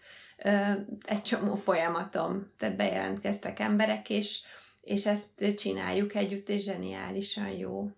egy 1.06 1.22
csomó 1.22 1.54
folyamatom, 1.54 2.52
tehát 2.58 2.76
bejelentkeztek 2.76 3.60
emberek, 3.60 4.10
és, 4.10 4.42
és 4.80 5.06
ezt 5.06 5.56
csináljuk 5.56 6.14
együtt, 6.14 6.48
és 6.48 6.62
zseniálisan 6.62 7.48
jó. 7.48 7.90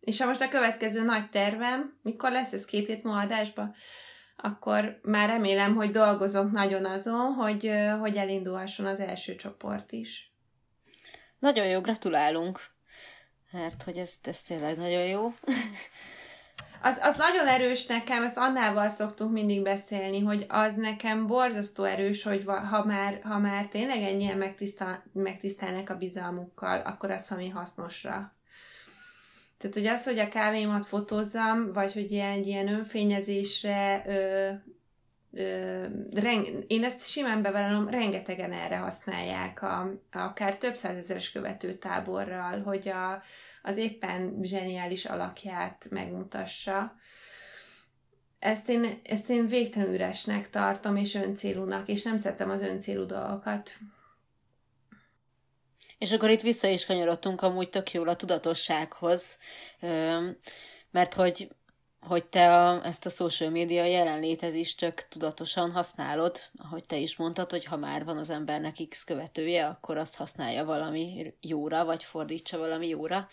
És 0.00 0.20
ha 0.20 0.26
most 0.26 0.40
a 0.40 0.48
következő 0.48 1.04
nagy 1.04 1.30
tervem, 1.30 1.98
mikor 2.02 2.30
lesz 2.30 2.52
ez 2.52 2.64
két 2.64 2.86
hét 2.86 3.02
múlva 3.02 3.20
adásba, 3.20 3.74
akkor 4.36 5.00
már 5.02 5.28
remélem, 5.28 5.74
hogy 5.74 5.90
dolgozok 5.90 6.52
nagyon 6.52 6.84
azon, 6.84 7.32
hogy, 7.32 7.70
hogy 8.00 8.16
elindulhasson 8.16 8.86
az 8.86 8.98
első 8.98 9.36
csoport 9.36 9.92
is. 9.92 10.32
Nagyon 11.38 11.66
jó, 11.66 11.80
gratulálunk! 11.80 12.60
Mert 13.50 13.82
hogy 13.82 13.96
ez, 13.96 14.12
ez 14.22 14.42
tényleg 14.42 14.76
nagyon 14.76 15.06
jó. 15.06 15.34
Az, 16.86 16.98
az 17.00 17.16
nagyon 17.16 17.46
erős 17.46 17.86
nekem, 17.86 18.22
ezt 18.22 18.36
Annával 18.36 18.90
szoktunk 18.90 19.32
mindig 19.32 19.62
beszélni, 19.62 20.20
hogy 20.20 20.44
az 20.48 20.74
nekem 20.74 21.26
borzasztó 21.26 21.84
erős, 21.84 22.22
hogy 22.22 22.44
ha 22.44 22.84
már, 22.84 23.20
ha 23.22 23.38
már 23.38 23.66
tényleg 23.66 24.02
ennyien 24.02 24.38
megtisztel, 24.38 25.02
megtisztelnek 25.12 25.90
a 25.90 25.96
bizalmukkal, 25.96 26.80
akkor 26.80 27.10
az 27.10 27.28
valami 27.28 27.48
hasznosra. 27.48 28.34
Tehát, 29.58 29.76
hogy 29.76 29.86
az, 29.86 30.04
hogy 30.04 30.18
a 30.18 30.28
kávémat 30.28 30.86
fotózzam, 30.86 31.72
vagy 31.72 31.92
hogy 31.92 32.10
ilyen, 32.12 32.42
ilyen 32.42 32.68
önfényezésre 32.68 34.02
ö, 34.06 34.50
ö, 35.32 35.84
reng, 36.12 36.64
én 36.66 36.84
ezt 36.84 37.08
simán 37.08 37.42
bevallom, 37.42 37.88
rengetegen 37.88 38.52
erre 38.52 38.76
használják, 38.76 39.62
a, 39.62 39.92
akár 40.12 40.58
több 40.58 40.74
százezeres 40.74 41.32
követőtáborral, 41.32 42.62
hogy 42.62 42.88
a, 42.88 43.22
az 43.66 43.76
éppen 43.76 44.38
zseniális 44.42 45.04
alakját 45.04 45.86
megmutassa. 45.90 46.94
Ezt 48.38 48.68
én, 48.68 49.00
ezt 49.04 49.28
én 49.28 49.46
végtelenül 49.46 49.94
üresnek 49.94 50.50
tartom, 50.50 50.96
és 50.96 51.14
öncélúnak, 51.14 51.88
és 51.88 52.02
nem 52.02 52.16
szeretem 52.16 52.50
az 52.50 52.62
öncélú 52.62 53.04
dolgokat. 53.06 53.70
És 55.98 56.12
akkor 56.12 56.30
itt 56.30 56.40
vissza 56.40 56.68
is 56.68 56.86
kanyarodtunk 56.86 57.42
amúgy 57.42 57.68
tök 57.68 57.92
jól 57.92 58.08
a 58.08 58.16
tudatossághoz, 58.16 59.38
mert 60.90 61.14
hogy 61.14 61.48
hogy 62.06 62.24
te 62.24 62.54
a, 62.54 62.84
ezt 62.84 63.06
a 63.06 63.10
social 63.10 63.50
media 63.50 63.84
jelenlétez 63.84 64.54
is 64.54 64.74
csak 64.74 65.06
tudatosan 65.08 65.70
használod, 65.70 66.36
ahogy 66.58 66.84
te 66.84 66.96
is 66.96 67.16
mondtad, 67.16 67.50
hogy 67.50 67.64
ha 67.64 67.76
már 67.76 68.04
van 68.04 68.18
az 68.18 68.30
embernek 68.30 68.76
X 68.88 69.04
követője, 69.04 69.66
akkor 69.66 69.96
azt 69.96 70.16
használja 70.16 70.64
valami 70.64 71.34
jóra, 71.40 71.84
vagy 71.84 72.04
fordítsa 72.04 72.58
valami 72.58 72.88
jóra. 72.88 73.28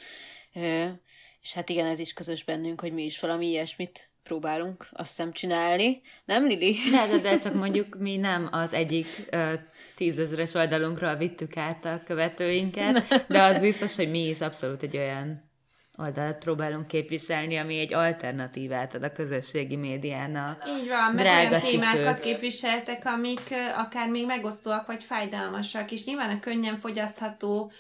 és 1.42 1.54
hát 1.54 1.70
igen, 1.70 1.86
ez 1.86 2.00
is 2.00 2.14
közös 2.14 2.44
bennünk, 2.44 2.82
hogy 2.82 2.94
mi 2.94 3.04
is 3.04 3.20
valami 3.20 3.48
ilyesmit 3.48 4.10
próbálunk 4.24 4.88
azt 4.92 5.10
hiszem 5.10 5.32
csinálni. 5.32 6.02
Nem, 6.26 6.46
Lili? 6.46 6.76
De, 6.92 7.08
de, 7.08 7.22
de 7.22 7.40
csak 7.40 7.54
mondjuk 7.54 7.98
mi 8.00 8.18
nem 8.18 8.50
az 8.52 8.74
egyik 8.74 9.08
uh, 9.32 9.54
tízezeres 9.96 10.54
oldalunkról 10.54 11.16
vittük 11.16 11.58
át 11.58 11.86
a 11.86 12.02
követőinket, 12.06 13.26
de 13.28 13.42
az 13.42 13.60
biztos, 13.60 13.96
hogy 13.96 14.10
mi 14.10 14.28
is 14.28 14.42
abszolút 14.42 14.84
egy 14.84 14.98
olyan 14.98 15.52
oldalt 15.98 16.38
próbálunk 16.38 16.88
képviselni, 16.88 17.58
ami 17.58 17.80
egy 17.80 17.94
alternatívát 17.94 18.96
ad 18.96 19.04
a 19.04 19.12
közösségi 19.12 19.76
médiának. 19.76 20.64
Így 20.80 20.88
van, 20.88 21.14
meg 21.14 21.26
olyan 21.26 21.62
témákat 21.62 22.20
képviseltek, 22.20 23.06
amik 23.06 23.54
akár 23.78 24.10
még 24.10 24.26
megosztóak 24.26 24.88
vagy 24.88 25.04
fájdalmasak, 25.04 25.92
és 25.92 26.06
nyilván 26.06 26.38
a 26.38 26.40
könnyen 26.40 26.78
fogyasztható 26.78 27.72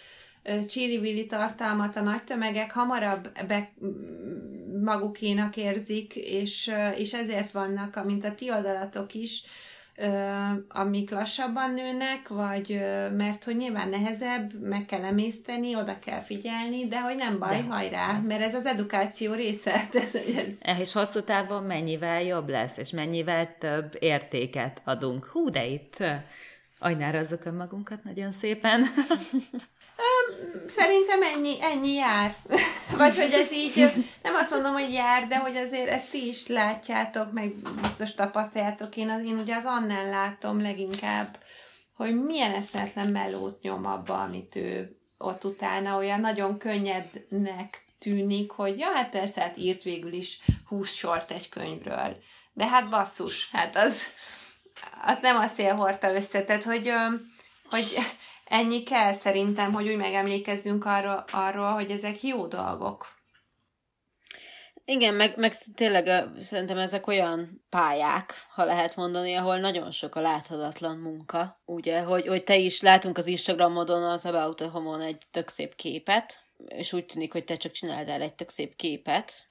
csili 0.67 1.25
tartalmat 1.25 1.95
a 1.95 2.01
nagy 2.01 2.23
tömegek 2.23 2.71
hamarabb 2.71 3.31
be 3.47 3.69
magukénak 4.83 5.57
érzik, 5.57 6.15
és, 6.15 6.73
és 6.97 7.13
ezért 7.13 7.51
vannak, 7.51 8.05
mint 8.05 8.25
a 8.25 8.35
ti 8.35 8.51
oldalatok 8.51 9.13
is, 9.13 9.43
amik 10.67 11.09
lassabban 11.09 11.73
nőnek, 11.73 12.27
vagy 12.27 12.79
mert 13.11 13.43
hogy 13.43 13.57
nyilván 13.57 13.89
nehezebb, 13.89 14.61
meg 14.61 14.85
kell 14.85 15.03
emészteni, 15.03 15.75
oda 15.75 15.99
kell 15.99 16.19
figyelni, 16.19 16.87
de 16.87 17.01
hogy 17.01 17.15
nem 17.15 17.39
baj, 17.39 17.61
de. 17.61 17.63
hajrá, 17.63 18.19
mert 18.19 18.41
ez 18.41 18.55
az 18.55 18.65
edukáció 18.65 19.33
része. 19.33 19.73
ez... 19.93 20.79
És 20.79 20.93
hosszú 20.93 21.21
távon 21.21 21.63
mennyivel 21.63 22.23
jobb 22.23 22.49
lesz, 22.49 22.77
és 22.77 22.89
mennyivel 22.89 23.57
több 23.57 23.95
értéket 23.99 24.81
adunk. 24.83 25.25
Hú, 25.25 25.49
de 25.49 25.65
itt 25.65 26.03
ajnárazzuk 26.79 27.45
önmagunkat 27.45 28.03
nagyon 28.03 28.31
szépen. 28.31 28.83
Szerintem 30.67 31.23
ennyi, 31.23 31.57
ennyi 31.61 31.93
jár. 31.93 32.35
Vagy 32.97 33.15
hogy 33.15 33.31
ez 33.33 33.51
így, 33.51 34.05
nem 34.21 34.35
azt 34.35 34.51
mondom, 34.51 34.73
hogy 34.73 34.93
jár, 34.93 35.27
de 35.27 35.37
hogy 35.37 35.55
azért 35.55 35.89
ezt 35.89 36.11
ti 36.11 36.27
is 36.27 36.47
látjátok, 36.47 37.31
meg 37.31 37.53
biztos 37.81 38.13
tapasztaljátok. 38.13 38.95
Én, 38.95 39.09
az, 39.09 39.23
én 39.23 39.37
ugye 39.37 39.55
az 39.55 39.65
Annál 39.65 40.09
látom 40.09 40.61
leginkább, 40.61 41.37
hogy 41.95 42.23
milyen 42.23 42.53
eszmetlen 42.53 43.07
melót 43.07 43.61
nyom 43.61 43.85
abba, 43.85 44.21
amit 44.21 44.55
ő 44.55 44.97
ott 45.17 45.43
utána 45.43 45.97
olyan 45.97 46.19
nagyon 46.19 46.57
könnyednek 46.57 47.83
tűnik, 47.99 48.51
hogy 48.51 48.79
ja, 48.79 48.91
hát 48.91 49.09
persze, 49.09 49.41
hát 49.41 49.57
írt 49.57 49.83
végül 49.83 50.13
is 50.13 50.41
húsz 50.67 50.93
sort 50.93 51.31
egy 51.31 51.49
könyvről. 51.49 52.17
De 52.53 52.67
hát 52.67 52.89
basszus, 52.89 53.49
hát 53.51 53.75
az, 53.75 54.01
az 55.05 55.17
nem 55.21 55.37
a 55.37 55.47
szél 55.47 55.73
hordta 55.73 56.13
össze, 56.13 56.43
tehát 56.43 56.63
hogy, 56.63 56.91
hogy 57.69 57.97
ennyi 58.45 58.83
kell 58.83 59.13
szerintem, 59.13 59.73
hogy 59.73 59.87
úgy 59.87 59.97
megemlékezzünk 59.97 60.85
arról, 60.85 61.23
arról 61.31 61.71
hogy 61.71 61.91
ezek 61.91 62.23
jó 62.23 62.47
dolgok. 62.47 63.07
Igen, 64.85 65.13
meg, 65.13 65.37
meg 65.37 65.53
tényleg 65.75 66.29
szerintem 66.39 66.77
ezek 66.77 67.07
olyan 67.07 67.65
pályák, 67.69 68.33
ha 68.49 68.63
lehet 68.63 68.95
mondani, 68.95 69.33
ahol 69.33 69.57
nagyon 69.57 69.91
sok 69.91 70.15
a 70.15 70.21
láthatatlan 70.21 70.97
munka, 70.97 71.55
ugye, 71.65 72.01
hogy, 72.01 72.27
hogy 72.27 72.43
te 72.43 72.57
is 72.57 72.81
látunk 72.81 73.17
az 73.17 73.27
Instagramodon 73.27 74.03
az 74.03 74.25
About 74.25 74.61
a 74.61 74.69
Homon 74.69 75.01
egy 75.01 75.21
tök 75.31 75.49
szép 75.49 75.75
képet, 75.75 76.41
és 76.67 76.93
úgy 76.93 77.05
tűnik, 77.05 77.31
hogy 77.31 77.43
te 77.43 77.55
csak 77.55 77.71
csináltál 77.71 78.21
egy 78.21 78.33
tök 78.33 78.49
szép 78.49 78.75
képet, 78.75 79.47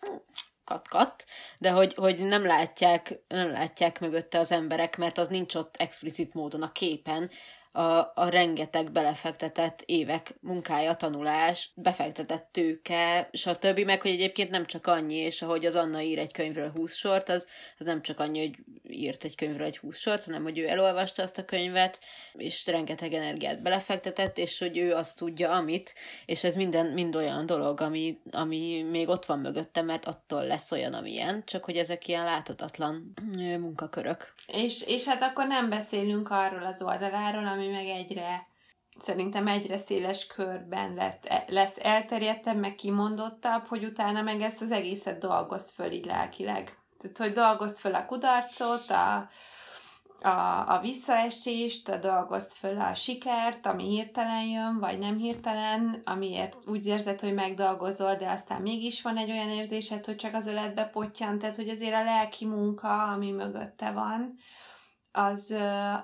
kat-kat, 0.65 1.25
de 1.59 1.71
hogy, 1.71 1.95
hogy 1.95 2.27
nem 2.27 2.47
látják, 2.47 3.23
nem 3.29 3.51
látják 3.51 4.01
mögötte 4.01 4.39
az 4.39 4.53
emberek, 4.53 4.97
mert 4.97 5.19
az 5.19 5.29
nincs 5.29 5.55
ott 5.55 5.77
explicit 5.77 6.35
módon 6.35 6.63
a 6.63 6.73
képen, 6.73 7.31
a, 7.73 8.13
a 8.15 8.29
rengeteg 8.29 8.91
belefektetett 8.91 9.83
évek 9.87 10.35
munkája, 10.41 10.95
tanulás, 10.95 11.71
befektetett 11.75 12.49
tőke, 12.51 13.29
stb. 13.33 13.79
Meg, 13.79 14.03
hogy 14.03 14.11
egyébként 14.11 14.51
nem 14.51 14.67
csak 14.67 14.87
annyi, 14.87 15.15
és 15.15 15.43
ahogy 15.43 15.67
az 15.67 15.77
Anna 15.77 16.01
ír 16.01 16.19
egy 16.19 16.33
könyvről 16.33 16.71
20 16.71 16.95
sort, 16.95 17.29
az, 17.29 17.49
az 17.79 17.87
nem 17.87 18.03
csak 18.03 18.21
annyi, 18.21 18.39
hogy 18.39 18.55
írt 18.89 19.25
egy 19.25 19.35
könyvről 19.35 19.67
egy 19.67 19.79
20 19.79 19.99
sort, 19.99 20.25
hanem 20.25 20.43
hogy 20.43 20.59
ő 20.59 20.69
elolvasta 20.69 21.23
azt 21.23 21.39
a 21.39 21.45
könyvet, 21.45 22.01
és 22.33 22.67
rengeteg 22.67 23.13
energiát 23.13 23.63
belefektetett, 23.63 24.39
és 24.39 24.59
hogy 24.59 24.79
ő 24.79 24.95
azt 24.95 25.19
tudja, 25.19 25.51
amit, 25.51 25.95
és 26.27 26.45
ez 26.45 26.55
minden 26.55 26.87
mind 26.87 27.17
olyan 27.17 27.47
dolog, 27.47 27.81
ami, 27.81 28.19
ami 28.31 28.83
még 28.91 29.09
ott 29.09 29.25
van 29.25 29.39
mögötte, 29.39 29.83
mert 29.83 30.05
attól 30.05 30.47
lesz 30.47 30.73
olyan, 30.73 30.95
amilyen, 30.95 31.43
csak 31.45 31.65
hogy 31.65 31.77
ezek 31.77 32.09
ilyen 32.09 32.25
láthatatlan 32.25 33.13
munkakörök. 33.37 34.33
És, 34.47 34.83
és 34.87 35.07
hát 35.07 35.23
akkor 35.23 35.47
nem 35.47 35.69
beszélünk 35.69 36.31
arról 36.31 36.63
az 36.63 36.83
oldaláról, 36.83 37.47
ami 37.47 37.62
ami 37.63 37.71
meg 37.71 37.87
egyre 37.87 38.51
szerintem 39.01 39.47
egyre 39.47 39.77
széles 39.77 40.27
körben 40.27 40.95
lett, 40.95 41.45
lesz 41.47 41.77
elterjedtebb, 41.83 42.57
meg 42.57 42.75
kimondottabb, 42.75 43.67
hogy 43.67 43.85
utána 43.85 44.23
meg 44.23 44.41
ezt 44.41 44.63
az 44.63 44.71
egészet 44.71 45.19
dolgozt 45.19 45.71
föl 45.71 45.91
így 45.91 46.05
lelkileg. 46.05 46.77
Tehát, 46.99 47.19
hogy 47.19 47.33
dolgozt 47.33 47.79
föl 47.79 47.95
a 47.95 48.07
kudarcot, 48.07 48.91
a, 48.91 49.29
a, 50.29 50.65
a 50.75 50.81
visszaesést, 50.83 51.89
a 51.89 51.99
dolgozt 51.99 52.53
föl 52.53 52.81
a 52.81 52.95
sikert, 52.95 53.67
ami 53.67 53.89
hirtelen 53.89 54.45
jön, 54.45 54.79
vagy 54.79 54.99
nem 54.99 55.17
hirtelen, 55.17 56.03
amiért 56.05 56.57
úgy 56.67 56.87
érzed, 56.87 57.21
hogy 57.21 57.35
megdolgozol, 57.35 58.15
de 58.15 58.31
aztán 58.31 58.63
mégis 58.63 59.03
van 59.03 59.17
egy 59.17 59.31
olyan 59.31 59.51
érzésed, 59.51 60.05
hogy 60.05 60.17
csak 60.17 60.35
az 60.35 60.47
öletbe 60.47 60.85
potyan, 60.85 61.39
tehát 61.39 61.57
hogy 61.57 61.69
azért 61.69 61.95
a 61.95 62.05
lelki 62.05 62.47
munka, 62.47 63.03
ami 63.03 63.31
mögötte 63.31 63.91
van, 63.91 64.39
az, 65.13 65.57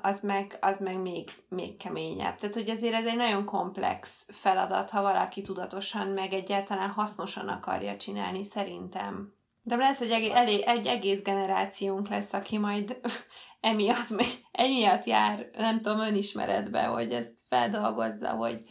az, 0.02 0.22
meg, 0.22 0.58
az 0.60 0.80
meg 0.80 1.00
még, 1.00 1.30
még 1.48 1.76
keményebb. 1.76 2.36
Tehát, 2.36 2.54
hogy 2.54 2.68
ezért 2.68 2.94
ez 2.94 3.06
egy 3.06 3.16
nagyon 3.16 3.44
komplex 3.44 4.24
feladat, 4.28 4.90
ha 4.90 5.02
valaki 5.02 5.42
tudatosan, 5.42 6.08
meg 6.08 6.32
egyáltalán 6.32 6.90
hasznosan 6.90 7.48
akarja 7.48 7.96
csinálni, 7.96 8.44
szerintem. 8.44 9.32
De 9.62 9.76
lesz, 9.76 9.98
hogy 9.98 10.10
egy, 10.10 10.60
egy 10.66 10.86
egész 10.86 11.22
generációnk 11.22 12.08
lesz, 12.08 12.32
aki 12.32 12.58
majd 12.58 13.00
emiatt, 13.60 14.08
emiatt 14.52 15.04
jár, 15.04 15.50
nem 15.56 15.80
tudom, 15.80 16.00
önismeretbe, 16.00 16.82
hogy 16.82 17.12
ezt 17.12 17.40
feldolgozza, 17.48 18.30
hogy 18.30 18.62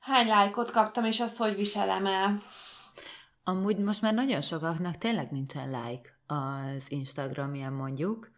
hány 0.00 0.26
lájkot 0.26 0.70
kaptam, 0.70 1.04
és 1.04 1.20
azt 1.20 1.36
hogy 1.36 1.56
viselem 1.56 2.06
el. 2.06 2.42
Amúgy 3.44 3.76
most 3.76 4.02
már 4.02 4.14
nagyon 4.14 4.40
sokaknak 4.40 4.98
tényleg 4.98 5.30
nincsen 5.30 5.68
like 5.68 6.10
az 6.26 6.90
Instagramján 6.90 7.72
mondjuk, 7.72 8.30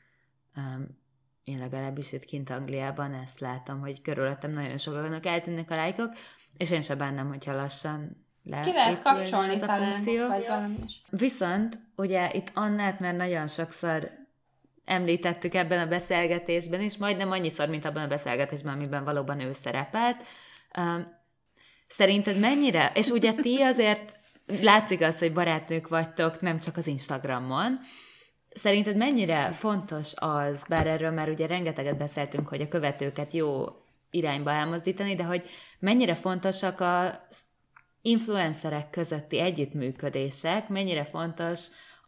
Um, 0.57 1.01
én 1.45 1.59
legalábbis 1.59 2.13
itt 2.13 2.25
kint 2.25 2.51
Angliában 2.51 3.15
ezt 3.15 3.41
látom, 3.41 3.81
hogy 3.81 4.03
körülöttem 4.03 4.51
nagyon 4.51 4.79
sokaknak 4.79 5.27
eltűnnek 5.27 5.71
a 5.71 5.75
lájkok, 5.75 6.15
és 6.57 6.71
én 6.71 6.83
sem 6.83 6.99
bennem, 6.99 7.29
hogyha 7.29 7.55
lassan 7.55 8.27
le 8.45 8.61
Ki 8.61 8.73
lehet 8.73 9.03
kapcsolni 9.03 9.55
ez 9.55 9.63
a 9.63 9.67
talán, 9.67 9.91
funkció. 9.91 10.27
vagy 10.27 10.47
valami 10.47 10.77
is. 10.85 11.03
Viszont 11.11 11.81
ugye 11.97 12.31
itt 12.33 12.51
Annát 12.55 13.01
már 13.01 13.15
nagyon 13.15 13.49
sokszor 13.49 14.11
említettük 14.85 15.55
ebben 15.55 15.79
a 15.79 15.89
beszélgetésben 15.89 16.81
is, 16.81 16.97
majdnem 16.97 17.31
annyiszor, 17.31 17.69
mint 17.69 17.85
abban 17.85 18.03
a 18.03 18.09
beszélgetésben, 18.09 18.75
amiben 18.75 19.05
valóban 19.05 19.41
ő 19.41 19.53
szerepelt. 19.53 20.25
Um, 20.79 21.05
szerinted 21.87 22.41
mennyire, 22.41 22.93
és 22.95 23.09
ugye 23.09 23.33
ti 23.33 23.61
azért 23.61 24.19
látszik 24.63 25.01
az, 25.01 25.19
hogy 25.19 25.33
barátnők 25.33 25.89
vagytok, 25.89 26.41
nem 26.41 26.61
csak 26.61 26.77
az 26.77 26.87
Instagramon, 26.87 27.81
Szerinted 28.55 28.97
mennyire 28.97 29.51
fontos 29.51 30.13
az, 30.17 30.65
bár 30.69 30.87
erről 30.87 31.11
már 31.11 31.29
ugye 31.29 31.47
rengeteget 31.47 31.97
beszéltünk, 31.97 32.49
hogy 32.49 32.61
a 32.61 32.69
követőket 32.69 33.33
jó 33.33 33.65
irányba 34.11 34.51
elmozdítani, 34.51 35.15
de 35.15 35.25
hogy 35.25 35.49
mennyire 35.79 36.15
fontosak 36.15 36.81
az 36.81 37.19
influencerek 38.03 38.91
közötti 38.91 39.39
együttműködések, 39.39 40.69
mennyire 40.69 41.05
fontos 41.05 41.61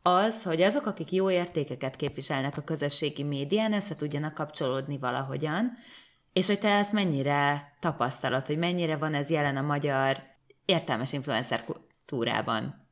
az, 0.02 0.42
hogy 0.42 0.62
azok, 0.62 0.86
akik 0.86 1.12
jó 1.12 1.30
értékeket 1.30 1.96
képviselnek 1.96 2.56
a 2.56 2.62
közösségi 2.62 3.22
médián, 3.22 3.72
össze 3.72 3.94
tudjanak 3.94 4.34
kapcsolódni 4.34 4.98
valahogyan, 4.98 5.72
és 6.32 6.46
hogy 6.46 6.58
te 6.58 6.68
ezt 6.68 6.92
mennyire 6.92 7.72
tapasztalod, 7.80 8.46
hogy 8.46 8.58
mennyire 8.58 8.96
van 8.96 9.14
ez 9.14 9.30
jelen 9.30 9.56
a 9.56 9.62
magyar 9.62 10.22
értelmes 10.64 11.12
influencer 11.12 11.64
kultúrában? 11.64 12.83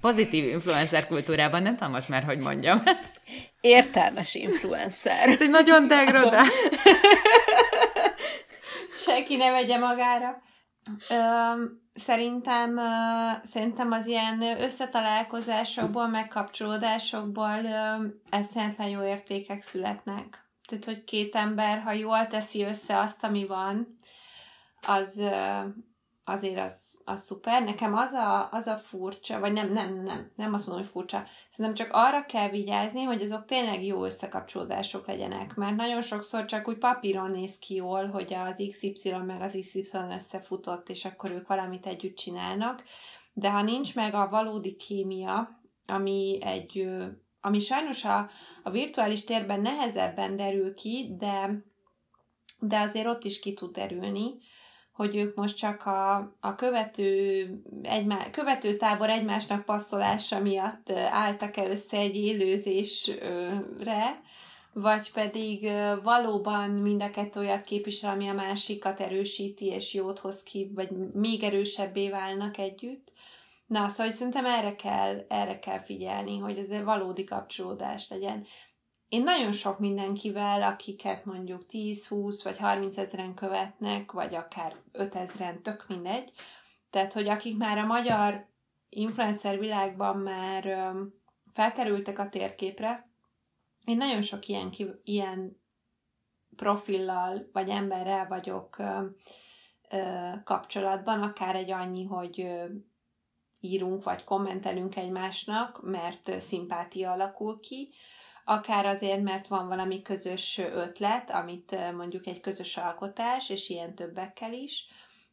Pozitív 0.00 0.44
influencer 0.44 1.06
kultúrában, 1.06 1.62
nem 1.62 1.76
tudom 1.76 1.92
most 1.92 2.08
már, 2.08 2.24
hogy 2.24 2.38
mondjam 2.38 2.82
ezt. 2.84 3.20
Értelmes 3.60 4.34
influencer. 4.34 5.28
Ez 5.28 5.40
egy 5.40 5.50
nagyon 5.50 5.86
degradál. 5.86 6.46
Senki 9.06 9.36
ne 9.36 9.50
vegye 9.50 9.78
magára. 9.78 10.42
Ö, 11.10 11.14
szerintem, 11.94 12.78
ö, 12.78 13.30
szerintem 13.50 13.92
az 13.92 14.06
ilyen 14.06 14.60
összetalálkozásokból, 14.60 16.08
megkapcsolódásokból 16.08 17.60
eszentlen 18.30 18.88
jó 18.88 19.02
értékek 19.02 19.62
születnek. 19.62 20.44
Tehát, 20.66 20.84
hogy 20.84 21.04
két 21.04 21.34
ember, 21.34 21.82
ha 21.82 21.92
jól 21.92 22.26
teszi 22.26 22.62
össze 22.62 22.98
azt, 22.98 23.24
ami 23.24 23.46
van, 23.46 23.98
az 24.86 25.18
ö, 25.18 25.60
azért 26.24 26.60
az 26.60 26.85
az 27.08 27.24
szuper. 27.24 27.64
Nekem 27.64 27.94
az 27.94 28.12
a, 28.12 28.48
az 28.50 28.66
a 28.66 28.76
furcsa, 28.76 29.40
vagy 29.40 29.52
nem, 29.52 29.72
nem, 29.72 30.02
nem, 30.02 30.30
nem 30.36 30.54
azt 30.54 30.66
mondom, 30.66 30.84
hogy 30.84 30.94
furcsa. 30.94 31.24
Szerintem 31.50 31.86
csak 31.86 31.94
arra 31.94 32.24
kell 32.24 32.48
vigyázni, 32.48 33.02
hogy 33.02 33.22
azok 33.22 33.44
tényleg 33.44 33.84
jó 33.84 34.04
összekapcsolódások 34.04 35.06
legyenek, 35.06 35.54
mert 35.54 35.76
nagyon 35.76 36.02
sokszor 36.02 36.44
csak 36.44 36.68
úgy 36.68 36.78
papíron 36.78 37.30
néz 37.30 37.58
ki 37.58 37.74
jól, 37.74 38.06
hogy 38.06 38.34
az 38.34 38.62
XY 38.70 39.12
meg 39.26 39.40
az 39.40 39.58
XY 39.60 39.88
összefutott, 40.10 40.88
és 40.88 41.04
akkor 41.04 41.30
ők 41.30 41.46
valamit 41.46 41.86
együtt 41.86 42.16
csinálnak, 42.16 42.82
de 43.32 43.50
ha 43.50 43.62
nincs 43.62 43.94
meg 43.94 44.14
a 44.14 44.28
valódi 44.28 44.76
kémia, 44.76 45.60
ami 45.86 46.38
egy 46.42 46.88
ami 47.40 47.58
sajnos 47.58 48.04
a, 48.04 48.30
a 48.62 48.70
virtuális 48.70 49.24
térben 49.24 49.60
nehezebben 49.60 50.36
derül 50.36 50.74
ki, 50.74 51.14
de, 51.18 51.64
de 52.58 52.78
azért 52.78 53.06
ott 53.06 53.24
is 53.24 53.40
ki 53.40 53.54
tud 53.54 53.72
derülni, 53.72 54.38
hogy 54.96 55.16
ők 55.16 55.36
most 55.36 55.56
csak 55.56 55.86
a, 55.86 56.14
a 56.40 56.54
követő, 56.54 57.46
egymá, 57.82 58.30
követő 58.30 58.76
tábor 58.76 59.10
egymásnak 59.10 59.64
passzolása 59.64 60.40
miatt 60.40 60.90
álltak-e 61.10 61.68
össze 61.68 61.96
egy 61.96 62.16
élőzésre, 62.16 64.20
vagy 64.72 65.12
pedig 65.12 65.70
valóban 66.02 66.70
mind 66.70 67.02
a 67.02 67.10
kettő 67.10 67.40
olyat 67.40 67.62
képvisel, 67.62 68.12
ami 68.12 68.28
a 68.28 68.32
másikat 68.32 69.00
erősíti 69.00 69.66
és 69.66 69.94
jót 69.94 70.18
hoz 70.18 70.42
ki, 70.42 70.70
vagy 70.74 70.88
még 71.12 71.42
erősebbé 71.42 72.10
válnak 72.10 72.58
együtt. 72.58 73.12
Na, 73.66 73.88
szóval 73.88 74.12
szerintem 74.12 74.46
erre 74.46 74.76
kell, 74.76 75.24
erre 75.28 75.58
kell 75.58 75.82
figyelni, 75.82 76.38
hogy 76.38 76.58
ez 76.58 76.68
egy 76.68 76.84
valódi 76.84 77.24
kapcsolódás 77.24 78.08
legyen. 78.08 78.46
Én 79.08 79.22
nagyon 79.22 79.52
sok 79.52 79.78
mindenkivel, 79.78 80.62
akiket 80.62 81.24
mondjuk 81.24 81.62
10-20 81.70 82.40
vagy 82.44 82.58
30 82.58 82.98
ezeren 82.98 83.34
követnek, 83.34 84.12
vagy 84.12 84.34
akár 84.34 84.74
5 84.92 85.14
ezeren, 85.14 85.62
tök 85.62 85.84
mindegy, 85.88 86.32
tehát, 86.90 87.12
hogy 87.12 87.28
akik 87.28 87.56
már 87.56 87.78
a 87.78 87.86
magyar 87.86 88.46
influencer 88.88 89.58
világban 89.58 90.16
már 90.16 90.92
felkerültek 91.52 92.18
a 92.18 92.28
térképre, 92.28 93.10
én 93.86 93.96
nagyon 93.96 94.22
sok 94.22 94.48
ilyen, 94.48 94.70
ilyen 95.04 95.60
profillal 96.56 97.48
vagy 97.52 97.68
emberrel 97.68 98.26
vagyok 98.28 98.78
ö, 98.78 99.06
ö, 99.90 100.30
kapcsolatban, 100.44 101.22
akár 101.22 101.56
egy 101.56 101.70
annyi, 101.70 102.04
hogy 102.04 102.40
ö, 102.40 102.64
írunk 103.60 104.04
vagy 104.04 104.24
kommentelünk 104.24 104.96
egymásnak, 104.96 105.82
mert 105.82 106.40
szimpátia 106.40 107.10
alakul 107.10 107.60
ki, 107.60 107.92
akár 108.48 108.86
azért, 108.86 109.22
mert 109.22 109.46
van 109.46 109.68
valami 109.68 110.02
közös 110.02 110.58
ötlet, 110.58 111.30
amit 111.30 111.76
mondjuk 111.96 112.26
egy 112.26 112.40
közös 112.40 112.76
alkotás, 112.76 113.50
és 113.50 113.68
ilyen 113.68 113.94
többekkel 113.94 114.52
is, 114.52 114.88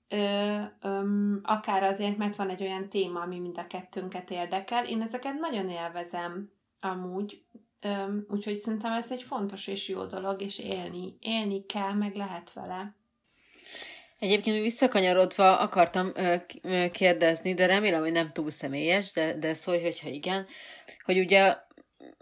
ö, 0.07 0.57
ö, 0.82 1.01
akár 1.43 1.84
azért, 1.84 2.18
mert 2.18 2.36
van 2.36 2.49
egy 2.49 2.61
olyan 2.61 2.89
téma, 2.89 3.22
ami 3.22 3.39
mind 3.39 3.57
a 3.57 3.68
kettőnket 3.68 4.32
érdekel. 4.32 4.86
Én 4.86 5.01
ezeket 5.01 5.34
nagyon 5.34 5.70
élvezem 5.70 6.51
amúgy, 6.80 7.43
ö, 7.82 8.18
úgyhogy 8.28 8.59
szerintem 8.59 8.91
ez 8.91 9.11
egy 9.11 9.24
fontos 9.24 9.68
és 9.68 9.88
jó 9.88 10.05
dolog, 10.05 10.41
és 10.41 10.59
élni, 10.59 11.18
élni 11.20 11.66
kell, 11.66 11.93
meg 11.93 12.16
lehet 12.16 12.53
vele. 12.53 12.95
Egyébként 14.20 14.61
visszakanyarodva 14.61 15.59
akartam 15.59 16.11
kérdezni, 16.91 17.53
de 17.53 17.66
remélem, 17.66 18.01
hogy 18.01 18.11
nem 18.11 18.32
túl 18.32 18.49
személyes, 18.49 19.11
de, 19.11 19.38
de 19.38 19.53
szólj, 19.53 19.82
hogyha 19.82 20.09
igen, 20.09 20.45
hogy 21.05 21.20
ugye 21.20 21.55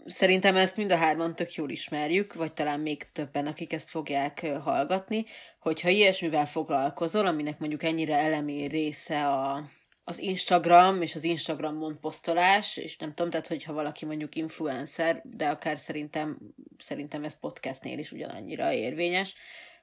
szerintem 0.04 0.56
ezt 0.56 0.76
mind 0.76 0.92
a 0.92 0.96
hárman 0.96 1.34
tök 1.34 1.54
jól 1.54 1.70
ismerjük, 1.70 2.34
vagy 2.34 2.52
talán 2.52 2.80
még 2.80 3.12
többen, 3.12 3.46
akik 3.46 3.72
ezt 3.72 3.90
fogják 3.90 4.46
hallgatni, 4.46 5.24
hogyha 5.58 5.88
ilyesmivel 5.88 6.46
foglalkozol, 6.46 7.26
aminek 7.26 7.58
mondjuk 7.58 7.82
ennyire 7.82 8.16
elemi 8.16 8.66
része 8.66 9.26
a, 9.26 9.64
az 10.04 10.18
Instagram 10.18 11.02
és 11.02 11.14
az 11.14 11.24
Instagramon 11.24 11.98
posztolás, 12.00 12.76
és 12.76 12.96
nem 12.96 13.14
tudom, 13.14 13.30
tehát 13.30 13.46
hogyha 13.46 13.72
valaki 13.72 14.04
mondjuk 14.04 14.34
influencer, 14.34 15.22
de 15.24 15.48
akár 15.48 15.78
szerintem, 15.78 16.38
szerintem 16.78 17.24
ez 17.24 17.40
podcastnél 17.40 17.98
is 17.98 18.12
ugyanannyira 18.12 18.72
érvényes, 18.72 19.34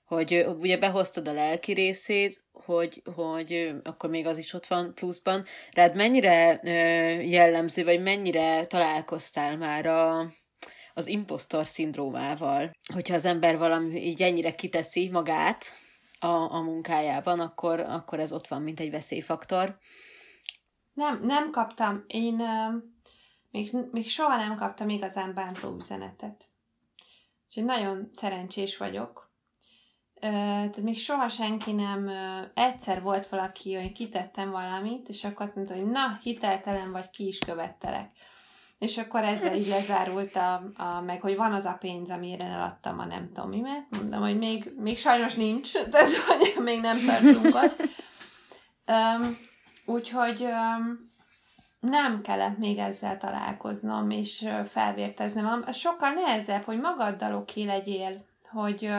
hogy 0.09 0.45
ugye 0.59 0.77
behoztad 0.77 1.27
a 1.27 1.33
lelki 1.33 1.71
részét, 1.71 2.43
hogy, 2.51 3.01
hogy 3.15 3.75
akkor 3.83 4.09
még 4.09 4.27
az 4.27 4.37
is 4.37 4.53
ott 4.53 4.65
van 4.65 4.93
pluszban. 4.93 5.45
Rád 5.71 5.95
mennyire 5.95 6.59
jellemző, 7.23 7.83
vagy 7.83 8.01
mennyire 8.01 8.65
találkoztál 8.65 9.57
már 9.57 9.85
a, 9.85 10.31
az 10.93 11.07
impostor 11.07 11.65
szindrómával? 11.65 12.71
Hogyha 12.93 13.13
az 13.13 13.25
ember 13.25 13.57
valami 13.57 14.05
így 14.05 14.21
ennyire 14.21 14.51
kiteszi 14.51 15.09
magát 15.09 15.65
a, 16.19 16.53
a 16.53 16.61
munkájában, 16.61 17.39
akkor, 17.39 17.79
akkor 17.79 18.19
ez 18.19 18.33
ott 18.33 18.47
van, 18.47 18.61
mint 18.61 18.79
egy 18.79 18.91
veszélyfaktor. 18.91 19.77
Nem, 20.93 21.19
nem 21.23 21.51
kaptam. 21.51 22.03
Én 22.07 22.41
még, 23.51 23.71
még 23.91 24.09
soha 24.09 24.37
nem 24.37 24.55
kaptam 24.55 24.89
igazán 24.89 25.33
bántó 25.33 25.75
üzenetet. 25.75 26.47
Úgyhogy 27.47 27.63
nagyon 27.63 28.09
szerencsés 28.13 28.77
vagyok, 28.77 29.28
tehát 30.19 30.77
még 30.77 30.97
soha 30.97 31.29
senki 31.29 31.71
nem, 31.71 32.11
egyszer 32.53 33.01
volt 33.01 33.27
valaki, 33.27 33.75
hogy 33.75 33.91
kitettem 33.91 34.51
valamit, 34.51 35.09
és 35.09 35.23
akkor 35.23 35.45
azt 35.45 35.55
mondta, 35.55 35.73
hogy 35.73 35.85
na, 35.85 36.19
hiteltelen 36.21 36.91
vagy, 36.91 37.09
ki 37.09 37.27
is 37.27 37.39
követtelek. 37.39 38.09
És 38.79 38.97
akkor 38.97 39.23
ezzel 39.23 39.55
így 39.55 39.67
lezárult 39.67 40.35
a, 40.35 40.53
a, 40.77 41.01
meg, 41.01 41.21
hogy 41.21 41.35
van 41.35 41.53
az 41.53 41.65
a 41.65 41.77
pénz, 41.79 42.09
amire 42.09 42.45
eladtam 42.45 42.99
a 42.99 43.05
nem 43.05 43.31
tudom 43.33 43.49
mimet. 43.49 43.85
Mondom, 43.89 44.21
hogy 44.21 44.37
még, 44.37 44.71
még 44.77 44.97
sajnos 44.97 45.35
nincs, 45.35 45.71
tehát 45.91 46.11
hogy 46.11 46.63
még 46.63 46.81
nem 46.81 46.97
tartunk 47.05 47.55
ott. 47.55 47.89
Um, 48.87 49.37
úgyhogy 49.85 50.41
um, 50.41 51.11
nem 51.79 52.21
kellett 52.21 52.57
még 52.57 52.77
ezzel 52.77 53.17
találkoznom, 53.17 54.09
és 54.09 54.49
felvérteznem. 54.67 55.65
Sokkal 55.71 56.09
nehezebb, 56.09 56.63
hogy 56.63 56.79
magaddal 56.79 57.35
oké 57.35 57.63
legyél, 57.63 58.25
hogy, 58.51 58.91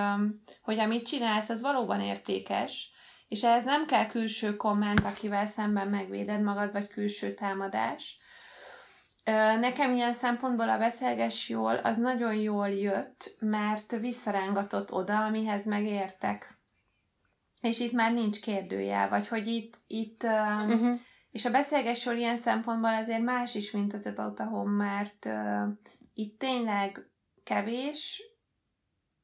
hogy 0.63 0.79
amit 0.79 1.07
csinálsz, 1.07 1.49
az 1.49 1.61
valóban 1.61 2.01
értékes, 2.01 2.91
és 3.29 3.45
ehhez 3.45 3.65
nem 3.65 3.87
kell 3.87 4.07
külső 4.07 4.57
komment, 4.57 5.01
akivel 5.01 5.47
szemben 5.47 5.89
megvéded 5.89 6.43
magad, 6.43 6.73
vagy 6.73 6.89
külső 6.89 7.35
támadás. 7.35 8.19
Nekem 9.61 9.93
ilyen 9.93 10.13
szempontból 10.13 10.69
a 10.69 10.79
beszélges 10.79 11.49
jól, 11.49 11.75
az 11.75 11.97
nagyon 11.97 12.35
jól 12.35 12.69
jött, 12.69 13.37
mert 13.39 13.91
visszarángatott 13.91 14.93
oda, 14.93 15.25
amihez 15.25 15.67
megértek. 15.67 16.59
És 17.61 17.79
itt 17.81 17.93
már 17.93 18.13
nincs 18.13 18.41
kérdőjel, 18.41 19.09
vagy 19.09 19.29
hogy 19.29 19.47
itt, 19.47 19.77
itt 19.87 20.23
uh-huh. 20.23 20.99
és 21.31 21.45
a 21.45 21.51
beszélges 21.51 22.05
jól 22.05 22.15
ilyen 22.15 22.37
szempontból 22.37 22.95
azért 22.95 23.23
más 23.23 23.55
is, 23.55 23.71
mint 23.71 23.93
az 23.93 24.07
About 24.07 24.41
a 24.41 24.45
Home, 24.45 24.85
mert 24.85 25.25
uh, 25.25 25.73
itt 26.15 26.39
tényleg 26.39 27.11
kevés, 27.45 28.23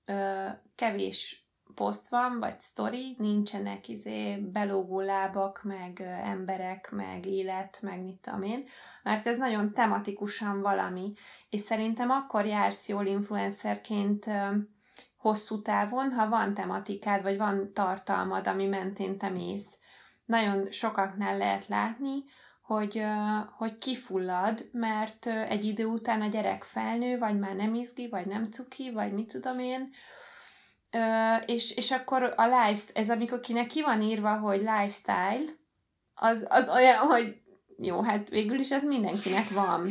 ö, 0.06 0.46
kevés 0.74 1.46
poszt 1.74 2.08
van, 2.08 2.38
vagy 2.38 2.60
sztori, 2.60 3.14
nincsenek 3.18 3.88
izé 3.88 4.36
belógó 4.36 5.00
lábak, 5.00 5.60
meg 5.64 6.00
emberek, 6.24 6.90
meg 6.90 7.26
élet, 7.26 7.78
meg 7.82 8.02
mit 8.02 8.16
tudom 8.16 8.42
én, 8.42 8.64
mert 9.02 9.26
ez 9.26 9.36
nagyon 9.36 9.72
tematikusan 9.72 10.60
valami, 10.62 11.12
és 11.50 11.60
szerintem 11.60 12.10
akkor 12.10 12.46
jársz 12.46 12.88
jól 12.88 13.06
influencerként 13.06 14.26
ö, 14.26 14.56
hosszú 15.16 15.62
távon, 15.62 16.12
ha 16.12 16.28
van 16.28 16.54
tematikád, 16.54 17.22
vagy 17.22 17.36
van 17.36 17.72
tartalmad, 17.72 18.46
ami 18.46 18.66
mentén 18.66 19.18
te 19.18 19.28
mész. 19.28 19.66
Nagyon 20.24 20.70
sokaknál 20.70 21.36
lehet 21.36 21.66
látni, 21.66 22.24
hogy, 22.66 23.02
hogy 23.56 23.78
kifullad, 23.78 24.68
mert 24.72 25.26
egy 25.26 25.64
idő 25.64 25.84
után 25.84 26.22
a 26.22 26.26
gyerek 26.26 26.64
felnő, 26.64 27.18
vagy 27.18 27.38
már 27.38 27.54
nem 27.54 27.74
izgi, 27.74 28.08
vagy 28.08 28.26
nem 28.26 28.44
cuki, 28.44 28.92
vagy 28.92 29.12
mit 29.12 29.28
tudom 29.28 29.58
én, 29.58 29.90
és, 31.46 31.76
és 31.76 31.90
akkor 31.90 32.34
a 32.36 32.44
life, 32.44 32.92
ez 32.94 33.10
amikor 33.10 33.40
kinek 33.40 33.66
ki 33.66 33.82
van 33.82 34.02
írva, 34.02 34.38
hogy 34.38 34.58
lifestyle, 34.58 35.44
az, 36.14 36.46
az 36.48 36.68
olyan, 36.68 36.98
hogy 36.98 37.40
jó, 37.78 38.02
hát 38.02 38.28
végül 38.28 38.58
is 38.58 38.70
ez 38.70 38.82
mindenkinek 38.82 39.48
van. 39.48 39.82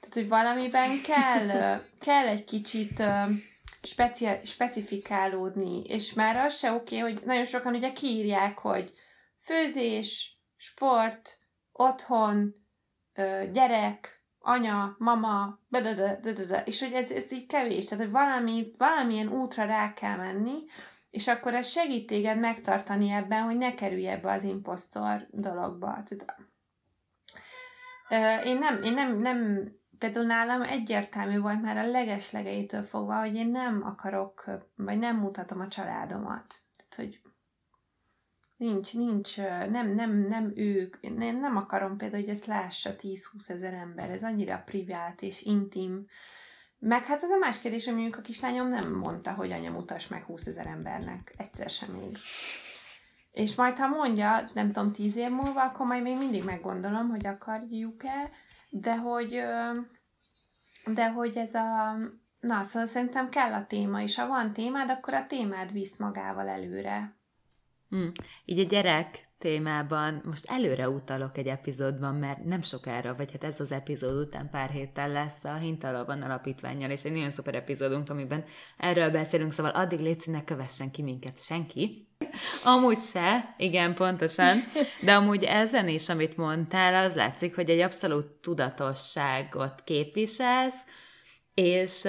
Tehát, 0.00 0.14
hogy 0.14 0.28
valamiben 0.28 0.90
kell, 1.06 1.80
kell 2.00 2.26
egy 2.26 2.44
kicsit 2.44 3.02
speci- 3.82 4.46
specifikálódni, 4.46 5.82
és 5.82 6.12
már 6.12 6.36
az 6.36 6.58
se 6.58 6.72
oké, 6.72 7.00
okay, 7.00 7.12
hogy 7.12 7.22
nagyon 7.24 7.44
sokan 7.44 7.74
ugye 7.74 7.92
kiírják, 7.92 8.58
hogy 8.58 8.92
főzés, 9.40 10.38
sport, 10.56 11.40
otthon, 11.72 12.54
gyerek, 13.52 14.22
anya, 14.38 14.96
mama, 14.98 15.58
és 16.64 16.80
hogy 16.80 16.92
ez, 16.92 17.10
ez 17.10 17.32
így 17.32 17.46
kevés, 17.46 17.84
tehát 17.84 18.04
hogy 18.04 18.12
valami, 18.12 18.74
valamilyen 18.78 19.28
útra 19.28 19.64
rá 19.64 19.94
kell 19.94 20.16
menni, 20.16 20.58
és 21.10 21.28
akkor 21.28 21.54
ez 21.54 21.68
segít 21.68 22.06
téged 22.06 22.38
megtartani 22.38 23.10
ebben, 23.10 23.42
hogy 23.42 23.56
ne 23.56 23.74
kerülj 23.74 24.08
ebbe 24.08 24.32
az 24.32 24.44
impostor 24.44 25.26
dologba. 25.30 26.02
Tehát, 26.04 26.36
én 28.44 28.58
nem, 28.58 28.82
én 28.82 28.92
nem, 28.92 29.16
nem, 29.16 29.70
például 29.98 30.26
nálam 30.26 30.62
egyértelmű 30.62 31.38
volt 31.38 31.62
már 31.62 31.76
a 31.76 31.90
legeslegeitől 31.90 32.82
fogva, 32.82 33.18
hogy 33.18 33.34
én 33.34 33.48
nem 33.48 33.82
akarok, 33.84 34.44
vagy 34.76 34.98
nem 34.98 35.16
mutatom 35.16 35.60
a 35.60 35.68
családomat. 35.68 36.54
Tehát, 36.76 36.94
hogy 36.96 37.21
Nincs, 38.62 38.94
nincs, 38.94 39.36
nem, 39.70 39.94
nem, 39.94 40.26
nem 40.28 40.52
ők, 40.54 41.16
nem, 41.16 41.40
nem 41.40 41.56
akarom 41.56 41.96
például, 41.96 42.22
hogy 42.22 42.32
ezt 42.32 42.46
lássa 42.46 42.90
10-20 42.98 43.50
ezer 43.50 43.74
ember, 43.74 44.10
ez 44.10 44.22
annyira 44.22 44.62
privát 44.64 45.22
és 45.22 45.42
intim. 45.42 46.06
Meg 46.78 47.06
hát 47.06 47.22
ez 47.22 47.30
a 47.30 47.38
más 47.38 47.60
kérdés, 47.60 47.84
hogy 47.84 47.94
mondjuk 47.94 48.16
a 48.16 48.20
kislányom 48.20 48.68
nem 48.68 48.92
mondta, 48.92 49.32
hogy 49.32 49.52
anya 49.52 49.70
mutass 49.70 50.06
meg 50.06 50.24
20 50.24 50.46
ezer 50.46 50.66
embernek, 50.66 51.34
egyszer 51.36 51.70
sem 51.70 51.90
még. 51.90 52.16
És 53.32 53.54
majd, 53.54 53.78
ha 53.78 53.88
mondja, 53.88 54.44
nem 54.54 54.72
tudom, 54.72 54.92
tíz 54.92 55.16
év 55.16 55.30
múlva, 55.30 55.62
akkor 55.62 55.86
majd 55.86 56.02
még 56.02 56.18
mindig 56.18 56.44
meggondolom, 56.44 57.08
hogy 57.08 57.26
akarjuk-e, 57.26 58.30
de 58.70 58.96
hogy, 58.96 59.42
de 60.84 61.10
hogy 61.10 61.36
ez 61.36 61.54
a, 61.54 61.96
na, 62.40 62.62
szóval 62.62 62.88
szerintem 62.88 63.28
kell 63.28 63.52
a 63.52 63.66
téma, 63.66 64.02
és 64.02 64.16
ha 64.16 64.26
van 64.26 64.52
témád, 64.52 64.90
akkor 64.90 65.14
a 65.14 65.26
témád 65.26 65.72
visz 65.72 65.96
magával 65.96 66.48
előre. 66.48 67.20
Hmm. 67.92 68.12
Így 68.44 68.58
a 68.58 68.62
gyerek 68.62 69.28
témában 69.38 70.22
most 70.24 70.44
előre 70.46 70.88
utalok 70.88 71.38
egy 71.38 71.46
epizódban, 71.46 72.14
mert 72.14 72.44
nem 72.44 72.62
sokára, 72.62 73.14
vagy 73.14 73.32
hát 73.32 73.44
ez 73.44 73.60
az 73.60 73.72
epizód 73.72 74.16
után 74.16 74.50
pár 74.50 74.70
héttel 74.70 75.08
lesz 75.08 75.44
a 75.44 75.54
Hintalabban 75.54 76.22
alapítványjal, 76.22 76.90
és 76.90 77.04
egy 77.04 77.12
nagyon 77.12 77.30
szuper 77.30 77.54
epizódunk, 77.54 78.08
amiben 78.08 78.44
erről 78.76 79.10
beszélünk, 79.10 79.52
szóval 79.52 79.70
addig 79.70 79.98
légy 79.98 80.22
ne 80.26 80.44
kövessen 80.44 80.90
ki 80.90 81.02
minket 81.02 81.44
senki. 81.44 82.08
Amúgy 82.64 83.00
se, 83.02 83.54
igen, 83.58 83.94
pontosan, 83.94 84.56
de 85.04 85.14
amúgy 85.14 85.44
ezen 85.44 85.88
is, 85.88 86.08
amit 86.08 86.36
mondtál, 86.36 87.04
az 87.04 87.14
látszik, 87.14 87.54
hogy 87.54 87.70
egy 87.70 87.80
abszolút 87.80 88.26
tudatosságot 88.26 89.82
képviselsz, 89.84 90.80
és 91.54 92.06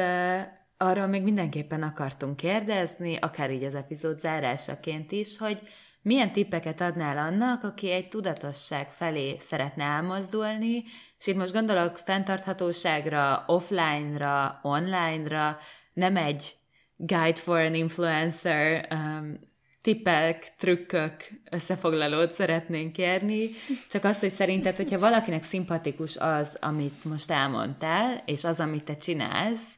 arról 0.84 1.08
még 1.08 1.22
mindenképpen 1.24 1.84
akartunk 1.84 2.36
kérdezni, 2.36 3.16
akár 3.16 3.52
így 3.52 3.64
az 3.64 3.76
epizód 3.76 4.20
zárásaként 4.20 5.12
is, 5.12 5.38
hogy 5.38 5.62
milyen 6.02 6.32
tippeket 6.32 6.82
adnál 6.82 7.18
annak, 7.18 7.64
aki 7.64 7.92
egy 7.92 8.10
tudatosság 8.10 8.92
felé 8.92 9.36
szeretne 9.40 9.84
elmozdulni, 9.84 10.84
és 11.20 11.28
itt 11.28 11.36
most 11.36 11.54
gondolok 11.54 11.98
fenntarthatóságra, 11.98 13.44
offline-ra, 13.48 14.60
online-ra, 14.62 15.58
nem 15.94 16.18
egy 16.18 16.56
Guide 16.96 17.36
for 17.36 17.60
an 17.60 17.74
Influencer 17.74 18.88
um, 18.92 19.40
tippek, 19.82 20.56
trükkök 20.58 21.14
összefoglalót 21.50 22.34
szeretnénk 22.34 22.94
kérni, 22.94 23.50
csak 23.90 24.04
azt, 24.04 24.20
hogy 24.20 24.30
szerinted, 24.30 24.76
hogyha 24.76 25.00
valakinek 25.00 25.44
szimpatikus 25.44 26.18
az, 26.18 26.58
amit 26.62 27.04
most 27.04 27.32
elmondtál, 27.32 28.24
és 28.26 28.44
az, 28.44 28.60
amit 28.60 28.84
te 28.84 28.96
csinálsz, 28.96 29.76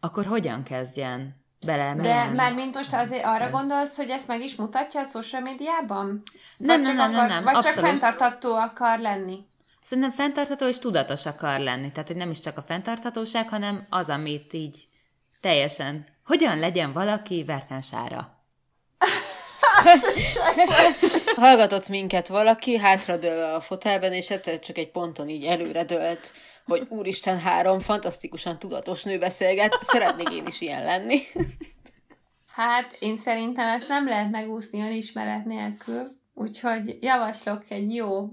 akkor 0.00 0.26
hogyan 0.26 0.62
kezdjen 0.62 1.44
bele. 1.66 1.94
De 1.94 2.24
már 2.24 2.54
mint 2.54 2.74
most 2.74 2.92
azért 2.92 3.24
arra 3.24 3.50
gondolsz, 3.50 3.96
hogy 3.96 4.10
ezt 4.10 4.26
meg 4.26 4.42
is 4.42 4.54
mutatja 4.54 5.00
a 5.00 5.04
social 5.04 5.42
médiában? 5.42 6.22
Nem, 6.56 6.80
nem, 6.80 6.96
nem, 6.96 7.10
nem, 7.10 7.26
nem, 7.26 7.44
Vagy 7.44 7.54
abszolút. 7.54 7.78
csak 7.78 7.86
fenntartható 7.86 8.54
akar 8.54 8.98
lenni? 8.98 9.46
Szerintem 9.84 10.12
fenntartható 10.12 10.66
és 10.66 10.78
tudatos 10.78 11.26
akar 11.26 11.60
lenni. 11.60 11.92
Tehát, 11.92 12.08
hogy 12.08 12.16
nem 12.16 12.30
is 12.30 12.40
csak 12.40 12.56
a 12.56 12.62
fenntarthatóság, 12.62 13.48
hanem 13.48 13.86
az, 13.90 14.08
amit 14.08 14.52
így 14.52 14.88
teljesen... 15.40 16.06
Hogyan 16.24 16.58
legyen 16.58 16.92
valaki 16.92 17.44
vertensára? 17.44 18.36
Hallgatott 21.36 21.88
minket 21.88 22.28
valaki, 22.28 22.78
hátradőlve 22.78 23.54
a 23.54 23.60
fotelben, 23.60 24.12
és 24.12 24.30
egyszer 24.30 24.58
csak 24.58 24.78
egy 24.78 24.90
ponton 24.90 25.28
így 25.28 25.44
előre 25.44 25.84
dőlt, 25.84 26.32
hogy 26.68 26.86
úristen, 26.88 27.38
három 27.38 27.80
fantasztikusan 27.80 28.58
tudatos 28.58 29.02
nő 29.02 29.18
beszélget, 29.18 29.78
szeretnék 29.80 30.30
én 30.30 30.46
is 30.46 30.60
ilyen 30.60 30.84
lenni. 30.84 31.18
Hát 32.50 32.96
én 33.00 33.16
szerintem 33.16 33.68
ezt 33.68 33.88
nem 33.88 34.08
lehet 34.08 34.30
megúszni 34.30 34.80
önismeret 34.80 35.44
nélkül, 35.44 36.16
úgyhogy 36.34 36.98
javaslok 37.00 37.64
egy 37.68 37.94
jó, 37.94 38.28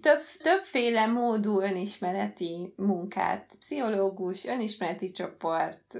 több, 0.00 0.18
többféle 0.42 1.06
módú 1.06 1.60
önismereti 1.60 2.72
munkát, 2.76 3.56
pszichológus, 3.58 4.44
önismereti 4.44 5.10
csoport, 5.10 5.98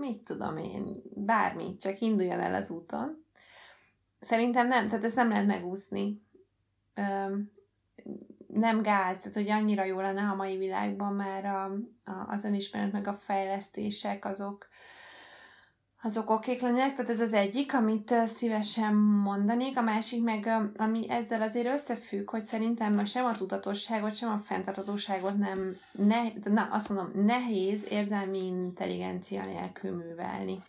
mit 0.00 0.22
tudom 0.22 0.56
én, 0.56 1.02
bármi, 1.14 1.76
csak 1.76 2.00
induljon 2.00 2.40
el 2.40 2.54
az 2.54 2.70
úton. 2.70 3.24
Szerintem 4.20 4.68
nem, 4.68 4.88
tehát 4.88 5.04
ezt 5.04 5.16
nem 5.16 5.28
lehet 5.28 5.46
megúszni. 5.46 6.22
Nem 8.54 8.82
gáz, 8.82 9.16
tehát 9.16 9.34
hogy 9.34 9.50
annyira 9.50 9.84
jó 9.84 10.00
lenne, 10.00 10.22
a 10.22 10.34
mai 10.34 10.56
világban 10.56 11.12
már 11.12 11.44
a, 11.44 11.64
a, 12.10 12.26
az 12.28 12.44
önismeret 12.44 12.92
meg 12.92 13.08
a 13.08 13.18
fejlesztések 13.20 14.24
azok, 14.24 14.68
azok 16.02 16.30
okék 16.30 16.60
lennének, 16.60 16.94
tehát 16.94 17.10
ez 17.10 17.20
az 17.20 17.32
egyik, 17.32 17.74
amit 17.74 18.14
szívesen 18.26 18.94
mondanék, 18.94 19.78
a 19.78 19.82
másik 19.82 20.22
meg, 20.22 20.48
ami 20.76 21.10
ezzel 21.10 21.42
azért 21.42 21.66
összefügg, 21.66 22.30
hogy 22.30 22.44
szerintem 22.44 23.04
sem 23.04 23.24
a 23.24 23.34
tudatosságot, 23.34 24.14
sem 24.14 24.30
a 24.30 24.38
fenntartatóságot 24.44 25.38
nem, 25.38 25.76
ne, 25.92 26.22
na, 26.44 26.68
azt 26.70 26.88
mondom, 26.88 27.24
nehéz 27.24 27.86
érzelmi 27.90 28.46
intelligencia 28.46 29.44
nélkül 29.44 29.96
művelni. 29.96 30.62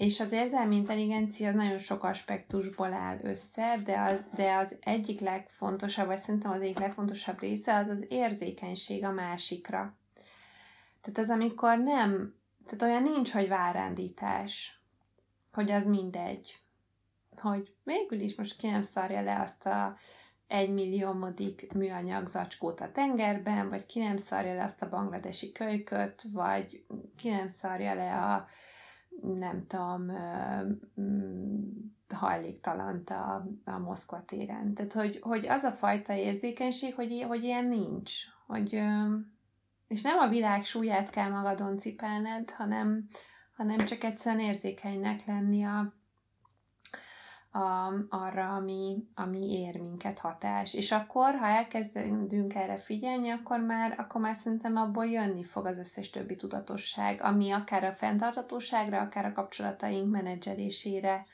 És 0.00 0.20
az 0.20 0.32
érzelmi 0.32 0.76
intelligencia 0.76 1.52
nagyon 1.52 1.78
sok 1.78 2.04
aspektusból 2.04 2.92
áll 2.92 3.18
össze, 3.22 3.76
de 3.84 4.00
az, 4.00 4.20
de 4.34 4.56
az 4.56 4.76
egyik 4.80 5.20
legfontosabb, 5.20 6.06
vagy 6.06 6.18
szerintem 6.18 6.50
az 6.50 6.60
egyik 6.60 6.78
legfontosabb 6.78 7.40
része 7.40 7.76
az 7.76 7.88
az 7.88 8.04
érzékenység 8.08 9.04
a 9.04 9.10
másikra. 9.10 9.96
Tehát 11.00 11.18
az, 11.18 11.30
amikor 11.30 11.78
nem, 11.78 12.34
tehát 12.64 12.82
olyan 12.82 13.02
nincs, 13.02 13.32
hogy 13.32 13.48
várándítás, 13.48 14.80
hogy 15.52 15.70
az 15.70 15.86
mindegy. 15.86 16.58
Hogy 17.36 17.74
végül 17.84 18.20
is 18.20 18.34
most 18.34 18.56
ki 18.56 18.66
nem 18.66 18.82
szarja 18.82 19.20
le 19.20 19.40
azt 19.40 19.66
a 19.66 19.96
egymilliómodik 20.46 21.72
műanyag 21.72 22.26
zacskót 22.26 22.80
a 22.80 22.92
tengerben, 22.92 23.68
vagy 23.68 23.86
ki 23.86 23.98
nem 23.98 24.16
szarja 24.16 24.54
le 24.54 24.64
azt 24.64 24.82
a 24.82 24.88
bangladesi 24.88 25.52
kölyköt, 25.52 26.22
vagy 26.32 26.84
ki 27.16 27.30
nem 27.30 27.48
szarja 27.48 27.94
le 27.94 28.14
a 28.14 28.48
nem 29.22 29.66
tudom, 29.66 30.12
mm, 31.00 31.60
hajléktalant 32.14 33.10
a, 33.10 33.46
a 33.64 33.78
Moszkva 33.78 34.24
téren. 34.26 34.74
Tehát, 34.74 34.92
hogy, 34.92 35.18
hogy 35.22 35.46
az 35.48 35.62
a 35.62 35.72
fajta 35.72 36.12
érzékenység, 36.12 36.94
hogy, 36.94 37.24
hogy 37.28 37.44
ilyen 37.44 37.64
nincs. 37.64 38.12
Hogy, 38.46 38.82
és 39.88 40.02
nem 40.02 40.18
a 40.18 40.28
világ 40.28 40.64
súlyát 40.64 41.10
kell 41.10 41.30
magadon 41.30 41.78
cipelned, 41.78 42.50
hanem, 42.50 43.08
hanem 43.56 43.84
csak 43.84 44.04
egyszerűen 44.04 44.44
érzékenynek 44.44 45.26
lenni 45.26 45.64
a, 45.64 45.92
a, 47.52 47.92
arra, 48.08 48.54
ami, 48.54 49.06
ami 49.14 49.52
ér 49.52 49.80
minket 49.80 50.18
hatás. 50.18 50.74
És 50.74 50.92
akkor, 50.92 51.34
ha 51.34 51.46
elkezdünk 51.46 52.54
erre 52.54 52.76
figyelni, 52.76 53.30
akkor 53.30 53.60
már, 53.60 53.94
akkor 53.98 54.20
már 54.20 54.34
szerintem 54.34 54.76
abból 54.76 55.06
jönni 55.06 55.44
fog 55.44 55.66
az 55.66 55.78
összes 55.78 56.10
többi 56.10 56.36
tudatosság, 56.36 57.22
ami 57.22 57.50
akár 57.50 57.84
a 57.84 57.92
fenntartatóságra, 57.92 59.00
akár 59.00 59.24
a 59.24 59.32
kapcsolataink 59.32 60.10
menedzselésére 60.10 61.26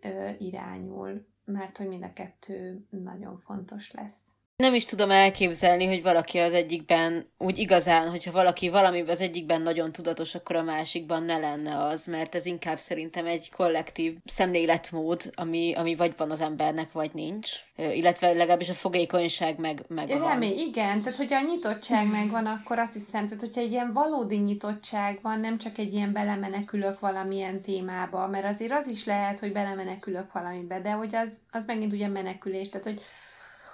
ö, 0.00 0.28
irányul, 0.38 1.26
mert 1.44 1.76
hogy 1.76 1.88
mind 1.88 2.02
a 2.02 2.12
kettő 2.12 2.86
nagyon 2.90 3.38
fontos 3.38 3.92
lesz. 3.92 4.23
Nem 4.56 4.74
is 4.74 4.84
tudom 4.84 5.10
elképzelni, 5.10 5.86
hogy 5.86 6.02
valaki 6.02 6.38
az 6.38 6.52
egyikben 6.52 7.32
úgy 7.38 7.58
igazán, 7.58 8.10
hogyha 8.10 8.30
valaki 8.30 8.68
valami 8.68 9.00
az 9.00 9.20
egyikben 9.20 9.62
nagyon 9.62 9.92
tudatos, 9.92 10.34
akkor 10.34 10.56
a 10.56 10.62
másikban 10.62 11.22
ne 11.22 11.38
lenne 11.38 11.84
az, 11.84 12.06
mert 12.06 12.34
ez 12.34 12.46
inkább 12.46 12.78
szerintem 12.78 13.26
egy 13.26 13.50
kollektív 13.50 14.16
szemléletmód, 14.24 15.30
ami, 15.34 15.72
ami 15.76 15.94
vagy 15.94 16.14
van 16.16 16.30
az 16.30 16.40
embernek, 16.40 16.92
vagy 16.92 17.10
nincs. 17.14 17.50
Illetve 17.76 18.32
legalábbis 18.32 18.68
a 18.68 18.74
fogékonyság 18.74 19.58
meg, 19.58 19.84
meg 19.88 20.08
Remé, 20.08 20.48
van. 20.48 20.58
igen, 20.58 21.02
tehát 21.02 21.18
hogyha 21.18 21.38
a 21.38 21.46
nyitottság 21.46 22.10
megvan, 22.10 22.46
akkor 22.46 22.78
azt 22.78 22.92
hiszem, 22.92 23.24
tehát 23.24 23.40
hogyha 23.40 23.60
egy 23.60 23.72
ilyen 23.72 23.92
valódi 23.92 24.36
nyitottság 24.36 25.18
van, 25.22 25.40
nem 25.40 25.58
csak 25.58 25.78
egy 25.78 25.94
ilyen 25.94 26.12
belemenekülök 26.12 27.00
valamilyen 27.00 27.60
témába, 27.60 28.26
mert 28.26 28.46
azért 28.46 28.72
az 28.72 28.86
is 28.86 29.04
lehet, 29.04 29.38
hogy 29.38 29.52
belemenekülök 29.52 30.32
valamibe, 30.32 30.80
de 30.80 30.90
hogy 30.90 31.14
az, 31.14 31.28
az 31.50 31.66
megint 31.66 31.92
ugye 31.92 32.08
menekülés, 32.08 32.68
tehát 32.68 32.86
hogy 32.86 33.00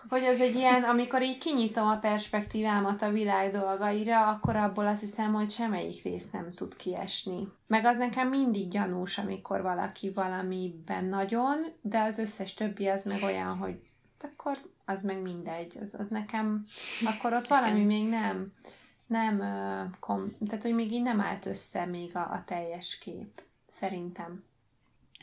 hogy 0.09 0.22
ez 0.22 0.40
egy 0.40 0.55
ilyen, 0.55 0.82
amikor 0.82 1.22
így 1.22 1.38
kinyitom 1.38 1.88
a 1.88 1.98
perspektívámat 1.98 3.03
a 3.03 3.11
világ 3.11 3.53
dolgaira, 3.53 4.26
akkor 4.28 4.57
abból 4.57 4.86
azt 4.86 5.01
hiszem, 5.01 5.32
hogy 5.32 5.51
semmelyik 5.51 6.03
rész 6.03 6.30
nem 6.30 6.51
tud 6.51 6.76
kiesni. 6.76 7.48
Meg 7.66 7.84
az 7.84 7.96
nekem 7.96 8.28
mindig 8.28 8.68
gyanús, 8.68 9.18
amikor 9.18 9.62
valaki 9.62 10.11
valamiben 10.12 11.05
nagyon, 11.05 11.57
de 11.80 12.01
az 12.01 12.18
összes 12.18 12.55
többi 12.55 12.86
az 12.86 13.05
meg 13.05 13.22
olyan, 13.22 13.57
hogy 13.57 13.80
akkor 14.20 14.57
az 14.84 15.03
meg 15.03 15.22
mindegy, 15.22 15.78
az, 15.80 15.94
az 15.98 16.07
nekem, 16.09 16.66
akkor 17.05 17.32
ott 17.32 17.46
valami 17.46 17.84
még 17.84 18.09
nem, 18.09 18.53
nem, 19.07 19.42
kom, 20.01 20.36
tehát 20.46 20.62
hogy 20.62 20.74
még 20.74 20.92
így 20.92 21.03
nem 21.03 21.20
állt 21.20 21.46
össze 21.46 21.86
még 21.86 22.16
a, 22.16 22.20
a 22.20 22.42
teljes 22.46 22.98
kép, 22.98 23.42
szerintem. 23.66 24.44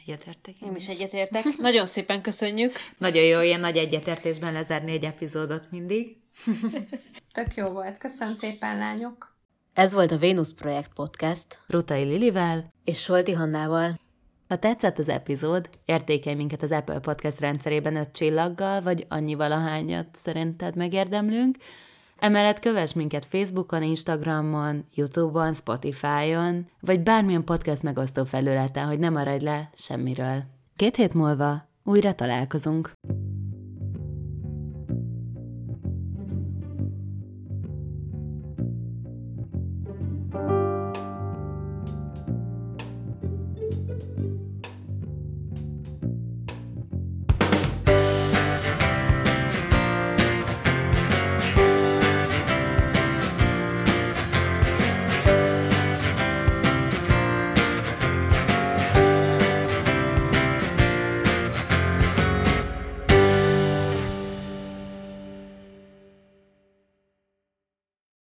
Egyetértek. 0.07 0.61
Én, 0.61 0.69
én 0.69 0.75
is 0.75 0.87
egyetértek. 0.87 1.43
Nagyon 1.57 1.85
szépen 1.85 2.21
köszönjük. 2.21 2.71
Nagyon 2.97 3.23
jó, 3.23 3.41
ilyen 3.41 3.59
nagy 3.59 3.77
egyetértésben 3.77 4.53
lezárni 4.53 4.91
egy 4.91 5.03
epizódot 5.03 5.71
mindig. 5.71 6.17
Tök 7.33 7.55
jó 7.55 7.67
volt. 7.67 7.97
Köszönöm 7.97 8.33
szépen, 8.33 8.77
lányok. 8.77 9.35
Ez 9.73 9.93
volt 9.93 10.11
a 10.11 10.17
Vénusz 10.17 10.53
Projekt 10.53 10.93
Podcast. 10.93 11.59
Rutai 11.67 12.03
Lilivel 12.03 12.73
és 12.83 13.01
Solti 13.01 13.31
Hannával. 13.31 13.99
Ha 14.47 14.57
tetszett 14.57 14.99
az 14.99 15.09
epizód, 15.09 15.69
értékelj 15.85 16.35
minket 16.35 16.61
az 16.61 16.71
Apple 16.71 16.99
Podcast 16.99 17.39
rendszerében 17.39 17.95
öt 17.95 18.11
csillaggal, 18.11 18.81
vagy 18.81 19.05
annyi 19.09 19.33
valahányat 19.33 20.07
szerinted 20.11 20.75
megérdemlünk, 20.75 21.57
Emellett 22.19 22.59
kövess 22.59 22.93
minket 22.93 23.25
Facebookon, 23.25 23.83
Instagramon, 23.83 24.85
Youtube-on, 24.95 25.53
Spotify-on, 25.53 26.69
vagy 26.79 26.99
bármilyen 26.99 27.43
podcast 27.43 27.83
megosztó 27.83 28.23
felületen, 28.23 28.87
hogy 28.87 28.99
ne 28.99 29.09
maradj 29.09 29.43
le 29.43 29.69
semmiről. 29.73 30.43
Két 30.75 30.95
hét 30.95 31.13
múlva 31.13 31.67
újra 31.83 32.13
találkozunk. 32.13 32.91